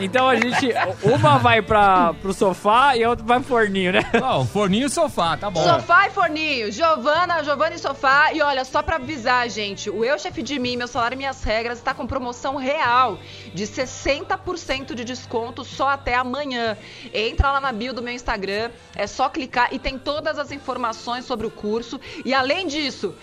Então 0.00 0.28
a 0.28 0.36
gente. 0.36 0.70
Uma 1.02 1.38
vai 1.38 1.62
pra, 1.62 2.14
pro 2.14 2.32
sofá 2.32 2.96
e 2.96 3.04
a 3.04 3.10
outra 3.10 3.24
vai 3.24 3.38
pro 3.38 3.48
forninho, 3.48 3.92
né? 3.92 4.00
Não, 4.20 4.46
forninho 4.46 4.86
e 4.86 4.90
sofá, 4.90 5.36
tá 5.36 5.50
bom. 5.50 5.62
Sofá 5.62 6.06
e 6.06 6.10
forninho. 6.10 6.72
Giovana, 6.72 7.42
Giovana 7.42 7.74
e 7.74 7.78
sofá. 7.78 8.32
E 8.32 8.40
olha, 8.42 8.64
só 8.64 8.82
pra 8.82 8.96
avisar, 8.96 9.48
gente, 9.48 9.90
o 9.90 10.04
Eu 10.04 10.18
Chefe 10.18 10.42
de 10.42 10.58
Mim, 10.58 10.76
Meu 10.76 10.88
Salário 10.88 11.14
e 11.14 11.18
Minhas 11.18 11.42
Regras 11.42 11.78
está 11.78 11.94
com 11.94 12.06
promoção 12.06 12.56
real 12.56 13.18
de 13.54 13.64
60% 13.64 14.94
de 14.94 15.04
desconto 15.04 15.64
só 15.64 15.88
até 15.88 16.14
amanhã. 16.14 16.76
Entra 17.12 17.52
lá 17.52 17.60
na 17.60 17.72
bio 17.72 17.92
do 17.92 18.02
meu 18.02 18.14
Instagram, 18.14 18.70
é 18.94 19.06
só 19.06 19.28
clicar 19.28 19.68
e 19.72 19.78
tem 19.78 19.98
todas 19.98 20.38
as 20.38 20.50
informações 20.52 21.24
sobre 21.24 21.46
o 21.46 21.50
curso. 21.50 22.00
E 22.24 22.32
além 22.32 22.66
disso, 22.66 23.14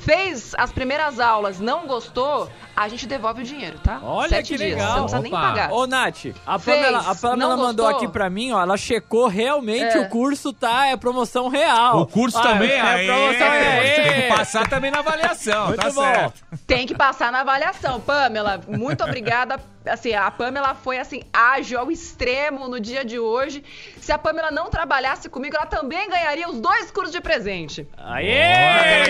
fez 0.00 0.54
as 0.56 0.72
primeiras 0.72 1.18
aulas, 1.20 1.58
não 1.60 1.86
gostou, 1.86 2.50
a 2.76 2.88
gente 2.88 3.06
devolve 3.06 3.42
o 3.42 3.44
dinheiro, 3.44 3.78
tá? 3.80 3.98
Olha 4.02 4.28
Sete 4.28 4.52
que 4.52 4.56
dias, 4.58 4.70
legal. 4.70 4.86
Você 4.88 4.96
não 4.96 5.02
precisa 5.04 5.22
nem 5.22 5.30
pagar. 5.32 5.72
Ô, 5.72 5.86
Nath, 5.86 6.26
a 6.46 6.58
Pamela, 6.58 6.98
a 7.10 7.14
Pamela 7.14 7.56
mandou 7.56 7.86
aqui 7.86 8.06
pra 8.08 8.30
mim, 8.30 8.52
ó, 8.52 8.62
ela 8.62 8.76
checou 8.76 9.26
realmente 9.26 9.96
É. 9.96 10.00
o 10.00 10.08
curso, 10.08 10.52
tá? 10.52 10.86
É 10.86 10.96
promoção 10.96 11.48
real. 11.48 12.00
O 12.00 12.06
curso 12.06 12.38
Ah, 12.38 12.42
também, 12.42 12.70
é, 12.70 12.80
aê, 12.80 13.06
promoção 13.06 13.46
é, 13.46 13.90
tem 13.94 14.22
que 14.22 14.28
passar 14.36 14.68
também 14.68 14.90
na 14.90 15.00
avaliação, 15.00 15.66
Muito 15.68 15.80
tá 15.80 15.90
bom. 15.90 16.02
certo. 16.02 16.42
Tem 16.66 16.86
que 16.86 16.94
passar 16.94 17.32
na 17.32 17.40
avaliação, 17.40 18.00
Pamela. 18.00 18.60
Muito 18.68 19.02
obrigada. 19.04 19.58
Assim, 19.88 20.12
a 20.12 20.30
Pamela 20.30 20.74
foi 20.74 20.98
assim 20.98 21.22
ágil 21.32 21.78
ao 21.80 21.90
extremo 21.90 22.68
no 22.68 22.78
dia 22.78 23.02
de 23.04 23.18
hoje. 23.18 23.64
Se 23.98 24.12
a 24.12 24.18
Pamela 24.18 24.50
não 24.50 24.68
trabalhasse 24.68 25.30
comigo, 25.30 25.56
ela 25.56 25.64
também 25.64 26.10
ganharia 26.10 26.46
os 26.48 26.60
dois 26.60 26.90
cursos 26.90 27.10
de 27.12 27.20
presente. 27.22 27.88
Aê! 27.96 28.42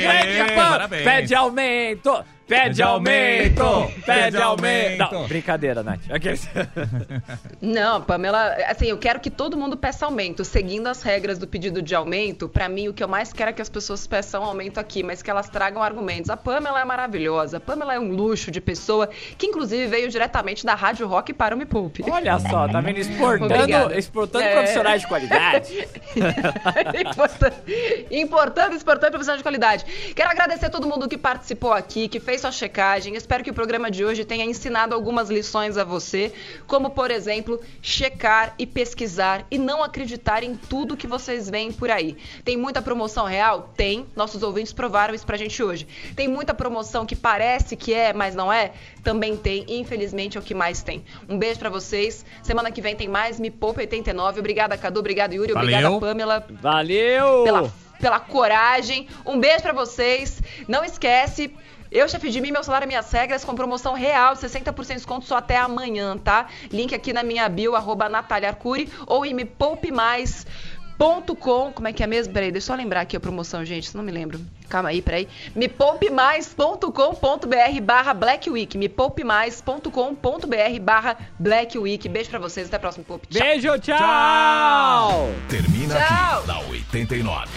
Aê, 0.06 0.44
Pam, 0.54 0.77
parabéns. 0.78 1.04
Pede 1.04 1.34
aumento! 1.34 2.24
Pede 2.48 2.82
aumento! 2.82 3.92
Pede 4.06 4.36
aumento! 4.38 5.12
Não, 5.12 5.28
brincadeira, 5.28 5.82
Nath. 5.82 6.00
Não, 7.60 8.00
Pamela, 8.00 8.56
assim, 8.66 8.86
eu 8.86 8.96
quero 8.96 9.20
que 9.20 9.28
todo 9.30 9.56
mundo 9.56 9.76
peça 9.76 10.06
aumento. 10.06 10.44
Seguindo 10.44 10.86
as 10.86 11.02
regras 11.02 11.38
do 11.38 11.46
pedido 11.46 11.82
de 11.82 11.94
aumento, 11.94 12.48
pra 12.48 12.68
mim 12.68 12.88
o 12.88 12.94
que 12.94 13.04
eu 13.04 13.08
mais 13.08 13.32
quero 13.34 13.50
é 13.50 13.52
que 13.52 13.60
as 13.60 13.68
pessoas 13.68 14.06
peçam 14.06 14.42
aumento 14.42 14.78
aqui, 14.78 15.02
mas 15.02 15.20
que 15.22 15.30
elas 15.30 15.48
tragam 15.50 15.82
argumentos. 15.82 16.30
A 16.30 16.36
Pamela 16.38 16.80
é 16.80 16.84
maravilhosa, 16.84 17.58
a 17.58 17.60
Pamela 17.60 17.94
é 17.94 18.00
um 18.00 18.10
luxo 18.12 18.50
de 18.50 18.60
pessoa, 18.62 19.08
que 19.36 19.46
inclusive 19.46 19.86
veio 19.86 20.08
diretamente 20.08 20.64
da 20.64 20.74
Rádio 20.74 21.06
Rock 21.06 21.34
para 21.34 21.54
o 21.54 21.58
Me 21.58 21.66
Poupe. 21.66 22.02
Olha 22.10 22.38
só, 22.38 22.66
tá 22.66 22.80
vendo? 22.80 22.98
Exportando, 22.98 23.54
Obrigada. 23.54 23.98
exportando 23.98 24.44
É. 24.44 24.52
profissionais 24.54 25.02
de 25.02 25.08
qualidade. 25.08 25.88
importante, 26.98 28.06
importante, 28.10 28.76
exportando 28.76 29.10
profissional 29.10 29.36
de 29.36 29.42
qualidade. 29.42 29.84
Quero 30.14 30.30
agradecer 30.30 30.66
a 30.66 30.70
todo 30.70 30.86
mundo 30.86 31.06
que 31.08 31.18
participou 31.18 31.72
aqui, 31.72 32.08
que 32.08 32.18
fez 32.18 32.37
sua 32.38 32.52
checagem. 32.52 33.14
Espero 33.14 33.44
que 33.44 33.50
o 33.50 33.54
programa 33.54 33.90
de 33.90 34.04
hoje 34.04 34.24
tenha 34.24 34.44
ensinado 34.44 34.94
algumas 34.94 35.28
lições 35.28 35.76
a 35.76 35.84
você, 35.84 36.32
como, 36.66 36.90
por 36.90 37.10
exemplo, 37.10 37.60
checar 37.82 38.54
e 38.58 38.66
pesquisar 38.66 39.44
e 39.50 39.58
não 39.58 39.82
acreditar 39.82 40.42
em 40.42 40.54
tudo 40.54 40.96
que 40.96 41.06
vocês 41.06 41.50
veem 41.50 41.72
por 41.72 41.90
aí. 41.90 42.16
Tem 42.44 42.56
muita 42.56 42.80
promoção 42.80 43.26
real? 43.26 43.70
Tem. 43.76 44.06
Nossos 44.16 44.42
ouvintes 44.42 44.72
provaram 44.72 45.14
isso 45.14 45.26
pra 45.26 45.36
gente 45.36 45.62
hoje. 45.62 45.86
Tem 46.14 46.28
muita 46.28 46.54
promoção 46.54 47.04
que 47.04 47.16
parece 47.16 47.76
que 47.76 47.92
é, 47.92 48.12
mas 48.12 48.34
não 48.34 48.52
é? 48.52 48.72
Também 49.02 49.36
tem. 49.36 49.64
E, 49.68 49.78
infelizmente, 49.78 50.36
é 50.36 50.40
o 50.40 50.42
que 50.42 50.54
mais 50.54 50.82
tem. 50.82 51.04
Um 51.28 51.38
beijo 51.38 51.58
pra 51.58 51.68
vocês. 51.70 52.24
Semana 52.42 52.70
que 52.70 52.80
vem 52.80 52.94
tem 52.94 53.08
mais 53.08 53.38
Me 53.38 53.50
Poupa 53.50 53.80
89. 53.80 54.40
Obrigada, 54.40 54.76
Cadu. 54.76 55.00
Obrigado, 55.00 55.32
Yuri. 55.32 55.52
Obrigada, 55.52 55.84
Valeu. 55.84 56.00
Pamela 56.00 56.46
Valeu! 56.50 57.44
pela, 57.44 57.72
pela 58.00 58.20
coragem. 58.20 59.08
Um 59.24 59.38
beijo 59.38 59.62
pra 59.62 59.72
vocês. 59.72 60.40
Não 60.66 60.84
esquece. 60.84 61.52
Eu, 61.90 62.08
chefe 62.08 62.30
de 62.30 62.40
mim, 62.40 62.52
meu 62.52 62.62
salário 62.62 62.84
e 62.84 62.88
minhas 62.88 63.10
regras, 63.10 63.44
com 63.44 63.54
promoção 63.54 63.94
real, 63.94 64.34
60% 64.34 64.86
de 64.86 64.94
desconto 64.94 65.26
só 65.26 65.38
até 65.38 65.56
amanhã, 65.56 66.16
tá? 66.18 66.46
Link 66.70 66.94
aqui 66.94 67.12
na 67.12 67.22
minha 67.22 67.48
bio, 67.48 67.74
arroba 67.74 68.08
Natália 68.08 68.50
Arcuri, 68.50 68.88
ou 69.06 69.24
em 69.24 69.32
mepoupemais.com. 69.34 71.72
Como 71.72 71.88
é 71.88 71.92
que 71.92 72.02
é 72.02 72.06
mesmo? 72.06 72.34
Peraí, 72.34 72.50
deixa 72.50 72.66
eu 72.66 72.68
só 72.68 72.74
lembrar 72.74 73.00
aqui 73.02 73.16
a 73.16 73.20
promoção, 73.20 73.64
gente, 73.64 73.88
se 73.88 73.96
não 73.96 74.02
me 74.04 74.12
lembro. 74.12 74.40
Calma 74.68 74.88
aí, 74.90 75.00
peraí. 75.00 75.28
mepoupemais.com.br 75.54 77.80
barra 77.82 78.12
Black 78.12 78.50
Week. 78.50 78.76
mepoupemais.com.br 78.76 80.80
barra 80.82 81.16
Black 81.38 81.78
Week. 81.78 82.06
Beijo 82.08 82.28
pra 82.30 82.38
vocês, 82.38 82.66
até 82.66 82.76
a 82.76 82.80
próxima 82.80 83.04
Poupe. 83.04 83.28
Tchau. 83.28 83.40
Beijo, 83.40 83.78
tchau! 83.78 85.30
Termina 85.48 85.94
Tchau. 85.94 86.38
aqui 86.38 86.48
na 86.48 86.58
89. 86.70 87.48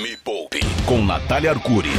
Me 0.00 0.16
Poupe 0.18 0.60
com 0.86 1.04
Natália 1.04 1.50
Arcuri. 1.50 1.90